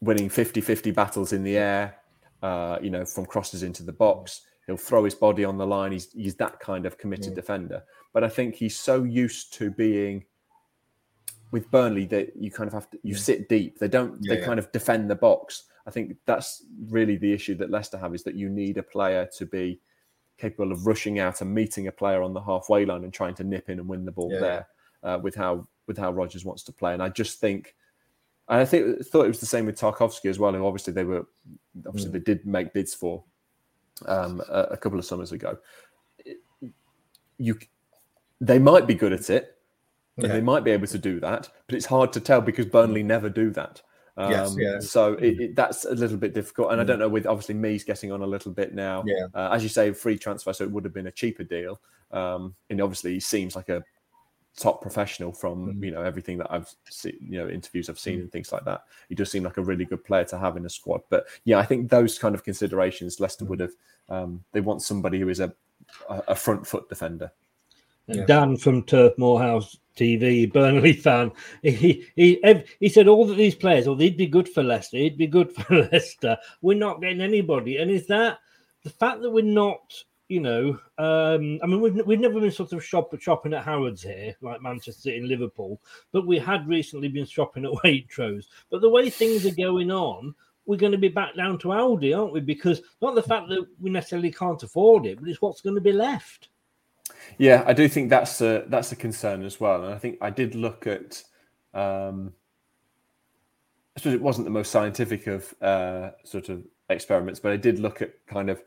[0.00, 1.96] winning 50-50 battles in the air,
[2.42, 4.42] uh, you know, from crosses into the box.
[4.66, 5.92] He'll throw his body on the line.
[5.92, 7.82] He's he's that kind of committed defender.
[8.12, 10.26] But I think he's so used to being
[11.50, 13.78] with Burnley that you kind of have to you sit deep.
[13.78, 14.18] They don't.
[14.20, 14.46] Yeah, they yeah.
[14.46, 15.64] kind of defend the box.
[15.88, 19.26] I think that's really the issue that Leicester have is that you need a player
[19.38, 19.80] to be
[20.36, 23.42] capable of rushing out and meeting a player on the halfway line and trying to
[23.44, 24.40] nip in and win the ball Yeah.
[24.40, 24.66] there
[25.02, 26.92] uh, with how with how Rodgers wants to play.
[26.92, 27.74] And I just think,
[28.50, 30.52] and I think thought it was the same with Tarkowski as well.
[30.52, 31.26] Who obviously they were
[31.86, 32.12] obviously Mm.
[32.12, 33.24] they did make bids for
[34.06, 35.56] um, a, a couple of summers ago.
[37.38, 37.58] You,
[38.40, 39.56] they might be good at it,
[40.18, 43.02] and they might be able to do that, but it's hard to tell because Burnley
[43.02, 43.80] never do that.
[44.18, 44.80] Um, Yes, yeah.
[44.80, 47.08] So it, it, that's a little bit difficult, and I don't know.
[47.08, 49.04] With obviously Mee's getting on a little bit now.
[49.06, 49.28] Yeah.
[49.32, 51.80] Uh, as you say, free transfer, so it would have been a cheaper deal.
[52.10, 53.82] Um, and obviously, he seems like a
[54.56, 55.84] top professional from Mm-hmm.
[55.84, 58.82] you know everything that I've seen, you know, interviews I've seen and things like that.
[59.08, 61.02] He does seem like a really good player to have in a squad.
[61.10, 63.50] But yeah, I think those kind of considerations Leicester Mm-hmm.
[63.50, 63.72] would have.
[64.08, 65.54] Um, they want somebody who is a
[66.10, 67.30] a a front foot defender.
[68.08, 71.32] And Dan from Turf Moorhouse TV, Burnley fan,
[71.62, 72.42] he he
[72.80, 74.98] he said all of these players, oh, they'd be good for Leicester.
[74.98, 76.36] He'd be good for Leicester.
[76.62, 78.38] We're not getting anybody, and is that
[78.84, 79.92] the fact that we're not?
[80.28, 84.02] You know, um, I mean, we've we've never been sort of shop, shopping at Harrods
[84.02, 85.80] here, like Manchester City and Liverpool,
[86.12, 88.44] but we had recently been shopping at Waitrose.
[88.70, 90.34] But the way things are going on,
[90.66, 92.40] we're going to be back down to Aldi, aren't we?
[92.40, 95.80] Because not the fact that we necessarily can't afford it, but it's what's going to
[95.80, 96.50] be left.
[97.38, 100.30] Yeah, I do think that's a that's a concern as well, and I think I
[100.30, 101.22] did look at.
[101.74, 102.32] Um,
[103.96, 107.80] I suppose it wasn't the most scientific of uh, sort of experiments, but I did
[107.80, 108.62] look at kind of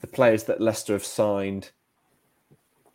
[0.00, 1.70] the players that Leicester have signed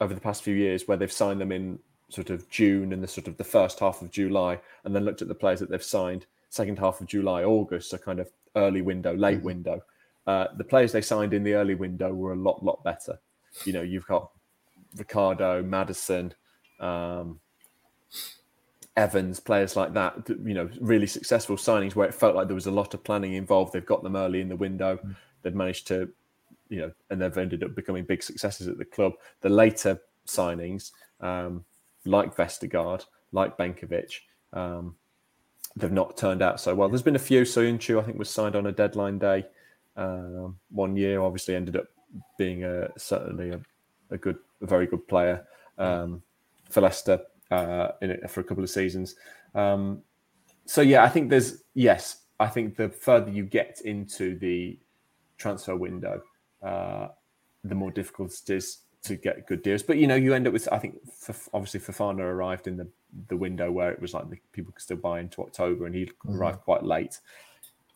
[0.01, 1.79] over the past few years, where they've signed them in
[2.09, 5.21] sort of June and the sort of the first half of July, and then looked
[5.21, 8.81] at the players that they've signed second half of July, August, so kind of early
[8.81, 9.81] window, late window.
[10.25, 13.19] Uh, the players they signed in the early window were a lot, lot better.
[13.65, 14.31] You know, you've got
[14.95, 16.33] Ricardo, Maddison,
[16.79, 17.39] um,
[18.97, 22.67] Evans, players like that, you know, really successful signings where it felt like there was
[22.67, 23.73] a lot of planning involved.
[23.73, 24.97] They've got them early in the window.
[25.41, 26.09] They've managed to,
[26.69, 29.13] you know, and they've ended up becoming big successes at the club.
[29.41, 31.65] The later signings, um,
[32.05, 34.21] like Vestergaard, like Benkovic,
[34.53, 34.95] um,
[35.75, 36.87] they've not turned out so well.
[36.87, 37.41] There's been a few.
[37.41, 39.45] Soyuncu, I think, was signed on a deadline day
[39.97, 41.21] um, one year.
[41.21, 41.87] Obviously, ended up
[42.37, 43.59] being a certainly a,
[44.15, 45.45] a good, a very good player
[45.77, 46.21] um,
[46.69, 49.15] for Leicester uh, in it for a couple of seasons.
[49.53, 50.01] Um,
[50.65, 54.79] so yeah, I think there's yes, I think the further you get into the
[55.37, 56.21] transfer window,
[56.63, 57.09] uh,
[57.63, 59.83] the more difficult it is to get good deals.
[59.83, 60.95] But you know, you end up with I think
[61.29, 62.87] f obviously Fofana arrived in the
[63.29, 66.05] the window where it was like the, people could still buy into October, and he
[66.05, 66.37] Mhm.
[66.39, 67.19] arrived quite late.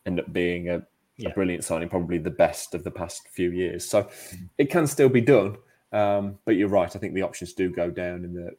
[0.06, 0.86] Ended up being a,
[1.26, 3.86] a brilliant signing, probably the best of the past few years.
[3.86, 4.08] So
[4.56, 5.56] it can still be done.
[5.92, 6.94] Um, but you're right.
[6.94, 8.56] I think the options do go down, and the,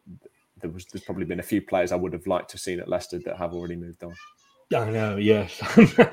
[0.61, 2.79] there was there's probably been a few players I would have liked to have seen
[2.79, 4.13] at Leicester that have already moved on.
[4.73, 5.61] I know, yes.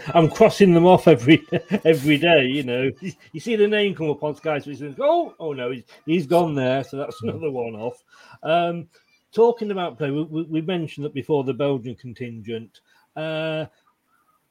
[0.15, 1.45] I'm crossing them off every
[1.85, 2.47] every day.
[2.47, 2.91] You know,
[3.33, 6.55] you see the name come up on Sky, so oh, oh no, he's, he's gone
[6.55, 8.03] there, so that's another one off.
[8.43, 8.89] Um,
[9.33, 12.81] talking about play, we, we, mentioned that before the Belgian contingent.
[13.15, 13.67] Uh,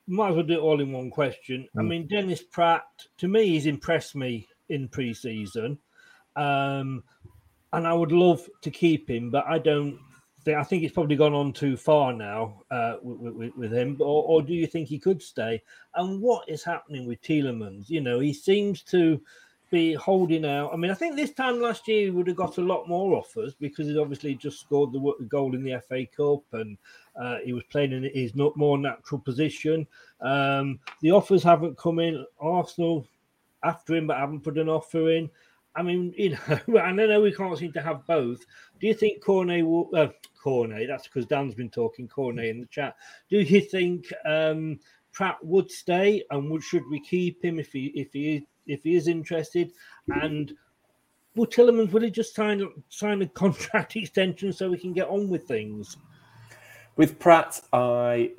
[0.07, 1.67] might as well do it all in one question.
[1.77, 1.87] I Mm.
[1.87, 2.81] mean, Dennis Praet,
[3.17, 5.77] to me, he's impressed me in pre-season,
[6.37, 7.03] um,
[7.73, 9.99] and I would love to keep him, but I don't
[10.45, 13.97] think I think it's probably gone on too far now uh, with, with, with him.
[13.99, 15.61] Or, or do you think he could stay?
[15.95, 17.89] And what is happening with Tielemans?
[17.89, 19.19] You know, he seems to
[19.69, 20.71] be holding out.
[20.73, 23.17] I mean, I think this time last year he would have got a lot more
[23.17, 26.77] offers because he's obviously just scored the goal in the FA Cup and
[27.19, 29.85] uh, he was playing in his more natural position.
[30.21, 32.25] Um, the offers haven't come in.
[32.39, 33.05] Arsenal
[33.63, 35.29] after him, but haven't put an offer in.
[35.77, 38.45] I mean, you know, and I know we can't seem to have both.
[38.79, 39.89] Do you think Cornet will?
[39.93, 40.07] Uh,
[40.41, 42.95] Cornet, that's because Dan's been talking Cornet in the chat.
[43.29, 44.79] Do you think um,
[45.13, 48.83] Praet would stay, and would, should we keep him if he if he is if
[48.83, 49.71] he is interested?
[50.07, 50.53] And
[51.35, 55.29] will Tillerman will he just sign sign a contract extension so we can get on
[55.29, 55.97] with things?
[56.95, 58.31] With Praet, I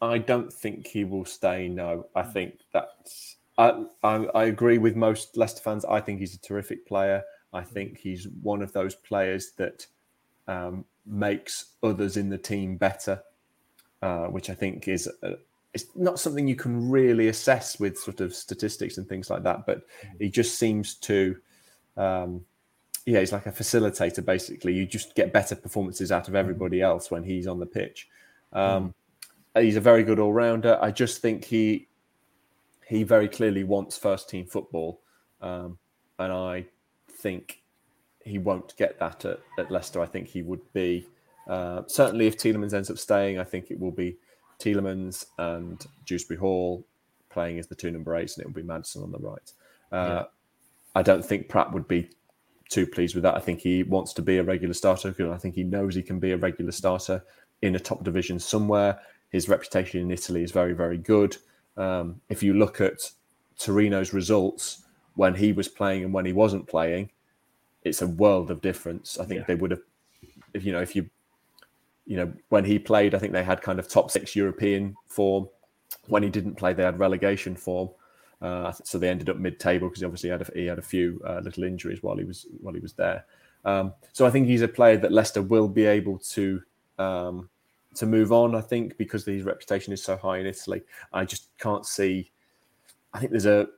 [0.00, 1.68] I don't think he will stay.
[1.68, 3.36] No, I think that's.
[3.58, 5.84] I, I, I agree with most Leicester fans.
[5.84, 7.22] I think he's a terrific player.
[7.52, 9.86] I think he's one of those players that
[10.46, 13.22] um, makes others in the team better,
[14.00, 15.34] uh, which I think is uh
[15.74, 19.66] it's not something you can really assess with sort of statistics and things like that.
[19.66, 19.82] But
[20.18, 21.36] he just seems to,
[21.96, 22.44] um,
[23.04, 24.24] yeah, he's like a facilitator.
[24.24, 28.08] Basically, you just get better performances out of everybody else when he's on the pitch.
[28.52, 28.94] Um,
[29.54, 30.78] He's a very good all rounder.
[30.80, 31.87] I just think he
[32.88, 35.00] he very clearly wants first team football,
[35.42, 35.78] um,
[36.18, 36.66] and I
[37.20, 37.62] think
[38.24, 40.00] he won't get that at, at Leicester.
[40.00, 41.06] I think he would be
[41.48, 43.38] uh, certainly if Tielemans ends up staying.
[43.38, 44.16] I think it will be
[44.58, 46.86] Tielemans and Dewsbury Hall
[47.28, 49.52] playing as the two number eights, and it will be Maddison on the right.
[49.92, 50.24] Uh, yeah.
[50.94, 52.08] I don't think Praet would be
[52.70, 53.34] too pleased with that.
[53.34, 56.02] I think he wants to be a regular starter because I think he knows he
[56.02, 57.22] can be a regular starter
[57.60, 58.98] in a top division somewhere.
[59.30, 61.36] His reputation in Italy is very, very good.
[61.78, 62.98] Um, if you look at
[63.58, 64.82] Torino's results
[65.14, 67.10] when he was playing and when he wasn't playing,
[67.84, 69.18] it's a world of difference.
[69.18, 69.46] I think yeah.
[69.46, 69.80] they would have,
[70.52, 71.08] if you know, if you,
[72.06, 75.48] you know, when he played, I think they had kind of top six European form.
[76.08, 77.90] When he didn't play, they had relegation form.
[78.42, 80.82] Uh, so they ended up mid-table because he obviously he had a, he had a
[80.82, 83.24] few uh, little injuries while he was while he was there.
[83.64, 86.62] Um, so I think he's a player that Leicester will be able to
[86.98, 87.48] um,
[87.94, 88.54] to move on.
[88.54, 90.82] I think because his reputation is so high in Italy,
[91.12, 92.30] I just can't see.
[93.12, 93.68] I think there's a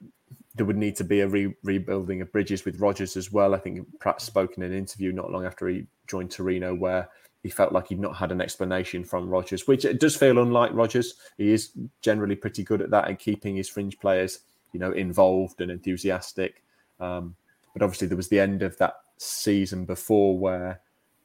[0.57, 3.55] there would need to be a re- rebuilding of bridges with Rodgers as well.
[3.55, 7.09] I think Praet spoke in an interview not long after he joined Torino where
[7.45, 10.73] he felt like he'd not had an explanation from Rodgers, which it does feel unlike
[10.75, 11.15] Rodgers.
[11.39, 11.71] He is
[12.03, 14.41] generally pretty good at that and keeping his fringe players
[14.73, 16.63] you know, involved and enthusiastic.
[16.99, 17.35] Um,
[17.73, 20.81] but obviously, there was the end of that season before where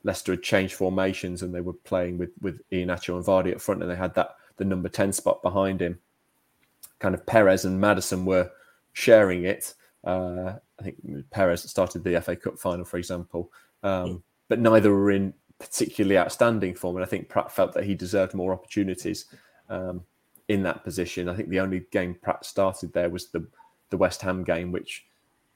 [0.06, 3.82] Leicester had changed formations and they were playing with with Iheanacho and Vardy up front,
[3.82, 5.99] and they had that the number ten spot behind him.
[6.99, 8.49] Kind of Perez and Maddison were
[8.93, 9.74] sharing it.
[10.03, 10.97] Uh, I think
[11.32, 13.51] Perez started the FA Cup final, for example,
[13.84, 16.95] um, but neither were in particularly outstanding form.
[16.95, 19.26] And I think Praet felt that he deserved more opportunities.
[19.70, 20.06] Um,
[20.47, 21.30] in that position.
[21.30, 23.47] I think the only game Praet started there was the
[23.89, 25.06] the West Ham game, which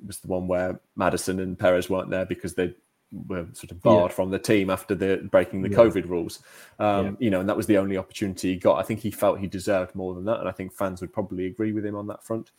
[0.06, 2.74] was the one where Maddison and Perez weren't there because they
[3.12, 4.16] were sort of barred yeah.
[4.16, 5.78] from the team after the breaking the yeah.
[5.78, 6.40] COVID rules.
[6.80, 7.12] Um, yeah.
[7.20, 8.78] You know, and that was the only opportunity he got.
[8.78, 11.48] I think he felt he deserved more than that, and I think fans would probably
[11.48, 12.52] agree with him on that front.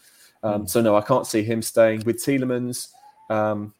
[0.42, 0.70] Um, mm.
[0.70, 2.88] So no, I can't see him staying with Tielemans.
[3.28, 3.74] Um,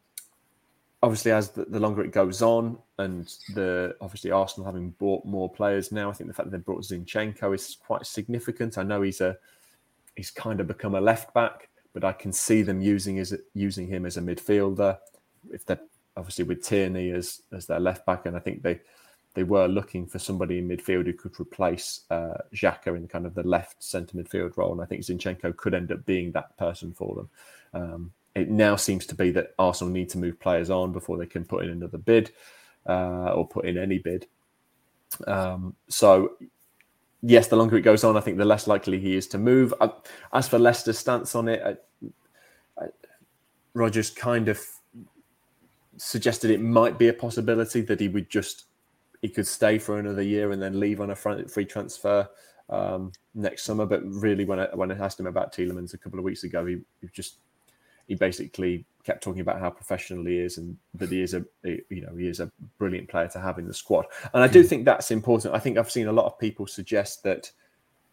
[1.03, 5.49] obviously, as the, the, longer it goes on, and the obviously Arsenal having bought more
[5.49, 8.77] players now, I think the fact that they brought Zinchenko is quite significant.
[8.77, 9.37] I know he's a
[10.15, 13.87] he's kind of become a left back, but I can see them using his using
[13.87, 14.97] him as a midfielder.
[15.51, 15.81] If they're
[16.21, 18.79] obviously with Tierney as as their left back, and I think they
[19.33, 23.33] they were looking for somebody in midfield who could replace uh, Xhaka in kind of
[23.33, 26.93] the left centre midfield role, and I think Zinchenko could end up being that person
[26.93, 27.29] for them.
[27.73, 31.25] Um, it now seems to be that Arsenal need to move players on before they
[31.25, 32.31] can put in another bid
[32.87, 34.27] uh, or put in any bid.
[35.27, 36.33] Um, so,
[37.21, 39.73] yes, the longer it goes on, I think the less likely he is to move.
[39.81, 39.89] Uh,
[40.33, 42.87] as for Leicester's stance on it, I, I,
[43.73, 44.61] Rodgers kind of
[45.97, 48.65] suggested it might be a possibility that he would just
[49.21, 52.27] he could stay for another year and then leave on a free transfer
[52.69, 53.85] um, next summer.
[53.85, 56.65] But really, when I when I asked him about Tielemans a couple of weeks ago,
[56.65, 57.37] he, he just
[58.07, 62.01] he basically kept talking about how professional he is and that he is a you
[62.01, 64.67] know he is a brilliant player to have in the squad and i do hmm.
[64.67, 67.49] think that's important i think i've seen a lot of people suggest that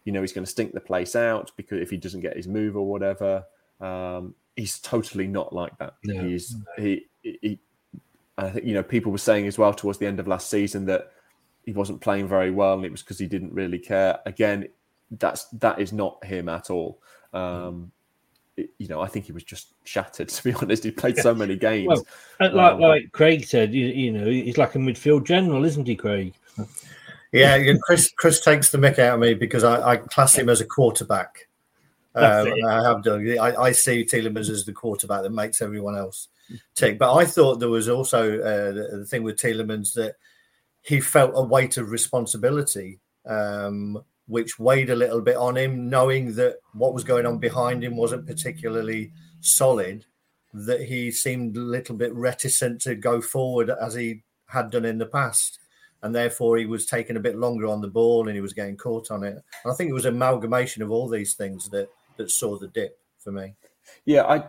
[0.04, 2.46] you know he's going to stink the place out because if he doesn't get his
[2.46, 3.44] move or whatever
[3.80, 6.22] um, he's totally not like that no.
[6.22, 7.58] he's he, he
[8.38, 10.86] i think you know people were saying as well towards the end of last season
[10.86, 11.12] that
[11.64, 14.66] he wasn't playing very well and it was because he didn't really care again
[15.12, 17.00] that's that is not him at all
[17.34, 17.92] um,
[18.78, 20.28] you know, I think he was just shattered.
[20.38, 21.88] To be honest, he played so many games.
[21.88, 22.06] Well,
[22.40, 25.96] like um, like Craig said, you, you, know, he's like a midfield general, isn't he,
[25.96, 26.34] Craig?
[27.32, 30.60] Yeah, Chris Chris takes the mick out of me because I, I class him as
[30.60, 31.48] a quarterback.
[32.14, 33.38] Um, I have done.
[33.38, 36.28] I, I, see Tielemans as the quarterback that makes everyone else
[36.74, 36.98] tick.
[36.98, 40.16] But I thought there was also uh, the, the, thing with Tielemans that
[40.82, 46.34] he felt a weight of responsibility um, which weighed a little bit on him, knowing
[46.34, 50.04] that what was going on behind him wasn't particularly solid,
[50.52, 54.98] that he seemed a little bit reticent to go forward as he had done in
[54.98, 55.58] the past.
[56.02, 58.76] And therefore, he was taking a bit longer on the ball and he was getting
[58.76, 59.32] caught on it.
[59.64, 62.98] And I think it was amalgamation of all these things that, that saw the dip
[63.18, 63.54] for me.
[64.04, 64.44] Yeah, I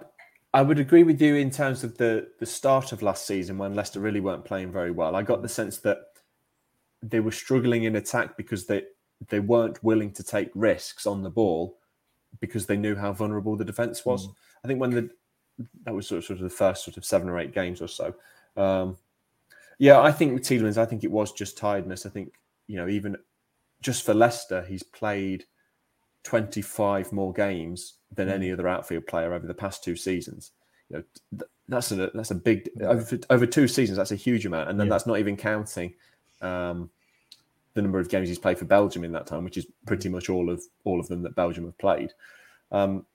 [0.53, 3.75] I would agree with you in terms of the the start of last season when
[3.75, 5.15] Leicester really weren't playing very well.
[5.15, 5.99] I got the sense that
[7.03, 8.83] they were struggling in attack because they
[9.27, 11.77] they weren't willing to take risks on the ball
[12.39, 14.27] because they knew how vulnerable the defense was.
[14.27, 14.35] Mm.
[14.63, 15.09] I think when the
[15.85, 17.87] that was sort of, sort of the first sort of seven or eight games or
[17.87, 18.15] so.
[18.55, 18.97] Um,
[19.77, 22.05] yeah, I think with Tielemans, I think it was just tiredness.
[22.05, 22.33] I think
[22.67, 23.17] you know even
[23.81, 25.45] just for Leicester, he's played
[26.23, 28.33] 25 more games than mm.
[28.33, 30.51] any other outfield player over the past two seasons.
[30.89, 33.97] You know, that's a that's a big over, over two seasons.
[33.97, 34.91] That's a huge amount, and then yeah.
[34.91, 35.93] that's not even counting
[36.41, 36.89] um,
[37.75, 40.29] the number of games he's played for Belgium in that time, which is pretty much
[40.29, 42.11] all of all of them that Belgium have played.
[42.71, 43.05] Um,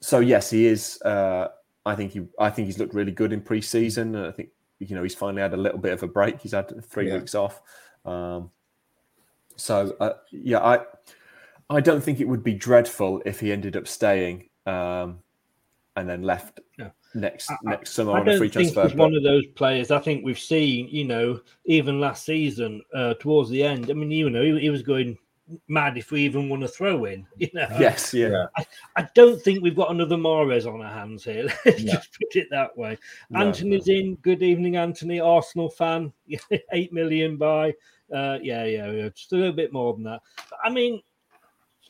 [0.00, 1.00] so yes, he is.
[1.02, 1.48] Uh,
[1.84, 2.22] I think he.
[2.38, 4.14] I think he's looked really good in pre-season.
[4.14, 6.40] I think you know he's finally had a little bit of a break.
[6.40, 7.18] He's had three yeah.
[7.18, 7.60] weeks off.
[8.04, 8.50] Um,
[9.56, 10.80] so uh, yeah, I
[11.72, 15.18] I don't think it would be dreadful if he ended up staying um,
[15.96, 16.90] and then left Yeah.
[17.14, 18.88] next I- next summer I on a don't free think transfer.
[18.88, 19.90] he's one of those players.
[19.90, 23.90] I think we've seen, you know, even last season uh, towards the end.
[23.90, 25.18] I mean, you know, he, he was going
[25.68, 27.26] mad if we even want to throw in.
[27.36, 28.46] You know, Yes, yeah.
[28.56, 28.64] I,
[28.96, 31.44] I don't think we've got another Mahrez on our hands here.
[31.66, 31.92] Let's No.
[31.92, 32.96] just put it that way.
[33.30, 34.14] No, Anthony's in.
[34.16, 35.20] Good evening, Anthony.
[35.20, 36.12] Arsenal fan.
[36.72, 37.74] Eight million by.
[38.14, 39.08] Uh, yeah, yeah, yeah.
[39.08, 40.20] Just a little bit more than that.
[40.50, 41.00] But, I mean,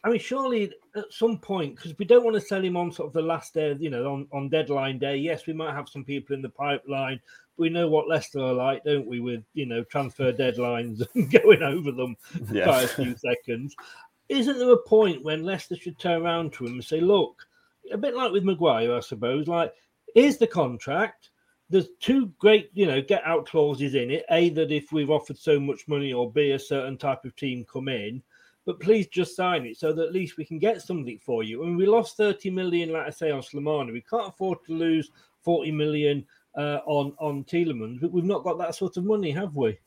[0.04, 3.06] I mean, surely at some point, because we don't want to sell him on sort
[3.08, 5.16] of the last day, you know, on, on deadline day.
[5.16, 7.20] Yes, we might have some people in the pipeline.
[7.56, 9.20] But we know what Leicester are like, don't we?
[9.20, 12.16] With you know transfer deadlines and going over them
[12.50, 12.66] Yeah.
[12.66, 13.76] by a few seconds.
[14.28, 17.46] Isn't there a point when Leicester should turn around to him and say, "Look,
[17.92, 19.46] a bit like with Maguire, I suppose.
[19.48, 19.72] Like,
[20.14, 21.30] here's the contract.
[21.70, 24.24] There's two great, you know, get out clauses in it.
[24.30, 27.64] A that if we've offered so much money, or B a certain type of team
[27.70, 28.22] come in,
[28.64, 31.62] but please just sign it so that at least we can get something for you.
[31.62, 33.92] I mean, we lost 30 million, like I say, on Slimani.
[33.92, 35.10] We can't afford to lose
[35.42, 36.24] 40 million
[36.56, 39.78] uh, on on Tielemans, but we've not got that sort of money, have we?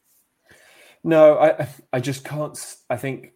[1.04, 2.58] No, I I just can't.
[2.90, 3.34] I think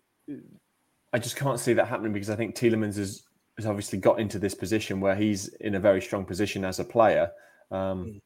[1.14, 3.24] I just can't see that happening because I think Tielemans has
[3.58, 6.84] has obviously got into this position where he's in a very strong position as a
[6.84, 7.30] player.
[7.72, 8.22] Um,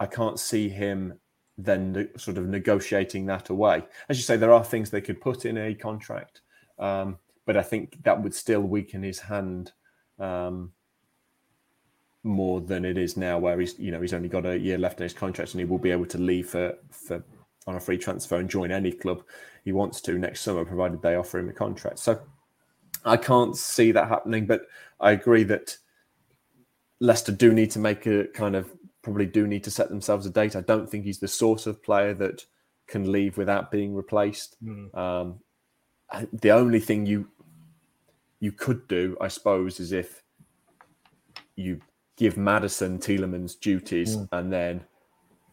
[0.00, 1.18] I can't see him
[1.56, 3.84] then ne- sort of negotiating that away.
[4.08, 6.42] As you say, there are things they could put in a contract,
[6.82, 9.72] um, but I think that would still weaken his hand
[10.18, 10.72] um,
[12.22, 15.00] more than it is now, where he's you know he's only got a year left
[15.00, 17.24] in his contract and he will be able to leave for for
[17.66, 19.22] on a free transfer and join any club
[19.64, 22.00] he wants to next summer, provided they offer him a contract.
[22.00, 22.20] So
[23.04, 24.62] I can't see that happening, but
[25.00, 25.76] I agree that
[26.98, 28.72] Leicester do need to make a kind of
[29.02, 30.54] probably do need to set themselves a date.
[30.56, 32.46] I don't think he's the sort of player that
[32.86, 34.56] can leave without being replaced.
[34.94, 35.34] Um, I-
[36.32, 37.28] the only thing you
[38.40, 40.22] you could do, I suppose, is if
[41.56, 41.80] you
[42.16, 44.28] give Maddison Tielemans duties Mm.
[44.32, 44.84] and then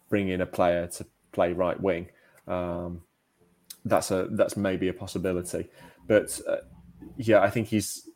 [0.10, 2.10] bring in a player to play right wing.
[2.48, 3.02] Um,
[3.86, 5.70] that's a that's maybe a possibility,
[6.08, 6.58] but uh,
[7.18, 8.10] yeah, I think he's.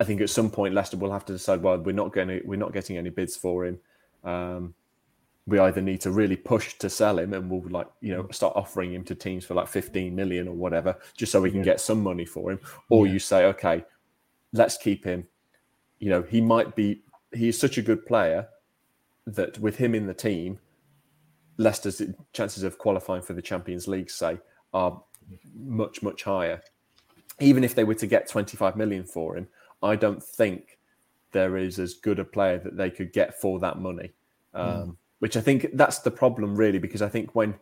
[0.00, 1.60] I think at some point Leicester will have to decide.
[1.62, 3.80] Well, we're not going to we're not getting any bids for him.
[4.22, 4.74] Um,
[5.48, 8.54] we either need to really push to sell him, and we'll like you know start
[8.54, 11.64] offering him to teams for like fifteen million or whatever, just so we can Yeah.
[11.72, 12.60] get some money for him.
[12.90, 13.14] Or Yeah.
[13.14, 13.84] you say, okay,
[14.52, 15.26] let's keep him.
[15.98, 17.02] You know, he might be.
[17.32, 18.48] He is such a good player
[19.26, 20.58] that with him in the team,
[21.56, 24.38] Leicester's chances of qualifying for the Champions League, say,
[24.72, 25.02] are
[25.54, 26.62] much much higher.
[27.40, 29.46] Even if they were to get 25 million for him,
[29.82, 30.78] I don't think
[31.32, 34.10] there is as good a player that they could get for that money.
[34.54, 34.96] Um, Mm.
[35.20, 37.54] Which I think that's the problem, really, because I think when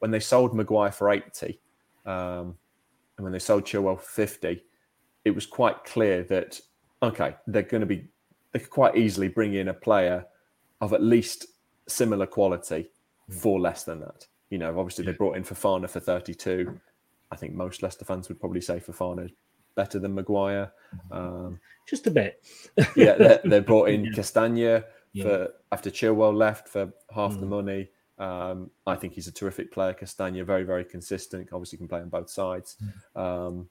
[0.00, 1.60] when they sold Maguire for 80
[2.06, 2.56] um,
[3.16, 4.62] and when they sold Chilwell for 50,
[5.26, 6.60] it was quite clear that
[7.02, 8.08] okay, they're going to be
[8.52, 10.24] they could quite easily bring in a player
[10.80, 11.46] of at least
[11.86, 12.90] similar quality
[13.30, 14.26] for less than that.
[14.50, 16.78] You know, obviously they brought in Fofana for 32.
[17.30, 19.30] I think most Leicester fans would probably say Fofana is
[19.76, 20.72] better than Maguire.
[21.12, 22.44] Um, Just a bit.
[22.96, 25.24] yeah, they, they brought in Castagna Yeah.
[25.24, 27.40] for after Chilwell left for half Mm.
[27.40, 27.88] the money.
[28.18, 29.94] Um, I think he's a terrific player.
[29.94, 31.48] Castagna, very, very consistent.
[31.52, 32.76] Obviously, can play on both sides.
[33.16, 33.20] Mm.
[33.20, 33.68] Um,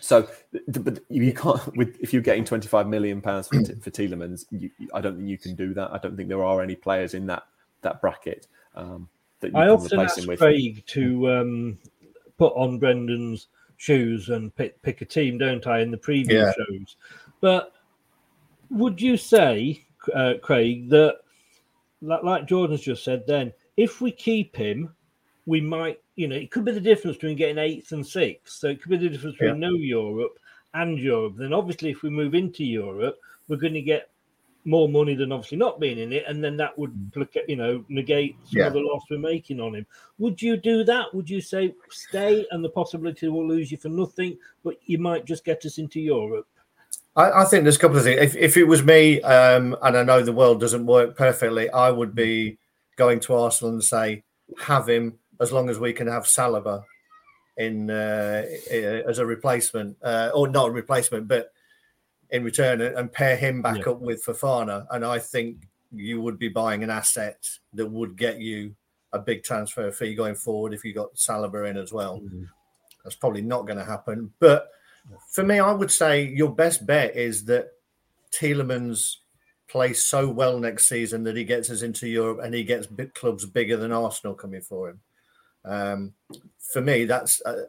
[0.00, 0.28] so,
[0.68, 1.76] but you can't.
[1.76, 5.28] With if you're getting 25 million pounds for, T- for Tielemans, you, I don't think
[5.28, 5.92] you can do that.
[5.92, 7.44] I don't think there are any players in that
[7.82, 9.08] that bracket um,
[9.40, 10.38] that you I can often replace ask him with.
[10.38, 11.78] Craig to um,
[12.38, 16.64] put on Brendan's shoes and pick, pick a team, don't I, in the previous Yeah.
[16.78, 16.96] shows?
[17.40, 17.72] But
[18.70, 21.16] would you say, uh, Craig, that
[22.00, 24.94] like, like Jordan's just said, then if we keep him,
[25.46, 28.58] we might, you know, it could be the difference between getting eighth and sixth.
[28.58, 30.38] So it could be the difference between no Europe
[30.74, 31.34] and Europe.
[31.36, 34.10] Then obviously, if we move into Europe, we're going to get
[34.64, 36.94] more money than obviously not being in it, and then that would
[37.48, 38.66] you know negate some Yeah.
[38.68, 39.86] of the loss we're making on him.
[40.18, 41.12] Would you do that?
[41.12, 45.24] Would you say stay and the possibility we'll lose you for nothing, but you might
[45.24, 46.46] just get us into Europe?
[47.16, 48.20] I, I think there's a couple of things.
[48.20, 51.90] If, if it was me, um, and I know the world doesn't work perfectly, I
[51.90, 52.58] would be
[52.96, 54.22] going to Arsenal and say,
[54.58, 56.84] have him as long as we can have Saliba
[57.58, 58.44] in uh,
[59.06, 61.52] as a replacement, uh, or not a replacement, but
[62.30, 63.92] in return, and and pair him back Yeah.
[63.92, 64.86] up with Fofana.
[64.90, 68.74] And I think you would be buying an asset that would get you
[69.12, 72.22] a big transfer fee going forward if you got Saliba in as well.
[73.04, 74.32] That's probably not going to happen.
[74.38, 74.70] But
[75.30, 77.68] for me, I would say your best bet is that
[78.32, 79.16] Tielemans
[79.68, 83.14] plays so well next season that he gets us into Europe and he gets big
[83.14, 85.00] clubs bigger than Arsenal coming for him.
[85.64, 86.12] Um,
[86.58, 87.64] for me, that's uh,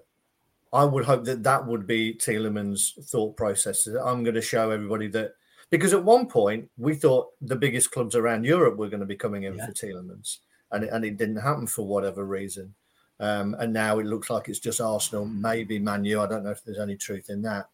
[0.73, 3.87] I would hope that that would be Tielemans' thought process.
[3.87, 5.33] I'm going to show everybody that
[5.69, 9.15] because at one point we thought the biggest clubs around Europe were going to be
[9.15, 9.65] coming in yeah.
[9.65, 10.39] for Tielemans,
[10.71, 12.73] and it, and it didn't happen for whatever reason.
[13.19, 16.19] Um, and now it looks like it's just Arsenal, maybe Manu.
[16.19, 17.69] I don't know if there's any truth in that,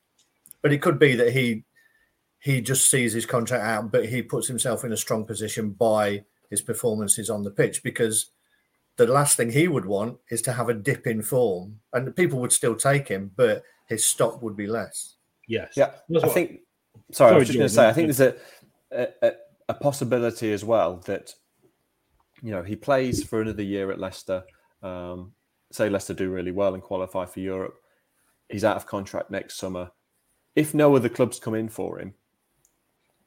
[0.61, 1.63] but it could be that he
[2.39, 6.23] he just sees his contract out, but he puts himself in a strong position by
[6.49, 8.31] his performances on the pitch because
[8.95, 12.39] the last thing he would want is to have a dip in form, and people
[12.39, 15.15] would still take him, but his stock would be less.
[15.47, 15.73] Yes.
[15.75, 15.91] Yeah.
[16.23, 16.59] I think.
[17.11, 17.89] Sorry, sorry, I was just going to say.
[17.89, 18.35] I think there's
[18.91, 19.31] a, a
[19.69, 21.33] a possibility as well that
[22.41, 24.43] you know he plays for another year at Leicester.
[24.81, 25.33] Um,
[25.71, 27.75] say Leicester do really well and qualify for Europe.
[28.49, 29.91] He's out of contract next summer.
[30.55, 32.13] If no other clubs come in for him,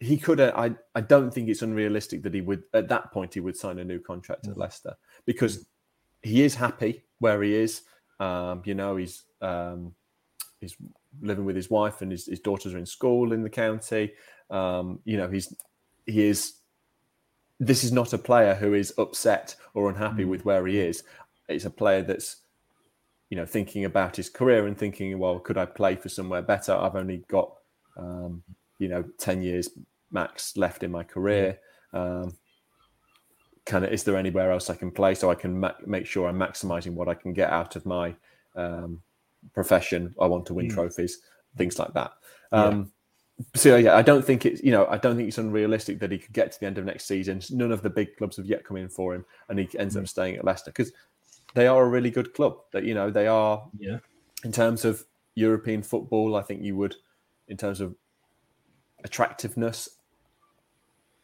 [0.01, 0.41] he could.
[0.41, 3.57] Uh, I I don't think it's unrealistic that he would at that point he would
[3.57, 4.59] sign a new contract at mm.
[4.59, 4.95] Leicester
[5.27, 5.67] because
[6.23, 7.83] he is happy where he is.
[8.19, 9.95] Um, you know, he's um,
[10.61, 10.77] he's
[11.21, 14.13] living with his wife and his, his daughters are in school in the county.
[14.51, 15.55] Um, you know, he's
[16.07, 16.55] he is.
[17.61, 20.29] This is not a player who is upset or unhappy mm.
[20.29, 21.05] with where he is.
[21.55, 22.37] It's a player that's
[23.31, 26.75] you know thinking about his career and thinking, well, could I play for somewhere better?
[26.75, 27.55] I've only got
[27.97, 28.43] um,
[28.79, 29.71] you know ten years
[30.11, 31.59] max left in my career.
[31.93, 32.37] Um,
[33.65, 36.29] kind of, is there anywhere else I can play so I can ma- make sure
[36.29, 38.15] I'm maximizing what I can get out of my
[38.57, 39.01] um,
[39.55, 40.15] profession?
[40.21, 40.75] I want to win mm.
[40.75, 41.21] trophies,
[41.57, 42.13] things like that.
[42.51, 42.79] Um,
[43.39, 43.45] yeah.
[43.55, 46.19] So yeah, I don't think it's you know I don't think it's unrealistic that he
[46.19, 47.41] could get to the end of next season.
[47.51, 50.01] None of the big clubs have yet come in for him, and he ends mm.
[50.01, 50.93] up staying at Leicester because
[51.55, 52.57] they are a really good club.
[52.73, 53.69] That you know they are.
[53.79, 53.99] Yeah.
[54.45, 56.97] In terms of European football, I think you would,
[57.49, 57.95] in terms of
[59.05, 59.89] attractiveness,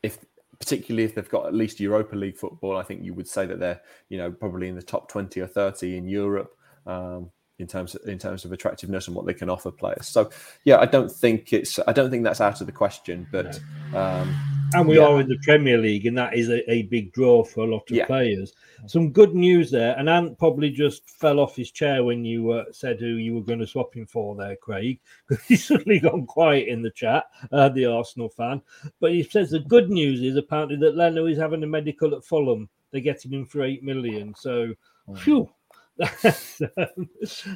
[0.02, 0.18] if
[0.58, 3.58] particularly if they've got at least Europa League football, I think you would say that
[3.58, 6.56] they're you know probably in the top twenty or thirty in Europe
[6.86, 10.06] um, in terms of, in terms of attractiveness and what they can offer players.
[10.06, 10.30] So
[10.64, 13.60] yeah, I don't think it's I don't think that's out of the question, but.
[13.94, 15.06] Um, and we yeah.
[15.06, 17.90] are in the Premier League, and that is a, a big draw for a lot
[17.90, 18.06] of yeah.
[18.06, 18.52] players.
[18.86, 19.96] Some good news there.
[19.98, 23.42] And Ant probably just fell off his chair when you uh, said who you were
[23.42, 27.24] going to swap him for there, Craig, because he's suddenly gone quiet in the chat,
[27.52, 28.62] uh, the Arsenal fan.
[29.00, 32.24] But he says the good news is apparently that Leno is having a medical at
[32.24, 32.68] Fulham.
[32.90, 34.34] They're getting him for eight million.
[34.34, 34.74] So,
[35.08, 35.14] oh.
[35.14, 35.50] phew.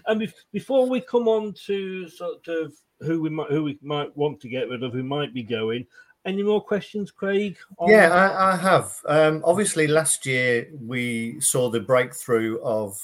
[0.09, 4.41] and before we come on to sort of who we might who we might want
[4.41, 5.87] to get rid of, who might be going,
[6.25, 7.57] any more questions, Craig?
[7.79, 7.91] On...
[7.91, 8.93] Yeah, I, I have.
[9.07, 12.99] Um, obviously, last year we saw the breakthrough of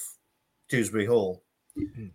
[0.69, 1.43] Dewsbury Hall.
[1.77, 2.07] Mm-hmm.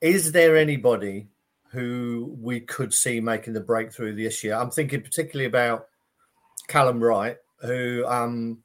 [0.00, 1.28] Is there anybody
[1.70, 4.54] who we could see making the breakthrough this year?
[4.54, 5.88] I'm thinking particularly about
[6.68, 8.62] Callum Wright, who um,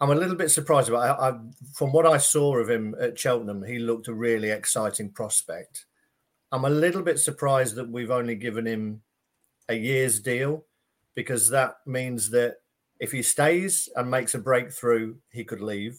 [0.00, 1.18] I'm a little bit surprised about.
[1.20, 1.38] I, I,
[1.74, 5.86] from what I saw of him at Cheltenham, he looked a really exciting prospect.
[6.52, 9.02] I'm a little bit surprised that we've only given him
[9.68, 10.64] a year's deal
[11.16, 12.58] because that means that
[13.00, 15.98] if he stays and makes a breakthrough, he could leave.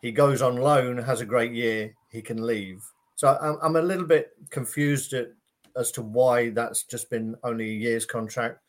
[0.00, 2.84] He goes on loan, has a great year, he can leave.
[3.16, 5.28] So I'm, I'm a little bit confused at,
[5.76, 8.60] as to why that's just been only a year's contract.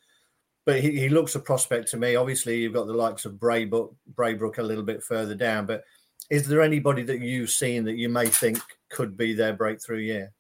[0.65, 2.15] But he, he looks a prospect to me.
[2.15, 5.65] Obviously, you've got the likes of Braybrooke, Braybrooke a little bit further down.
[5.65, 5.83] But
[6.29, 8.59] is there anybody that you've seen that you may think
[8.89, 10.31] could be their breakthrough year?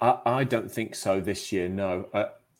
[0.00, 1.68] I, I don't think so this year.
[1.68, 2.06] No,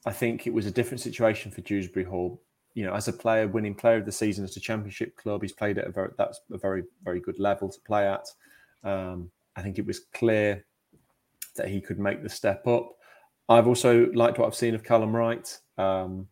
[0.07, 2.41] I think it was a different situation for Dewsbury Hall.
[2.75, 5.53] You know, as a player, winning player of the season at a championship club, he's
[5.53, 8.27] played at a very that's a very very good level to play at.
[8.85, 10.65] Um, I think it was clear
[11.57, 12.93] that he could make the step up.
[13.49, 16.29] I've also liked what I've seen of Callum Wright, um,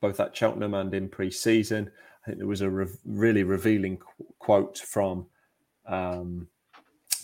[0.00, 1.90] both at Cheltenham and in pre-season.
[2.22, 5.26] I think there was a re- really revealing qu- quote from
[5.86, 6.46] um,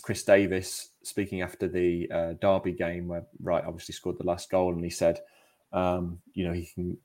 [0.01, 4.73] Chris Davies speaking after the uh, Derby game, where Wright obviously scored the last goal,
[4.73, 5.19] and he said,
[5.71, 6.97] um, you know, he can.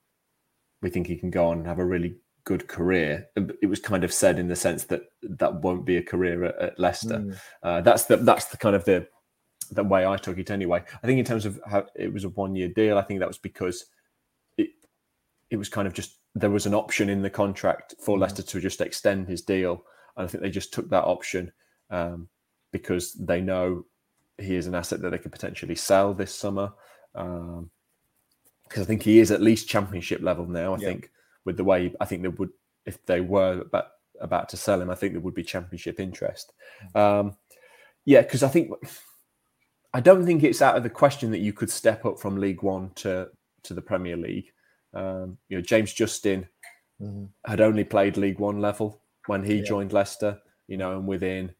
[0.82, 3.28] We think he can go on and have a really good career.
[3.36, 6.58] It was kind of said in the sense that that won't be a career at,
[6.58, 7.18] at Leicester.
[7.18, 7.40] Mm.
[7.62, 9.06] Uh, that's the that's the kind of the
[9.70, 10.84] the way I took it anyway.
[11.02, 13.28] I think in terms of how it was a one year deal, I think that
[13.28, 13.86] was because
[14.58, 14.70] it
[15.50, 18.20] it was kind of just there was an option in the contract for mm.
[18.20, 19.84] Leicester to just extend his deal,
[20.16, 21.50] and I think they just took that option
[21.90, 22.28] um,
[22.72, 23.86] because they know
[24.38, 26.72] he is an asset that they could potentially sell this summer.
[27.14, 27.70] Um,
[28.74, 30.74] because I think he is at least championship level now.
[30.74, 30.88] I yeah.
[30.88, 31.10] think
[31.44, 32.50] with the way I think they would,
[32.86, 33.86] if they were about
[34.20, 36.52] about to sell him, I think there would be championship interest.
[36.92, 37.00] Mm.
[37.00, 37.36] Um,
[38.04, 38.72] yeah, because I think
[39.92, 42.64] I don't think it's out of the question that you could step up from League
[42.64, 43.28] One to
[43.62, 44.50] to the Premier League.
[44.92, 46.48] Um, you know, James Justin
[47.00, 47.26] mm-hmm.
[47.48, 49.64] had only played League One level when he yeah.
[49.64, 50.40] joined Leicester.
[50.66, 51.54] You know, and within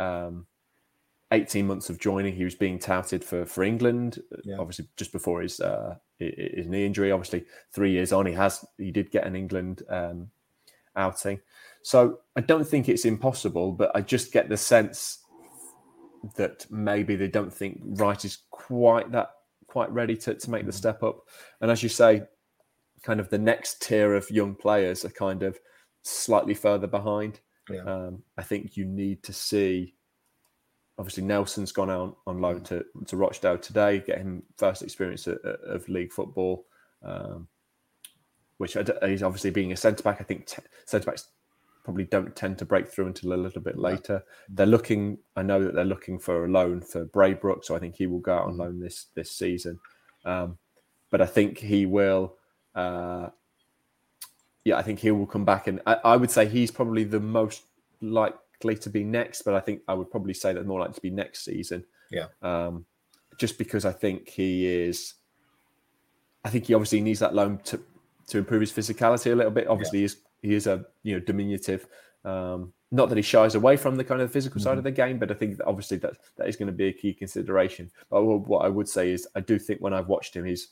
[0.00, 0.48] um,
[1.30, 4.20] 18 months of joining, he was being touted for for England.
[4.44, 4.56] Yeah.
[4.58, 7.12] Obviously, just before his uh, his knee injury.
[7.12, 10.30] Obviously, three years on, he has he did get an England um,
[10.96, 11.40] outing.
[11.82, 15.24] So I don't think it's impossible, but I just get the sense
[16.36, 19.30] that maybe they don't think Wright is quite that
[19.66, 21.28] quite ready to, to make the step up.
[21.60, 22.22] And as you say,
[23.02, 25.58] kind of the next tier of young players are kind of
[26.02, 27.40] slightly further behind.
[27.70, 27.82] Yeah.
[27.82, 29.94] Um, I think you need to see.
[30.98, 35.38] Obviously, Nelson's gone out on loan to, to Rochdale today, get him first experience of,
[35.44, 36.66] of league football,
[37.04, 37.46] um,
[38.56, 38.76] which
[39.06, 40.20] he's obviously being a centre back.
[40.20, 41.28] I think t- centre backs
[41.84, 44.22] probably don't tend to break through until a little bit later.
[44.48, 45.18] They're looking.
[45.36, 48.18] I know that they're looking for a loan for Braybrooke, so I think he will
[48.18, 49.78] go out on loan this this season.
[50.24, 50.58] Um,
[51.10, 52.34] but I think he will.
[52.74, 53.28] Uh,
[54.64, 57.20] yeah, I think he will come back, and I, I, would say he's probably the
[57.20, 57.62] most
[58.60, 59.42] likely to be next.
[59.42, 61.84] But I think I would probably say that more likely to be next season.
[62.10, 62.26] Yeah.
[62.42, 62.86] Um,
[63.38, 65.14] just because I think he is.
[66.44, 67.80] I think he obviously needs that loan to
[68.28, 69.68] to improve his physicality a little bit.
[69.68, 70.04] Obviously, yeah.
[70.04, 71.86] he's he is a you know diminutive.
[72.24, 74.64] Um, not that he shies away from the kind of physical mm-hmm.
[74.64, 76.88] side of the game, but I think that obviously that that is going to be
[76.88, 77.90] a key consideration.
[78.10, 80.68] But what I would say is, I do think when I've watched him, his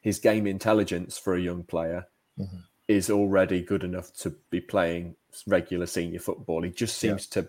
[0.00, 2.06] his game intelligence for a young player
[2.38, 2.56] mm-hmm.
[2.88, 6.62] Is already good enough to be playing regular senior football.
[6.62, 7.42] He just seems yeah.
[7.42, 7.48] to,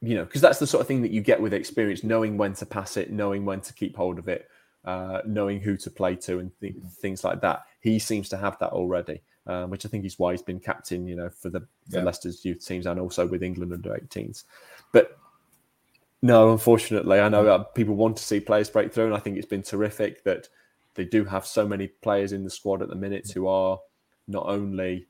[0.00, 2.54] you know, because that's the sort of thing that you get with experience, knowing when
[2.54, 4.48] to pass it, knowing when to keep hold of it,
[4.84, 7.64] uh, knowing who to play to, and th- things like that.
[7.80, 11.08] He seems to have that already um, which I think is why he's been captain,
[11.08, 11.60] you know, for the
[11.90, 12.02] for yeah.
[12.02, 14.44] Leicester's youth teams and also with England under 18s.
[14.92, 15.18] But
[16.20, 19.38] no, unfortunately, I know that people want to see players break through, and I think
[19.38, 20.48] it's been terrific that
[20.94, 23.80] they do have so many players in the squad at the minute who are
[24.28, 25.08] not only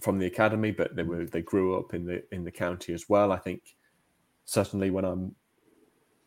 [0.00, 3.08] from the academy, but they were they grew up in the in the county as
[3.08, 3.32] well.
[3.32, 3.74] I think
[4.44, 5.34] certainly when I'm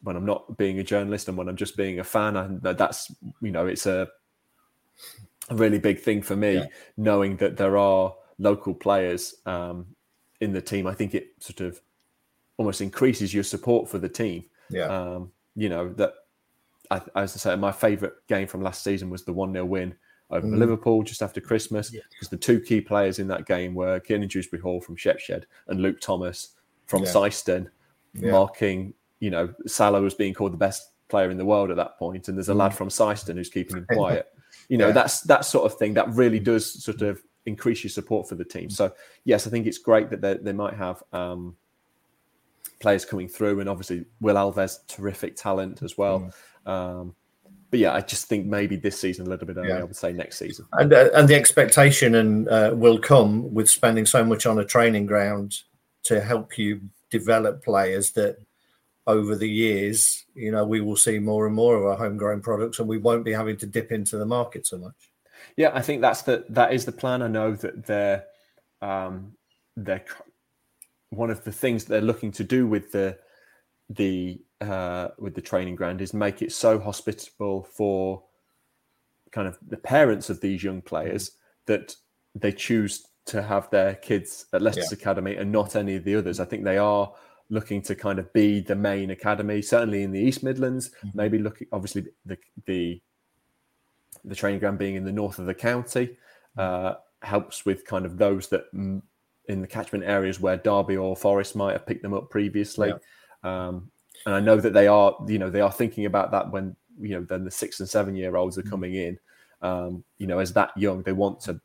[0.01, 3.11] when I'm not being a journalist and when I'm just being a fan, I, that's
[3.41, 4.09] you know it's a
[5.49, 6.65] a really big thing for me, yeah.
[6.97, 9.85] knowing that there are local players um,
[10.41, 10.87] in the team.
[10.87, 11.81] I think it sort of
[12.57, 14.45] almost increases your support for the team.
[14.69, 14.85] Yeah.
[14.85, 16.13] Um, you know, that,
[16.89, 19.95] I, as I say, my favourite game from last season was the 1 0 win
[20.33, 20.57] over mm.
[20.57, 22.27] Liverpool just after Christmas, because yeah.
[22.29, 26.01] the two key players in that game were Kiernan Dewsbury Hall from Shepshed and Luke
[26.01, 26.55] Thomas
[26.87, 27.03] from
[28.13, 28.31] yeah.
[28.31, 31.97] marking, you know, Salah was being called the best player in the world at that
[31.97, 32.57] point, and there's a mm.
[32.57, 34.27] lad from Syston who's keeping him quiet.
[34.69, 34.93] You know, yeah.
[34.93, 38.45] that's that sort of thing that really does sort of increase your support for the
[38.45, 38.69] team.
[38.69, 38.93] So
[39.25, 41.55] yes, I think it's great that they, they might have um,
[42.79, 46.31] players coming through, and obviously Will Alves, terrific talent as well.
[46.65, 46.71] Mm.
[46.71, 47.15] Um,
[47.73, 49.69] but yeah, I just think maybe this season a little bit early.
[49.69, 49.79] Yeah.
[49.79, 50.67] I would say next season.
[50.73, 54.63] And uh, and the expectation and uh, will come with spending so much on a
[54.63, 55.55] training ground
[56.03, 58.37] to help you develop players that
[59.07, 62.77] over the years, you know, we will see more and more of our homegrown products,
[62.77, 65.09] and we won't be having to dip into the market so much.
[65.57, 67.23] Yeah, I think that's the that is the plan.
[67.23, 68.25] I know that they're
[68.83, 69.33] um,
[69.75, 70.05] they're
[71.09, 73.17] one of the things they're looking to do with the
[73.89, 78.23] the uh, with the training ground is make it so hospitable for
[79.31, 81.73] kind of the parents of these young players mm-hmm.
[81.73, 81.95] that
[82.35, 84.97] they choose to have their kids at Leicester's yeah.
[84.97, 86.39] Academy and not any of the others.
[86.39, 87.13] I think they are
[87.49, 90.89] looking to kind of be the main academy, certainly in the East Midlands.
[90.89, 91.17] Mm-hmm.
[91.17, 93.01] Maybe looking, obviously, the the
[94.25, 96.17] the training ground being in the north of the county
[96.57, 96.59] mm-hmm.
[96.59, 101.55] uh, helps with kind of those that in the catchment areas where Derby or Forest
[101.55, 102.89] might have picked them up previously.
[102.89, 103.67] Yeah.
[103.67, 103.91] Um,
[104.25, 107.09] and I know that they are, you know, they are thinking about that when you
[107.09, 108.69] know then the six and seven year olds are mm-hmm.
[108.69, 109.19] coming in.
[109.61, 111.59] Um, you know, as that young, they want to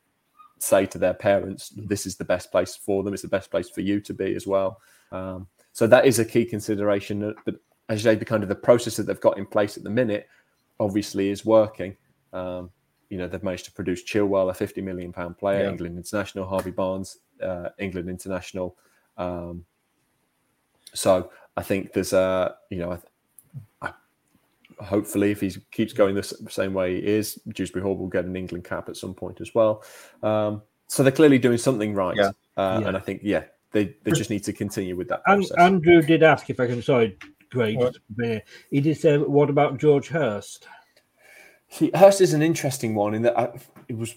[0.59, 3.13] say to their parents, "This is the best place for them.
[3.13, 4.81] It's the best place for you to be as well."
[5.13, 7.35] Um, so that is a key consideration.
[7.45, 7.57] But
[7.89, 9.91] as you say, the kind of the process that they've got in place at the
[9.91, 10.29] minute
[10.81, 11.97] obviously is working.
[12.33, 12.71] Um,
[13.09, 15.71] you know, they've managed to produce Chilwell, a 50 million pound player, yeah.
[15.71, 18.77] England international, Harvey Barnes, uh, England international.
[19.17, 19.65] Um,
[20.95, 22.93] so I think there's a, you know,
[23.83, 28.07] I, I, hopefully if he keeps going the same way he is, Dewsbury Hall will
[28.07, 29.83] get an England cap at some point as well.
[30.23, 32.17] Um, so they're clearly doing something right.
[32.17, 32.31] Yeah.
[32.57, 32.89] Uh, yeah.
[32.89, 35.23] And I think, yeah, they they just need to continue with that.
[35.27, 36.81] And Andrew did ask if I can.
[36.81, 37.19] Sorry,
[37.51, 37.79] great.
[38.71, 40.67] He did say, "What about George Hurst?"
[41.71, 43.51] See, Hurst is an interesting one in that I,
[43.89, 44.15] it was.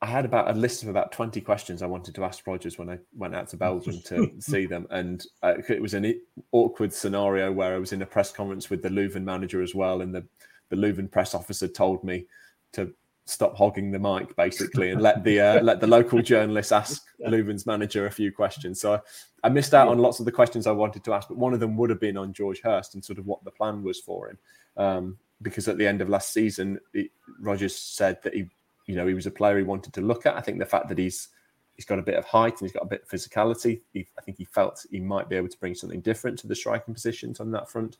[0.00, 2.88] I had about a list of about twenty questions I wanted to ask Rodgers when
[2.88, 6.20] I went out to Belgium to see them, and uh, it was an
[6.52, 10.02] awkward scenario where I was in a press conference with the Leuven manager as well,
[10.02, 10.24] and the
[10.68, 12.26] the Leuven press officer told me
[12.72, 12.92] to
[13.28, 17.66] stop hogging the mic basically and let the uh, let the local journalists ask Leuven's
[17.66, 18.80] manager a few questions.
[18.80, 19.00] So I,
[19.44, 21.60] I missed out on lots of the questions I wanted to ask, but one of
[21.60, 24.30] them would have been on George Hurst and sort of what the plan was for
[24.30, 24.38] him.
[24.76, 27.10] Um, because at the end of last season, it,
[27.40, 28.48] Rodgers said that he,
[28.88, 30.36] you know, he was a player he wanted to look at.
[30.36, 31.28] I think the fact that he's
[31.76, 34.22] he's got a bit of height and he's got a bit of physicality, he, I
[34.22, 37.38] think he felt he might be able to bring something different to the striking positions
[37.38, 37.98] on that front.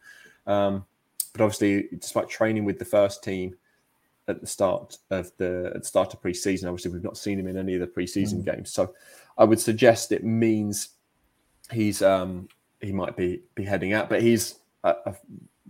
[0.49, 0.85] Um,
[1.33, 3.55] but obviously, despite training with the first team
[4.29, 6.69] at the start of the at the start of pre-season.
[6.69, 8.45] Obviously, we've not seen him in any of the pre-season mm.
[8.45, 8.95] games, so
[9.37, 10.91] I would suggest it means
[11.73, 12.49] he's um,
[12.81, 14.09] he might be be heading out.
[14.09, 15.13] But he's uh, uh,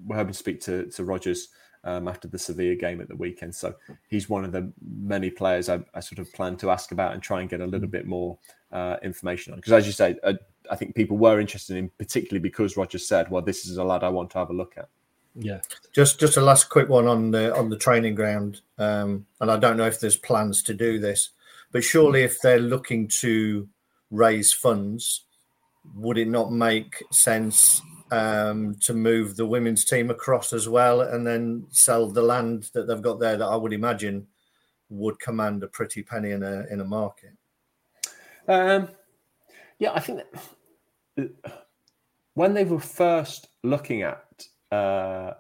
[0.05, 1.49] we're hoping to speak to to Rodgers
[1.85, 3.55] um, after the Sevilla game at the weekend.
[3.55, 3.75] So
[4.09, 7.23] he's one of the many players I, I sort of plan to ask about and
[7.23, 7.93] try and get a little mm.
[7.93, 8.39] bit more
[8.73, 9.59] uh, information on.
[9.59, 10.35] Because as you say, uh,
[10.71, 14.05] I think people were interested in, particularly because Rodgers said, "Well, this is a lad
[14.05, 14.89] I want to have a look at."
[15.35, 15.61] Yeah.
[15.95, 19.57] Just just a last quick one on the on the training ground, um, and I
[19.57, 21.31] don't know if there's plans to do this,
[21.73, 23.69] but surely if they're looking to
[24.11, 25.25] raise funds,
[25.95, 31.27] would it not make sense um, to move the women's team across as well, and
[31.27, 34.27] then sell the land that they've got there that I would imagine
[34.89, 37.33] would command a pretty penny in a in a market?
[38.47, 38.89] Um,
[39.79, 40.23] yeah, I think
[41.17, 41.33] that
[42.35, 45.33] when they were first looking at uh,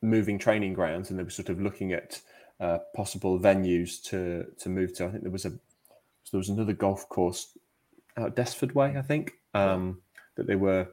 [0.00, 2.20] moving training grounds, and they were sort of looking at
[2.60, 5.06] uh, possible venues to to move to.
[5.06, 7.56] I think there was a there was another golf course
[8.16, 10.00] out Desford Way, I think, um,
[10.36, 10.88] that they were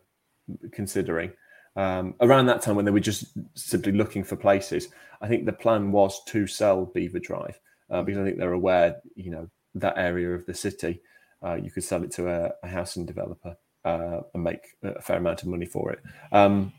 [0.72, 1.32] considering.
[1.76, 4.90] Um, around that time, when they were just simply looking for places,
[5.22, 7.60] I think the plan was to sell Belvoir Drive
[7.90, 11.02] uh, because I think they're aware, you know, that area of the city,
[11.44, 13.56] uh, you could sell it to a, a housing developer
[13.86, 16.00] uh, and make a fair amount of money for it.
[16.32, 16.74] Um,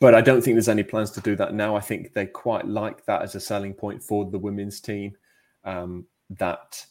[0.00, 1.76] but I don't think there's any plans to do that now.
[1.76, 5.16] I think they quite like that as a selling point for the women's team.
[5.64, 6.84] Um, that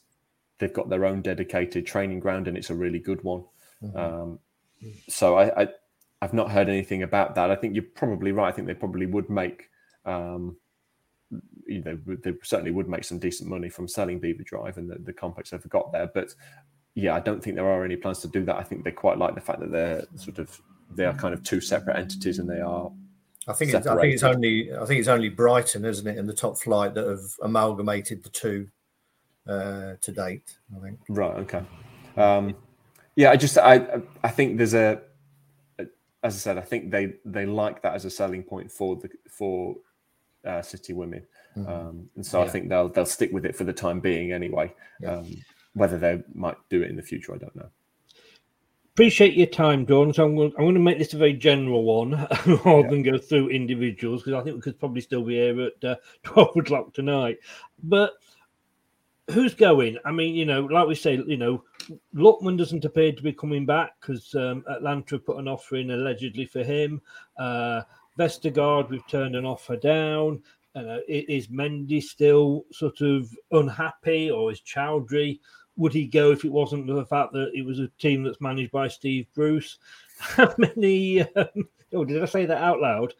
[0.59, 3.43] they've got their own dedicated training ground and it's a really good one.
[3.83, 3.97] Mm-hmm.
[3.97, 4.39] Um,
[5.07, 5.67] so I, I,
[6.21, 7.51] have not heard anything about that.
[7.51, 8.47] I think you're probably right.
[8.47, 9.69] I think they probably would make,
[10.05, 10.57] um,
[11.67, 14.97] you know, they certainly would make some decent money from selling Belvoir Drive and the,
[14.97, 16.09] the complex they've got there.
[16.13, 16.33] But
[16.95, 18.55] yeah, I don't think there are any plans to do that.
[18.55, 20.59] I think they quite like the fact that they're sort of
[20.95, 22.91] they are kind of two separate entities and they are.
[23.47, 26.25] I think it's, I think it's only I think it's only Brighton, isn't it, in
[26.25, 28.67] the top flight that have amalgamated the two
[29.47, 30.57] uh, to date.
[30.75, 30.99] I think.
[31.09, 31.35] Right.
[31.37, 31.61] Okay.
[32.17, 32.55] Um,
[33.17, 35.01] yeah, I just I I think there's a
[35.79, 39.09] as I said, I think they they like that as a selling point for the
[39.27, 39.75] for
[40.45, 41.25] uh, City Women,
[41.57, 41.67] mm-hmm.
[41.67, 42.45] um, and so yeah.
[42.45, 44.71] I think they'll they'll stick with it for the time being anyway.
[45.01, 45.17] Yeah.
[45.17, 45.35] Um,
[45.73, 47.69] whether they might do it in the future, I don't know
[48.97, 50.11] appreciate your time, Dawn.
[50.11, 52.13] So I'm going, I'm going to make this a very general one
[52.47, 52.87] rather yeah.
[52.89, 55.95] than go through individuals because I think we could probably still be here at uh,
[56.23, 57.37] 12 o'clock tonight.
[57.83, 58.13] But
[59.29, 59.97] who's going?
[60.05, 61.63] I mean, you know, like we say, you know,
[62.15, 66.45] Lookman doesn't appear to be coming back because um, Atalanta put an offer in allegedly
[66.45, 67.01] for him.
[67.37, 67.81] Uh,
[68.17, 70.41] Vestergaard, we've turned an offer down.
[70.75, 75.39] Uh, is Mendy still sort of unhappy or is Choudhury
[75.77, 78.41] would he go if it wasn't for the fact that it was a team that's
[78.41, 79.77] managed by Steve Bruce?
[80.19, 81.21] How many?
[81.21, 83.13] Um, oh, did I say that out loud?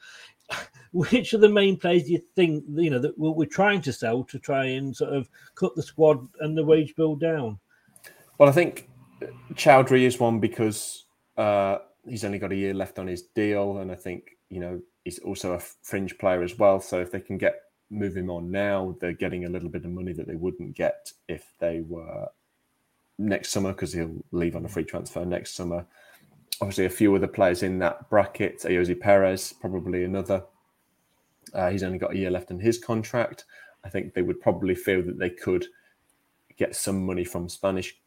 [0.91, 4.39] Which are the main players you think you know that we're trying to sell to
[4.39, 7.59] try and sort of cut the squad and the wage bill down?
[8.38, 8.89] Well, I think
[9.53, 11.05] Choudhury is one because
[11.38, 14.81] uh, he's only got a year left on his deal, and I think you know
[15.03, 16.80] he's also a fringe player as well.
[16.80, 19.91] So if they can get move him on now, they're getting a little bit of
[19.91, 22.27] money that they wouldn't get if they were
[23.18, 25.85] next summer because he'll leave on a free transfer next summer.
[26.61, 28.59] Obviously, a few other players in that bracket.
[28.61, 30.43] Ayoze Perez, probably another.
[31.53, 33.45] Uh, he's only got a year left in his contract.
[33.84, 35.65] I think they would probably feel that they could
[36.57, 37.98] get some money from Spanish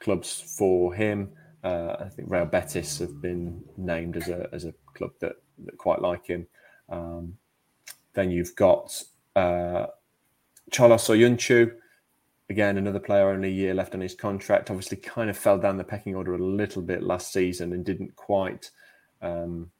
[0.00, 1.30] clubs for him.
[1.64, 5.78] Uh, I think Real Betis have been named as a as a club that, that
[5.78, 6.46] quite like him.
[6.88, 7.36] Um,
[8.14, 9.02] then you've got
[9.34, 9.86] uh,
[10.70, 11.72] Çağlar Soyuncu,
[12.50, 14.70] again, another player only a year left on his contract.
[14.70, 18.14] Obviously, kind of fell down the pecking order a little bit last season and didn't
[18.16, 18.70] quite
[19.22, 19.70] um,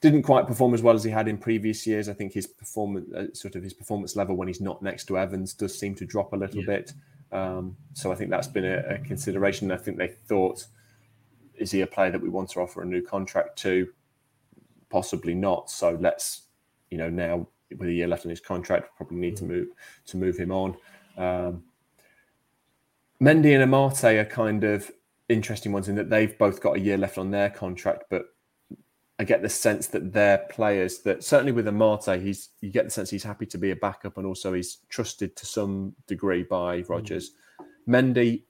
[0.00, 2.08] didn't quite perform as well as he had in previous years.
[2.08, 5.18] I think his performance, uh, sort of his performance level when he's not next to
[5.18, 6.66] Evans, does seem to drop a little yeah.
[6.66, 6.92] bit.
[7.32, 9.70] Um, so I think that's been a, a consideration.
[9.72, 10.66] I think they thought,
[11.56, 13.88] is he a player that we want to offer a new contract to?
[14.90, 15.70] Possibly not.
[15.70, 16.42] So let's,
[16.90, 17.46] you know, now
[17.78, 19.48] with a year left on his contract, we probably need to mm.
[19.48, 19.68] move
[20.06, 20.76] to move him on.
[21.16, 21.64] Um,
[23.20, 24.90] Mendy and Amartey are kind of
[25.28, 28.26] interesting ones in that they've both got a year left on their contract, but
[29.22, 32.90] I get the sense that they're players that certainly with Amartey, he's you get the
[32.90, 36.82] sense he's happy to be a backup and also he's trusted to some degree by
[36.88, 37.30] Rodgers.
[37.86, 38.14] Mm.
[38.14, 38.42] Mendy,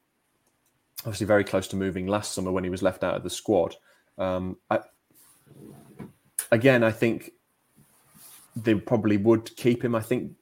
[1.01, 3.77] obviously very close to moving last summer when he was left out of the squad.
[4.17, 4.81] Um, I,
[6.51, 7.33] again, I think
[8.57, 9.95] they probably would keep him.
[9.95, 10.33] I think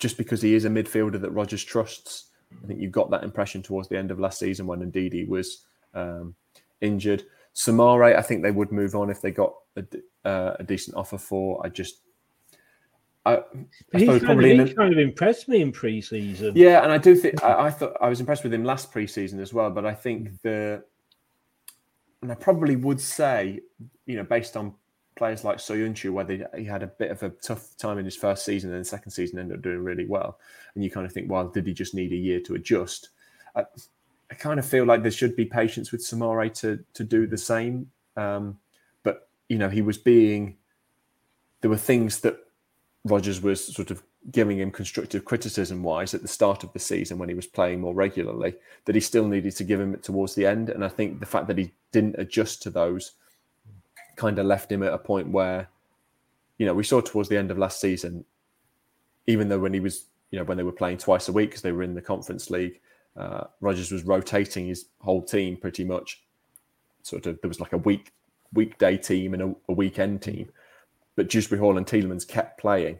[0.00, 2.32] just because he is a midfielder that Rodgers trusts.
[2.60, 5.26] I think you got that impression towards the end of last season when indeed he
[5.26, 5.64] was
[5.94, 6.34] um,
[6.80, 7.22] injured.
[7.56, 9.84] Soumaré, I think they would move on if they got a,
[10.28, 11.64] uh, a decent offer for.
[11.64, 12.02] I just,
[13.24, 13.42] I, I
[13.94, 16.52] he's, kind of, he's kind of impressed me in pre-season.
[16.54, 19.40] Yeah, and I do think I, I, thought I was impressed with him last pre-season
[19.40, 19.70] as well.
[19.70, 20.84] But I think the,
[22.20, 23.60] and I probably would say,
[24.04, 24.74] you know, based on
[25.16, 28.16] players like Soyuncu, where they, he had a bit of a tough time in his
[28.16, 30.38] first season and then second season ended up doing really well,
[30.74, 33.08] and you kind of think, well, did he just need a year to adjust?
[33.54, 33.64] I,
[34.30, 37.38] I kind of feel like there should be patience with Soumaré to to do the
[37.38, 37.90] same.
[38.16, 38.58] Um,
[39.02, 40.56] but you know, he was being
[41.60, 42.38] there were things that
[43.04, 47.18] Rodgers was sort of giving him constructive criticism wise at the start of the season
[47.18, 48.54] when he was playing more regularly
[48.84, 50.68] that he still needed to give him towards the end.
[50.68, 53.12] And I think the fact that he didn't adjust to those
[54.16, 55.68] kind of left him at a point where,
[56.58, 58.24] you know, we saw towards the end of last season,
[59.26, 61.62] even though when he was, you know, when they were playing twice a week because
[61.62, 62.80] they were in the Conference League,
[63.16, 66.22] uh, Rodgers was rotating his whole team pretty much.
[67.02, 68.12] Sort of, there was like a week
[68.52, 70.50] weekday team and a, a weekend team,
[71.14, 72.98] but Dewsbury Hall and Tielemans kept playing,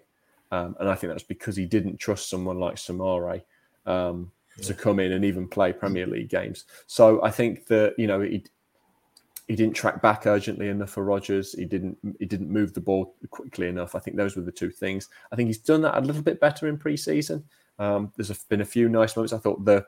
[0.53, 3.43] um, and I think that's because he didn't trust someone like Soumaré
[3.85, 4.67] um, yeah.
[4.67, 6.65] to come in and even play Premier League games.
[6.87, 8.45] So I think that you know he
[9.49, 11.53] he didn't track back urgently enough for Rodgers.
[11.53, 13.95] He didn't he didn't move the ball quickly enough.
[13.95, 15.09] I think those were the two things.
[15.33, 17.45] I think he's done that a little bit better in pre-season.
[17.79, 19.33] Um, there's been a few nice moments.
[19.33, 19.85] I thought the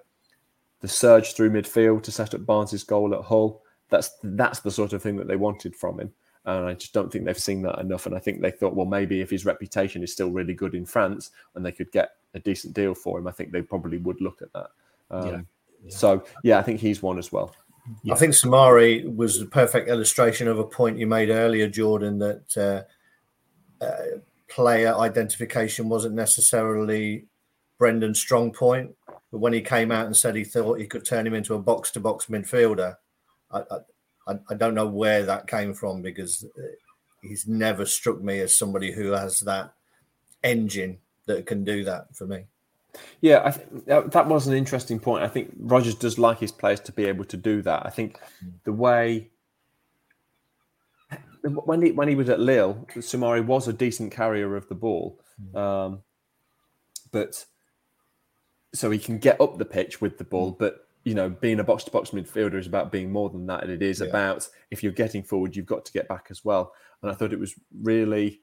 [0.81, 3.63] the surge through midfield to set up Barnes's goal at Hull.
[3.91, 6.13] That's that's the sort of thing that they wanted from him.
[6.45, 8.07] And I just don't think they've seen that enough.
[8.07, 10.87] And I think they thought, well, maybe if his reputation is still really good in
[10.87, 14.21] France and they could get a decent deal for him, I think they probably would
[14.21, 14.71] look at that.
[15.11, 15.41] Um, yeah.
[15.85, 15.97] Yeah.
[15.97, 17.55] So, yeah, I think he's one as well.
[18.03, 18.15] Yeah.
[18.15, 22.57] I think Soumaré was a perfect illustration of a point you made earlier, Jordan, that
[22.57, 24.19] uh, uh,
[24.49, 27.27] player identification wasn't necessarily
[27.79, 28.95] Brendan's strong point.
[29.31, 31.59] But when he came out and said he thought he could turn him into a
[31.59, 32.97] box to box midfielder,
[33.51, 33.63] I,
[34.27, 36.63] I, I, don't know where that came from because uh,
[37.23, 39.73] he's never struck me as somebody who has that
[40.43, 42.45] engine that can do that for me.
[43.21, 45.23] Yeah, I think that, that was an interesting point.
[45.23, 47.85] I think Rodgers does like his players to be able to do that.
[47.87, 48.19] I think
[48.65, 49.31] the way
[51.43, 55.21] when he when he was at Lille, Soumaré was a decent carrier of the ball,
[55.55, 56.03] um,
[57.13, 57.45] but
[58.75, 60.51] so he can get up the pitch with the ball.
[60.51, 63.63] But you know, being a box to box midfielder is about being more than that,
[63.63, 64.07] and it is yeah.
[64.07, 66.73] about if you're getting forward, you've got to get back as well.
[67.03, 68.41] And I thought it was really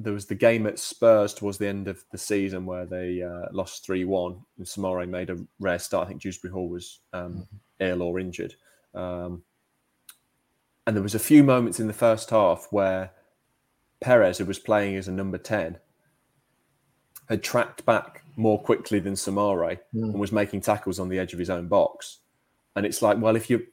[0.00, 3.46] there was the game at Spurs towards the end of the season where they uh,
[3.50, 4.40] lost 3 1.
[4.58, 6.06] And Soumaré made a rare start.
[6.06, 7.56] I think Dewsbury Hall was um, mm-hmm.
[7.80, 8.54] ill or injured.
[8.94, 9.42] Um,
[10.86, 13.10] and there was a few moments in the first half where
[14.00, 15.78] Perez, who was playing as a number 10,
[17.28, 20.02] had tracked back more quickly than Soumaré mm.
[20.02, 22.18] and was making tackles on the edge of his own box.
[22.76, 23.66] And it's like, well, if you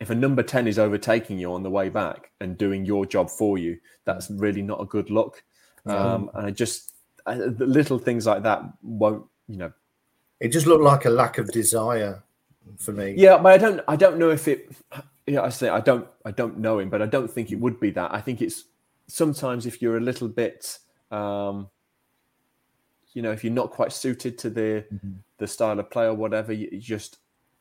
[0.00, 3.28] if a number 10 is overtaking you on the way back and doing your job
[3.28, 5.42] for you, that's really not a good look.
[5.86, 6.94] Um, and I just
[7.26, 9.72] I, the little things like that won't, you know.
[10.40, 12.22] It just looked like a lack of desire
[12.78, 13.14] for me.
[13.16, 13.80] Yeah, but I don't.
[13.88, 14.70] I don't know if it.
[15.26, 16.06] Yeah, I say I don't.
[16.24, 18.12] I don't know him, but I don't think it would be that.
[18.12, 18.64] I think it's
[19.06, 20.78] sometimes if you're a little bit,
[21.10, 21.68] um,
[23.12, 25.12] you know, if you're not quite suited to the mm-hmm.
[25.38, 27.18] the style of play or whatever, you just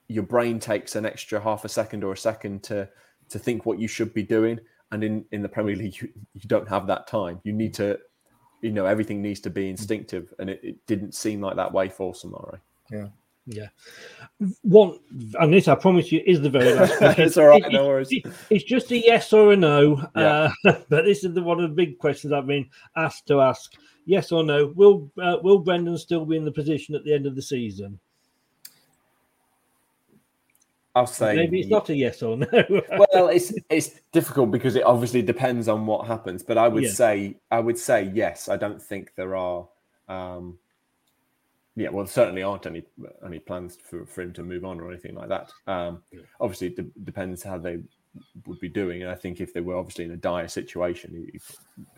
[0.08, 2.88] your brain takes an extra half a second or a second to
[3.30, 4.60] to think what you should be doing.
[4.92, 7.40] And in in the Premier League, you, you don't have that time.
[7.44, 8.00] You need to
[8.62, 9.72] you know everything needs to be mm.
[9.72, 12.60] instinctive, and it, it didn't seem like that way for Soumaré.
[12.92, 13.08] Yeah.
[13.52, 13.70] Yeah.
[14.62, 15.00] One,
[15.40, 17.26] and this I promise you is the very last question.
[17.26, 18.10] it's all right, it, no worries.
[18.12, 20.08] It, it's just a yes or a no.
[20.16, 20.52] Yeah.
[20.66, 23.74] Uh, but this is the one of the big questions I've been asked to ask.
[24.10, 24.74] Yes or no?
[24.76, 28.00] Will uh, Will Brendan still be in the position at the end of the season?
[30.96, 32.48] I'll say maybe it's not a yes or no.
[33.14, 36.42] well, it's it's difficult because it obviously depends on what happens.
[36.42, 36.90] But I would yeah.
[36.90, 38.50] say I would say yes.
[38.50, 39.68] I don't think there are.
[40.08, 40.58] Um,
[41.76, 42.82] yeah, well, certainly aren't any
[43.24, 45.52] any plans for, for him to move on or anything like that.
[45.68, 46.22] Um, yeah.
[46.42, 47.78] Obviously, it de- depends how they
[48.46, 49.02] would be doing.
[49.02, 51.40] And I think if they were obviously in a dire situation, he,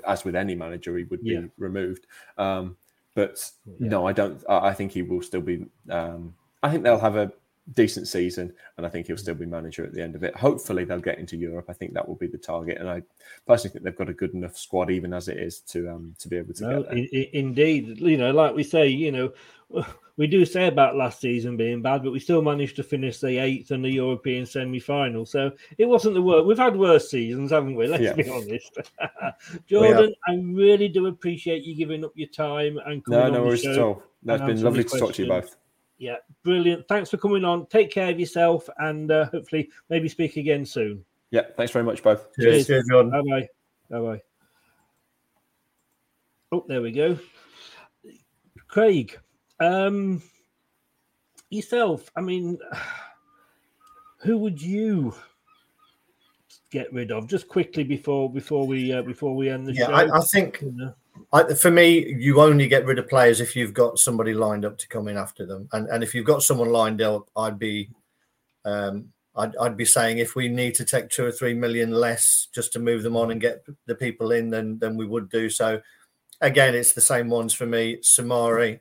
[0.08, 1.42] as with any manager, he would be yeah.
[1.58, 2.08] removed.
[2.38, 2.78] Um,
[3.16, 4.42] but no, I don't.
[4.50, 5.66] I think he will still be.
[5.90, 6.34] Um,
[6.64, 7.32] I think they'll have a
[7.74, 10.36] decent season, and I think he'll still be manager at the end of it.
[10.36, 11.66] Hopefully, they'll get into Europe.
[11.70, 13.02] I think that will be the target, and I
[13.46, 16.30] personally think they've got a good enough squad, even as it is, to um to
[16.30, 17.00] be able to No, get there.
[17.00, 18.00] i- i- indeed.
[18.00, 19.34] You know, like we say, you know,
[20.18, 23.38] we do say about last season being bad, but we still managed to finish the
[23.38, 25.26] eighth in the European semi-final.
[25.26, 26.46] So it wasn't the worst.
[26.46, 27.88] We've had worse seasons, haven't we?
[27.88, 28.14] Let's Yeah.
[28.14, 28.78] be honest.
[29.68, 33.40] Jordan, I really do appreciate you giving up your time and coming No, on no
[33.40, 34.04] the worries show at all.
[34.24, 35.56] No, it's and been lovely the to talk to you both.
[35.98, 36.88] Yeah, brilliant.
[36.88, 37.68] Thanks for coming on.
[37.68, 41.06] Take care of yourself, and uh, hopefully, maybe speak again soon.
[41.30, 42.28] Yeah, thanks very much, both.
[42.40, 43.12] Cheers, cheers, Jordan.
[43.12, 43.48] Bye bye.
[43.90, 44.22] Bye bye.
[46.52, 47.18] Oh, there we go.
[48.68, 49.18] Craig,
[49.62, 50.22] um,
[51.50, 52.12] yourself.
[52.16, 52.58] I mean,
[54.18, 55.14] who would you
[56.72, 57.28] get rid of?
[57.28, 59.94] Just quickly before before we uh, before we end the Yeah, show.
[59.94, 60.64] I, I think?
[61.34, 64.78] I, for me, you only get rid of players if you've got somebody lined up
[64.80, 67.90] to come in after them, and and if you've got someone lined up, I'd be,
[68.66, 72.48] um, I'd, I'd be saying if we need to take two or three million less
[72.54, 75.50] just to move them on and get the people in, then then we would do
[75.50, 75.82] so.
[76.40, 77.98] Again, it's the same ones for me.
[77.98, 78.80] Soumaré.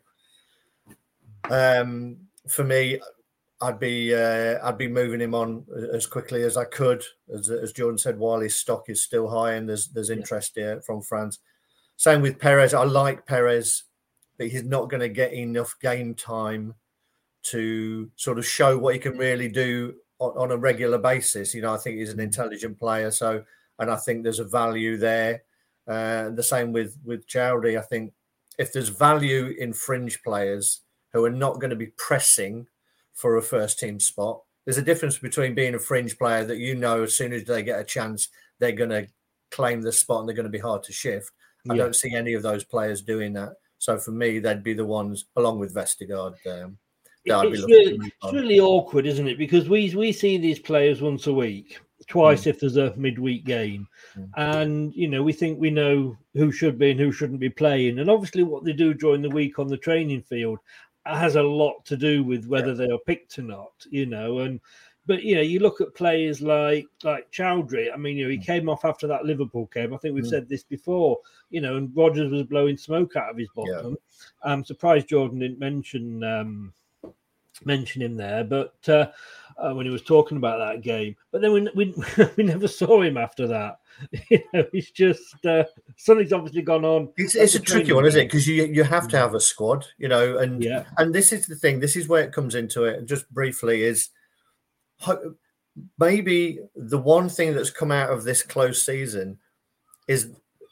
[1.48, 2.18] Um,
[2.48, 3.00] for me,
[3.60, 7.04] I'd be uh, I'd be moving him on as quickly as I could,
[7.34, 10.80] as as Jordan said, while his stock is still high and there's there's interest here
[10.82, 11.38] from France.
[11.96, 12.72] Same with Perez.
[12.72, 13.84] I like Perez,
[14.38, 16.74] but he's not going to get enough game time
[17.42, 21.54] to sort of show what he can really do on, on a regular basis.
[21.54, 23.44] You know, I think he's an intelligent player, so
[23.78, 25.42] and I think there's a value there.
[25.86, 27.78] Uh, the same with with Chowdy.
[27.78, 28.14] I think
[28.58, 30.80] if there's value in fringe players
[31.12, 32.66] who are not going to be pressing
[33.12, 36.74] for a first team spot, there's a difference between being a fringe player that you
[36.74, 38.28] know as soon as they get a chance
[38.58, 39.06] they're going to
[39.50, 41.32] claim the spot and they're going to be hard to shift.
[41.68, 43.52] I don't see any of those players doing that.
[43.78, 46.34] So for me, they'd be the ones along with Vestergaard.
[46.46, 46.78] Um,
[47.26, 49.38] that I'd be it's looking really, it's really awkward, isn't it?
[49.38, 53.86] Because we we see these players once a week, twice if there's a midweek game,
[54.36, 57.98] and you know we think we know who should be and who shouldn't be playing,
[57.98, 60.58] and obviously what they do during the week on the training field
[61.06, 63.72] has a lot to do with whether they are picked or not.
[63.90, 64.60] You know, and
[65.06, 67.92] but you know you look at players like like Choudhury.
[67.92, 69.94] I mean, you know he came off after that Liverpool game.
[69.94, 70.30] I think we've Mm.
[70.30, 71.18] said this before.
[71.50, 73.96] You know, and Rodgers was blowing smoke out of his bottom.
[74.42, 76.22] I'm surprised Jordan didn't mention.
[76.22, 76.72] Um,
[77.64, 79.08] mention him there, but uh,
[79.60, 81.94] uh, when he was talking about that game, but then we we,
[82.36, 83.80] we never saw him after that.
[84.30, 85.64] you know, it's just uh,
[85.96, 87.08] something's obviously gone on.
[87.16, 88.24] It's, it's a tricky one, isn't it?
[88.24, 90.84] Because you you have to have a squad, you know, and Yeah.
[90.98, 91.80] and this is the thing.
[91.80, 92.98] This is where it comes into it.
[92.98, 94.10] And Just briefly, is
[95.98, 99.38] maybe the one thing that's come out of this close season
[100.08, 100.30] is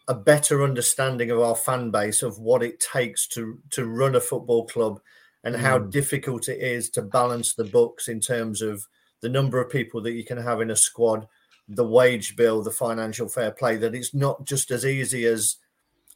[0.09, 4.21] a better understanding of our fan base of what it takes to to run a
[4.21, 5.01] football club
[5.45, 5.91] and how Mm.
[5.91, 8.87] difficult it is to balance the books in terms of
[9.21, 11.27] the number of people that you can have in a squad,
[11.69, 13.77] the wage bill, the financial fair play.
[13.77, 15.57] That it's not just as easy as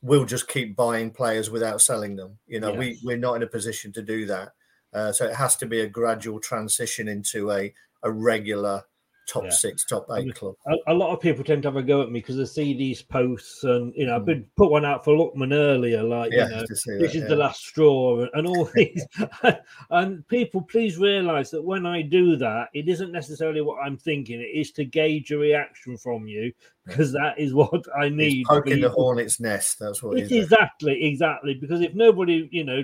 [0.03, 2.39] we'll just keep buying players without selling them.
[2.47, 4.53] You know, we, we're not in a position to do that.
[4.93, 7.73] Uh, so it has to be a gradual transition into a
[8.03, 8.83] a regular
[9.27, 9.51] top Yeah.
[9.51, 10.57] six, top I mean, eight club.
[10.67, 12.75] A, a lot of people tend to have a go at me because they see
[12.75, 14.17] these posts, and you know.
[14.17, 14.27] I've hmm.
[14.27, 17.37] been put one out for Lookman earlier, like Yeah, you know, this that, is the
[17.37, 19.07] last straw, and, all these.
[19.91, 24.41] and people, please realise that when I do that, it isn't necessarily what I'm thinking.
[24.41, 26.53] It is to gauge a reaction from you
[26.87, 28.33] because that is what I need.
[28.33, 29.79] He's poking the hornet's nest.
[29.79, 31.55] That's what It's exactly, exactly.
[31.55, 32.83] Because if nobody, you know,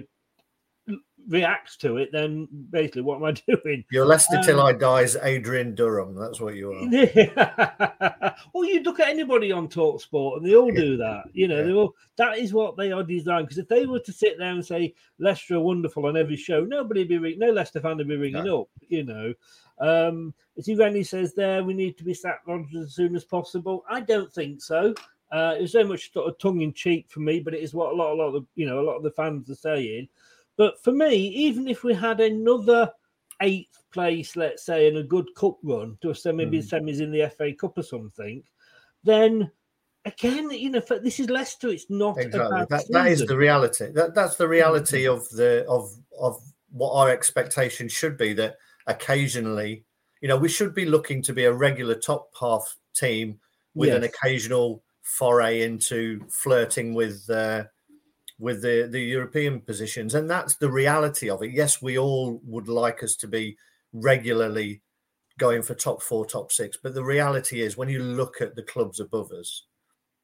[1.28, 3.32] reacts to it, then basically, what am I
[3.62, 3.84] doing?
[3.90, 6.14] You're Leicester till Um, I die's Adrian Durham.
[6.14, 8.34] That's what you are.
[8.52, 11.24] well, you look at anybody on Talk Sport, and they all do that.
[11.32, 13.46] You know, they all that is what they are designed.
[13.46, 16.64] Because if they were to sit there and say Leicester are wonderful on every show,
[16.64, 18.68] nobody would be ring- no Leicester fan would be ringing up.
[18.88, 19.34] You know,
[19.78, 23.84] um, as Rennie says there, we need to be sacked Rodgers as soon as possible.
[23.88, 24.94] I don't think so.
[25.30, 27.74] Uh, it was so much sort of tongue in cheek for me, but it is
[27.74, 30.08] what a lot, a lot of you know, a lot of the fans are saying.
[30.58, 32.90] But for me, even if we had another
[33.40, 37.12] eighth place, let's say, in a good cup run to a semi, maybe semis in
[37.12, 38.42] the FA Cup or something,
[39.04, 39.50] then
[40.04, 41.68] again, you know, for, this is Leicester.
[41.68, 42.66] It's not a Exactly.
[42.68, 43.92] That, that is the reality.
[43.92, 48.32] That that's the reality of the of of what our expectation should be.
[48.32, 48.56] That
[48.88, 49.84] occasionally,
[50.20, 53.38] you know, we should be looking to be a regular top half team
[53.74, 57.62] with an occasional foray into flirting with uh,
[58.38, 61.50] with the the European positions, and that's the reality of it.
[61.50, 63.56] Yes, we all would like us to be
[63.92, 64.80] regularly
[65.38, 68.62] going for top four, top six, but the reality is when you look at the
[68.62, 69.66] clubs above us,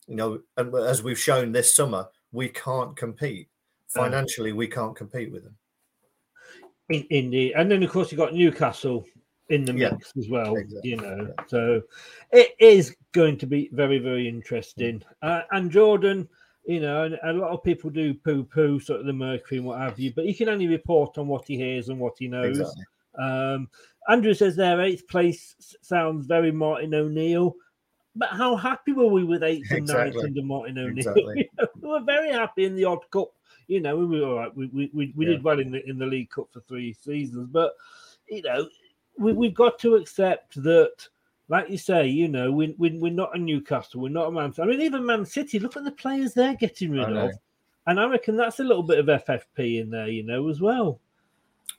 [0.07, 3.49] you know, and as we've shown this summer, we can't compete
[3.89, 4.53] financially.
[4.53, 5.57] We can't compete with them.
[6.89, 9.05] In, indeed, and then of course you got Newcastle
[9.49, 9.91] in the Yeah.
[9.93, 10.57] mix as well.
[10.57, 11.82] Exactly, You know, so
[12.32, 15.03] it is going to be very very interesting.
[15.23, 16.28] Uh, and Jordan,
[16.66, 19.66] you know, and a lot of people do poo poo sort of the Mercury and
[19.66, 22.28] what have you, but he can only report on what he hears and what he
[22.28, 22.59] knows.
[22.61, 22.85] Exactly.
[23.19, 23.69] Um,
[24.09, 27.55] Andrew says there eighth place sounds very Martin O'Neill.
[28.16, 30.24] But how happy were we with eighth and ninth Exactly.
[30.24, 30.99] under Martin O'Neill?
[30.99, 31.51] Exactly.
[31.81, 33.32] we were very happy in the odd cup.
[33.66, 34.57] You know, we were all right.
[34.57, 35.32] We we, we, we Yeah.
[35.32, 37.74] did well in the in the League Cup for three seasons, but
[38.28, 38.69] you know,
[39.19, 41.09] we, we've got to accept that,
[41.49, 44.53] like you say, you know, we, we, we're not a Newcastle, we're not a Man.
[44.59, 45.59] I mean, even Man City.
[45.59, 47.33] Look at the players they're getting rid of,
[47.87, 51.01] and I reckon that's a little bit of FFP in there, you know, as well.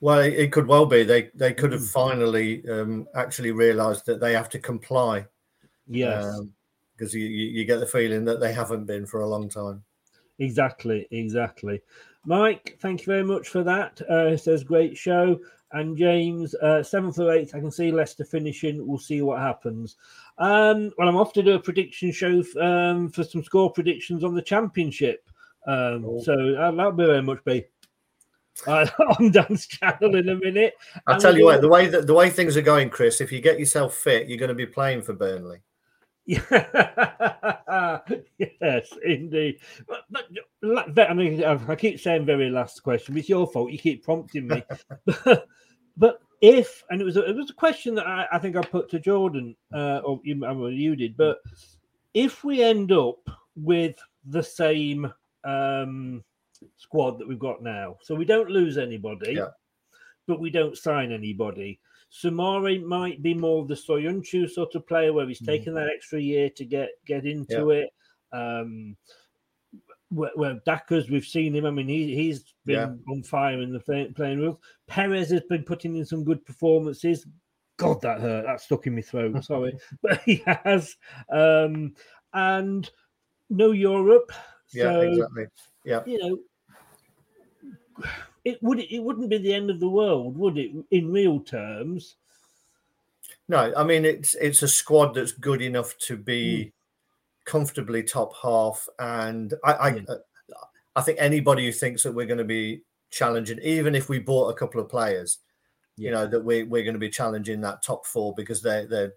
[0.02, 1.04] Well, it, could well be.
[1.04, 1.92] They they could have Mm.
[1.92, 5.26] finally um, actually realised that they have to comply.
[5.88, 6.42] Yes.
[6.96, 9.84] because you, you you get the feeling that they haven't been for a long time.
[10.40, 11.82] Exactly, exactly.
[12.26, 14.02] Mike, thank you very much for that.
[14.10, 15.40] Uh, it says great show.
[15.72, 18.86] And James, uh, seventh or eighth, I can see Leicester finishing.
[18.86, 19.98] We'll see what happens.
[20.38, 24.24] Um, well, I'm off to do a prediction show f- um, for some score predictions
[24.24, 25.28] on the championship.
[25.68, 26.22] Um, Oh.
[26.22, 27.66] So uh, that'll be very much be
[28.68, 28.88] uh,
[29.20, 30.76] on Dan's channel in a minute.
[31.08, 33.32] I'll And tell you what, the way that the way things are going, Chris, if
[33.32, 35.60] you get yourself fit, you're going to be playing for Burnley.
[38.62, 39.60] Yes, indeed.
[39.88, 43.18] But, but I mean, I I keep saying very last question.
[43.18, 43.72] It's your fault.
[43.72, 44.64] You keep prompting me.
[45.06, 45.48] but,
[45.98, 48.62] but if, and it was a, it was a question that I, I think I
[48.62, 51.18] put to Jordan, uh, or you, I mean, you did.
[51.18, 51.40] But
[52.14, 53.18] if we end up
[53.56, 53.96] with
[54.26, 55.12] the same
[55.44, 56.24] um,
[56.78, 59.50] squad that we've got now, so we don't lose anybody, Yeah.
[60.28, 61.80] but we don't sign anybody.
[62.12, 65.46] Soumaré might be more the Soyuncu sort of player where he's Mm.
[65.48, 67.90] taken that extra year to get get into it.
[68.32, 68.96] Um,
[70.10, 71.66] where, where Daka's, we've seen him.
[71.66, 74.58] I mean, he he's been on fire in the play, playing rules.
[74.88, 77.26] Perez has been putting in some good performances.
[77.78, 78.46] God, that hurt.
[78.46, 79.44] That stuck in my throat.
[79.44, 80.96] Sorry, but he has.
[81.30, 81.96] Um,
[82.34, 82.90] and
[83.50, 84.32] no Europe.
[84.72, 85.46] Yeah, exactly.
[85.84, 88.06] Yeah, You know,
[88.46, 90.72] it would it wouldn't be the end of the world, would it?
[90.92, 92.16] In real terms.
[93.48, 96.64] no, I mean it's it's a squad that's good enough to Hmm.
[96.64, 96.74] be
[97.46, 100.02] comfortably top half, and I I, Yeah.
[100.10, 100.18] uh,
[100.96, 104.50] I think anybody who thinks that we're going to be challenging, even if we bought
[104.50, 105.40] a couple of players,
[105.98, 109.14] you know that we we're going to be challenging that top four because they're they're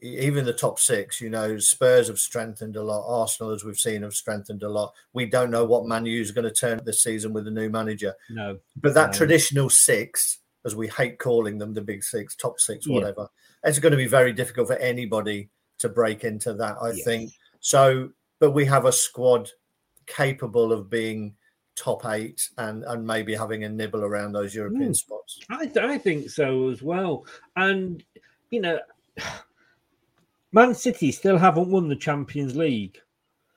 [0.00, 3.04] even the top six, you know, Spurs have strengthened a lot.
[3.08, 4.94] Arsenal, as we've seen, have strengthened a lot.
[5.12, 7.68] We don't know what Man U is going to turn this season with the new
[7.68, 8.14] manager.
[8.30, 8.58] No.
[8.76, 9.16] But that No.
[9.18, 12.94] traditional six, as we hate calling them, the big six, top six, Yeah.
[12.94, 13.28] whatever,
[13.64, 15.48] it's going to be very difficult for anybody
[15.78, 17.04] to break into that, I Yes.
[17.04, 17.32] think.
[17.60, 19.50] So, but we have a squad
[20.06, 21.34] capable of being
[21.74, 24.96] top eight and and maybe having a nibble around those European Mm.
[24.96, 25.38] spots.
[25.48, 27.24] I, th- I think so as well.
[27.56, 28.02] And,
[28.50, 28.80] you know,
[30.52, 32.98] Man City still haven't won the Champions League.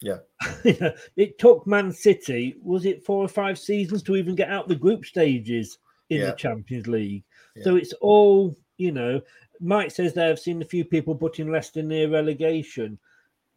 [0.02, 0.18] Yeah.
[1.16, 4.76] It took Man City, was it four or five seasons to even get out the
[4.76, 5.78] group stages
[6.10, 6.26] in Yeah.
[6.28, 7.24] the Champions League?
[7.64, 9.22] So it's all, you know,
[9.60, 12.98] Mike says they have seen a few people putting Leicester near relegation.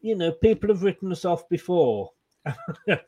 [0.00, 2.10] You know, people have written us off before.
[2.44, 2.98] I,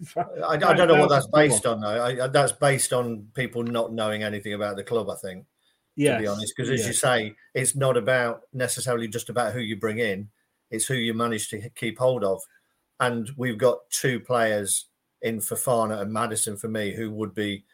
[0.49, 2.05] I don't know what that's based on, though.
[2.05, 5.45] I- that's based on people not knowing anything about the club, I think.
[5.99, 6.55] To be honest.
[6.57, 10.29] Because as you say, it's not about necessarily just about who you bring in;
[10.71, 12.41] it's who you manage to keep hold of.
[13.01, 14.87] And we've got two players
[15.23, 17.65] in Fofana and Maddison for me who would be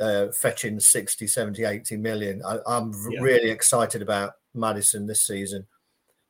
[0.00, 2.42] uh, fetching 60, 70, 80 million.
[2.44, 3.20] I, I'm Yeah.
[3.20, 5.66] really excited about Maddison this season.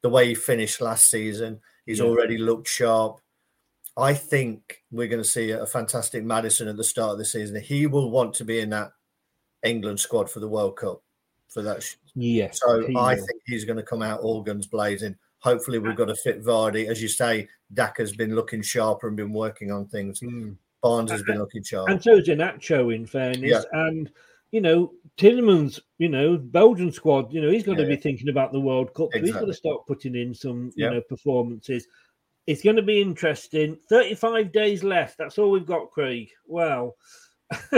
[0.02, 2.06] The way he finished last season, he's Yeah.
[2.06, 3.20] already looked sharp.
[3.96, 7.60] I think we're going to see a fantastic Maddison at the start of the season.
[7.60, 8.92] He will want to be in that
[9.62, 11.02] England squad for the World Cup
[11.50, 11.84] for that.
[12.14, 12.44] Yeah.
[12.44, 12.60] Yes.
[12.60, 13.26] So he I will.
[13.26, 15.16] think he's going to come out all guns blazing.
[15.40, 16.86] Hopefully, we've got a fit Vardy.
[16.86, 20.20] As you say, Daka's been looking sharper and been working on things.
[20.20, 20.56] Mm.
[20.82, 21.88] Barnes has been looking sharp.
[21.88, 23.42] And so is Iheanacho, in fairness.
[23.42, 23.62] Yeah.
[23.72, 24.10] And,
[24.50, 28.00] you know, Tielemans, you know, Belgian squad, you know, he's got to be yeah.
[28.00, 29.10] thinking about the World Cup.
[29.12, 31.86] So he's got to start putting in some, you know, performances.
[32.46, 33.78] It's going to be interesting.
[33.88, 35.18] 35 days left.
[35.18, 36.30] That's all we've got, Craig.
[36.46, 36.96] Well,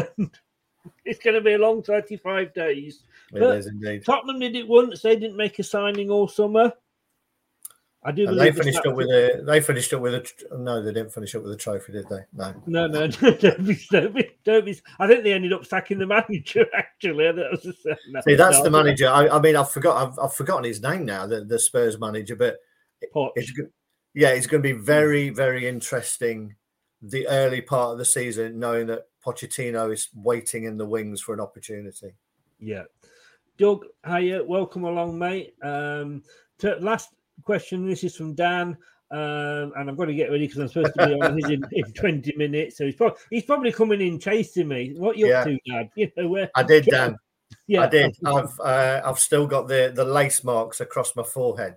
[1.04, 3.02] it's going to be a long 35 days.
[3.32, 4.04] It But is indeed.
[4.04, 5.02] Tottenham did it once.
[5.02, 6.72] They didn't make a signing all summer.
[8.04, 9.42] I do And they finished up with a.
[9.46, 10.58] They finished up with a.
[10.58, 12.18] No, they didn't finish up with a trophy, did they?
[12.32, 12.54] No.
[12.66, 14.80] No, no, don't be, don't be, don't be.
[14.98, 16.66] I think they ended up sacking the manager.
[16.74, 19.08] Actually, that was a, no, See, that's no, the manager.
[19.08, 20.08] I, I mean, I've forgot.
[20.08, 21.26] I've, I've forgotten his name now.
[21.28, 22.58] The, the Spurs manager, but
[23.14, 23.30] Poch.
[23.36, 23.70] it's good.
[24.14, 26.56] Yeah, it's going to be very, very interesting.
[27.02, 31.34] The early part of the season, knowing that Pochettino is waiting in the wings for
[31.34, 32.14] an opportunity.
[32.58, 32.84] Yeah.
[33.62, 35.54] Doug, hiya, welcome along, mate.
[35.62, 36.24] Um,
[36.58, 37.10] to, last
[37.44, 37.86] question.
[37.86, 38.76] This is from Dan.
[39.12, 41.62] Um, and I've got to get ready because I'm supposed to be on his in,
[41.70, 42.76] in 20 minutes.
[42.76, 44.94] So he's probably he's probably coming in chasing me.
[44.96, 45.52] What you up Yeah.
[45.52, 45.90] to, Dad?
[45.94, 47.16] You know where I did, Dan.
[47.68, 48.16] Yeah, I did.
[48.26, 51.76] I've uh, I've still got the the lace marks across my forehead.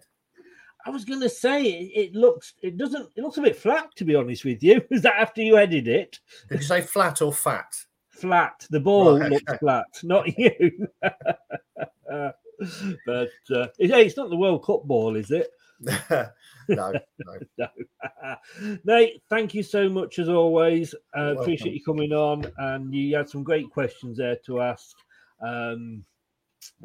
[0.87, 3.89] I was going to say it, it looks it doesn't it looks a bit flat
[3.97, 4.81] to be honest with you.
[4.89, 6.19] Is that after you edited it?
[6.49, 7.71] Did you say flat or fat?
[8.15, 8.65] Flat.
[8.69, 10.87] The ball Right, looks flat, not you.
[12.05, 15.49] but uh, it- it's not the World Cup ball, is it?
[15.79, 16.29] no,
[16.69, 16.93] no.
[17.57, 17.67] no.
[18.85, 20.95] Nate, thank you so much as always.
[21.15, 24.95] Uh, appreciate you coming on, and you had some great questions there to ask,
[25.41, 26.05] um,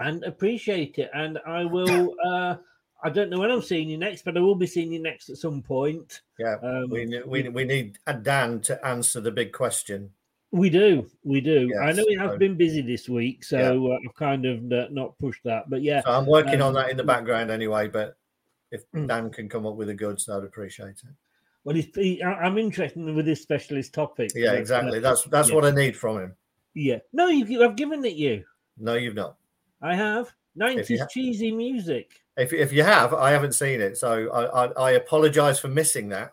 [0.01, 1.11] and appreciate it.
[1.15, 2.15] And I will.
[2.25, 2.57] Uh,
[3.03, 5.31] I don't know when I'm seeing you next, but I will be seeing you next
[5.31, 6.21] at some point.
[6.39, 10.11] Yeah, Um, we, we we need a Dan to answer the big question.
[10.53, 11.73] We do, we do.
[11.81, 13.95] I know he has so- been busy this week, so Yeah.
[13.95, 15.71] uh, I've kind of uh, not pushed that.
[15.71, 17.87] But yeah, So I'm working on um, that in the background anyway.
[17.89, 18.17] But
[18.73, 19.07] if Mm.
[19.07, 21.15] Dan can come up with the goods, I'd appreciate it.
[21.63, 24.33] Well, he's, he, I'm interested with this specialist topic.
[24.35, 24.99] Yeah, but, uh, exactly.
[24.99, 25.55] That's that's yeah.
[25.55, 26.37] what I need from him.
[26.75, 26.99] Yeah.
[27.13, 28.45] No, you, I've given it you.
[28.79, 29.37] No, you've not.
[29.83, 30.33] I have.
[30.59, 32.11] 90s ha- cheesy music.
[32.37, 36.09] If if you have, I haven't seen it, so I I, I apologise for missing
[36.09, 36.31] that.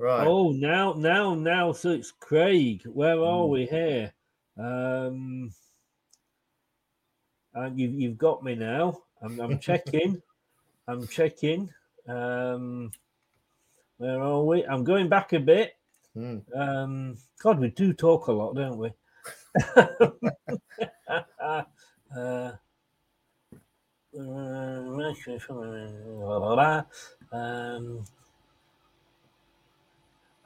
[0.00, 0.26] Right.
[0.26, 1.72] Oh, now, now, now.
[1.72, 2.82] So it's Craig.
[2.86, 3.48] Where are Mm.
[3.50, 4.14] we here?
[4.56, 5.52] Um,
[7.52, 9.02] and you, you've got me now.
[9.20, 10.22] I'm, I'm checking.
[10.88, 11.68] I'm checking.
[12.08, 12.92] Um,
[13.98, 14.64] where are we?
[14.64, 15.74] I'm going back a bit.
[16.16, 16.44] Mm.
[16.56, 18.90] Um, God, we do talk a lot, don't we?
[21.44, 21.62] uh,
[27.32, 28.04] um,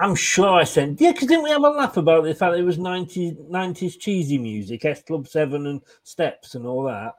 [0.00, 1.00] I'm sure I sent.
[1.00, 3.98] Yeah, because didn't we have a laugh about the fact that it was 90s, 90s
[3.98, 7.12] cheesy music, S Club 7 and Steps and all that?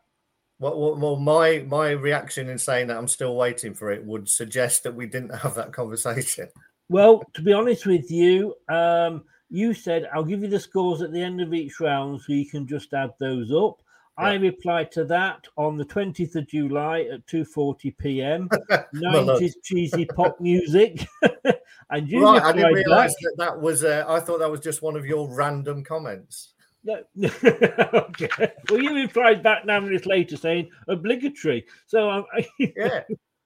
[0.59, 4.29] Well, well, well, my my reaction in saying that I'm still waiting for it would
[4.29, 6.47] suggest that we didn't have that conversation.
[6.87, 11.11] Well, to be honest with you, um, you said I'll give you the scores at
[11.11, 13.81] the end of each round so you can just add those up.
[14.17, 18.49] I replied to that on the 20th of July at 2:40 p.m.
[18.93, 21.05] 90s cheesy pop music,
[21.89, 23.83] and you right, I didn't realise that that was.
[23.83, 26.53] Uh, I thought that was just one of your random comments.
[26.83, 28.51] No, okay.
[28.69, 31.65] Well, you replied back nine minutes later saying obligatory.
[31.87, 32.25] So um,
[32.59, 33.01] Yeah,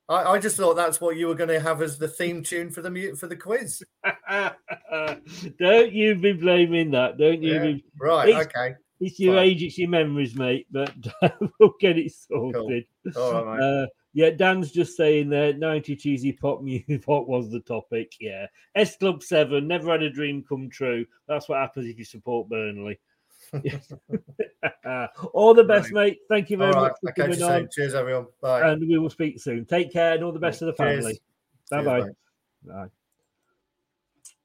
[0.10, 2.70] I, I just thought that's what you were going to have as the theme tune
[2.70, 3.82] for the for the quiz.
[5.60, 7.18] don't you be blaming that.
[7.18, 7.54] Don't you?
[7.54, 7.86] Yeah, be...
[8.02, 9.48] right, It's- okay, It's your fine.
[9.48, 10.68] age, it's your memories, mate.
[10.70, 10.94] But
[11.60, 12.86] we'll get it sorted.
[13.16, 13.84] All right, mate.
[13.84, 15.54] Uh, yeah, Dan's just saying there.
[15.54, 17.04] Ninety cheesy pop music.
[17.06, 18.14] What was the topic?
[18.20, 19.68] Yeah, S Club Seven.
[19.68, 21.06] Never had a dream come true.
[21.28, 23.00] That's what happens if you support Burnley.
[25.34, 26.20] all the best, mate.
[26.28, 27.70] Thank you very much for I'll coming on.
[27.72, 28.28] Cheers, everyone.
[28.42, 28.70] Bye.
[28.70, 29.66] And we will speak soon.
[29.66, 31.20] Take care and all the best to the family.
[31.70, 32.10] Bye bye.
[32.66, 32.88] Bye.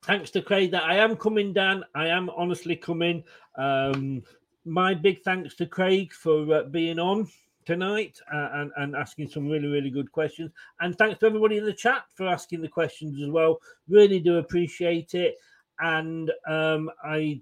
[0.04, 1.82] Thanks to Craig that I am coming, Dan.
[1.94, 3.24] I am honestly coming.
[3.56, 4.22] Um,
[4.66, 7.26] my big thanks to Craig for uh, being on
[7.64, 10.50] tonight uh, and, and asking some really, really good questions.
[10.80, 13.58] And thanks to everybody in the chat for asking the questions as well.
[13.88, 15.36] Really do appreciate it.
[15.80, 17.40] And um, I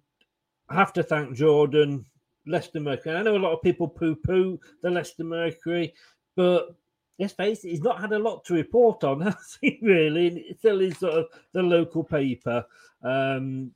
[0.70, 2.05] have to thank Jordan,
[2.47, 3.16] Leicester Mercury.
[3.16, 5.94] I know a lot of people poo poo the Leicester Mercury,
[6.35, 6.74] but
[7.19, 10.28] let's face it, he's not had a lot to report on, has he, really?
[10.28, 12.65] And it still is sort of the local paper.
[13.03, 13.73] Um,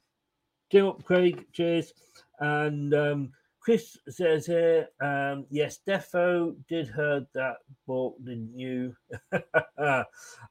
[0.70, 1.92] Jim up, Craig, cheers.
[2.40, 3.32] And um,
[3.66, 8.94] Chris says here, um, yes, Defo did heard that, bought the new.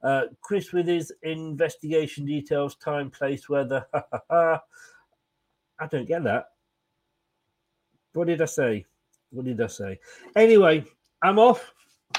[0.03, 3.85] uh, Chris with his investigation details, time, place, weather.
[4.29, 4.59] I
[5.89, 6.47] don't get that.
[8.11, 8.85] What did I say?
[9.29, 9.97] What did I say?
[10.35, 10.83] Anyway,
[11.21, 11.71] I'm off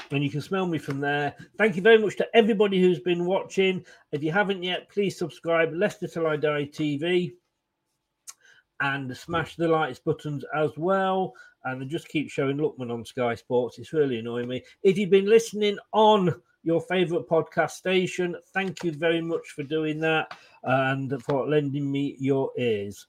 [0.09, 1.35] and you can smell me from there.
[1.59, 3.85] Thank you very much to everybody who's been watching.
[4.11, 7.33] If you haven't yet, please subscribe Leicester Till I Die TV
[8.81, 11.33] and smash the likes buttons as well.
[11.63, 13.77] And they just keep showing Lookman on Sky Sports.
[13.79, 14.63] It's really annoying me.
[14.83, 16.33] If you've been listening on
[16.63, 22.15] your favorite podcast station, thank you very much for doing that and for lending me
[22.19, 23.07] your ears.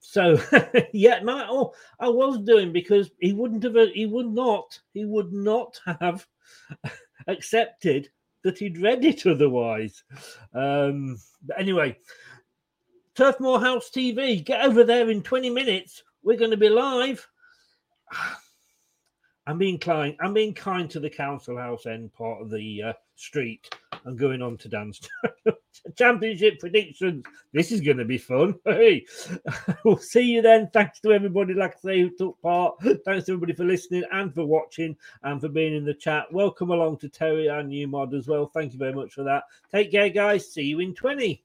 [0.00, 0.38] So
[0.92, 5.32] yeah, my oh, I was doing because he wouldn't have he would not he would
[5.32, 6.26] not have
[7.26, 8.10] accepted
[8.42, 10.04] that he'd read it otherwise.
[10.54, 11.96] Um, but anyway,
[13.14, 16.02] Turfmoor House TV, get over there in 20 minutes.
[16.22, 17.26] We're going to be live.
[19.46, 20.16] I'm being kind.
[20.20, 23.68] I'm being kind to the council house end part of the uh, street.
[24.04, 25.00] and going on to dance
[25.96, 27.24] championship predictions.
[27.52, 28.54] This is going to be fun.
[28.64, 29.06] Hey,
[29.84, 30.70] we'll see you then.
[30.72, 32.76] Thanks to everybody, like I say, who took part.
[33.04, 36.32] Thanks to everybody for listening and for watching and for being in the chat.
[36.32, 38.46] Welcome along to Terry and New Mod as well.
[38.46, 39.44] Thank you very much for that.
[39.70, 40.50] Take care, guys.
[40.50, 41.44] See you in 20.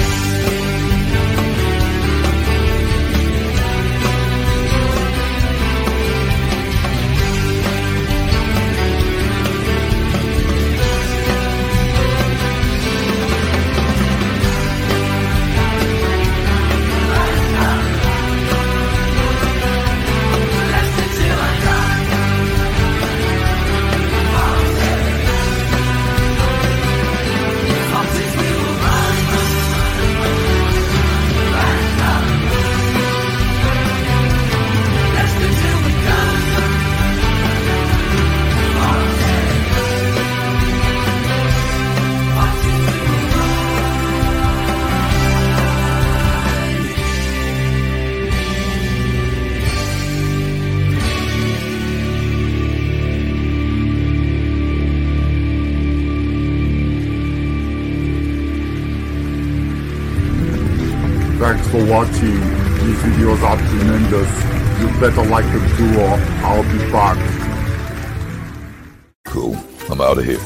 [70.21, 70.41] I'm out of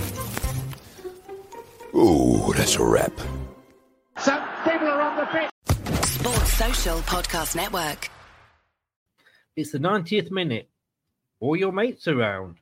[1.94, 2.00] here.
[2.00, 3.12] Ooh, that's a wrap.
[4.18, 5.50] Some people are on the pitch.
[6.06, 8.10] Sports Social Podcast Network.
[9.56, 10.70] It's the 90th minute.
[11.40, 12.58] All your mates around.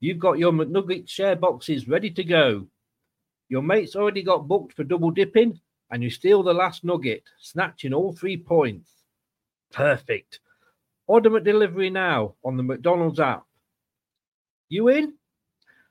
[0.00, 2.66] You've got your McNugget share boxes ready to go.
[3.48, 5.60] Your mates already got booked for double dipping,
[5.90, 8.90] and you steal the last nugget, snatching all three points.
[9.72, 10.38] Perfect.
[11.06, 13.44] Order McDelivery now on the McDonald's app.
[14.68, 15.17] You in?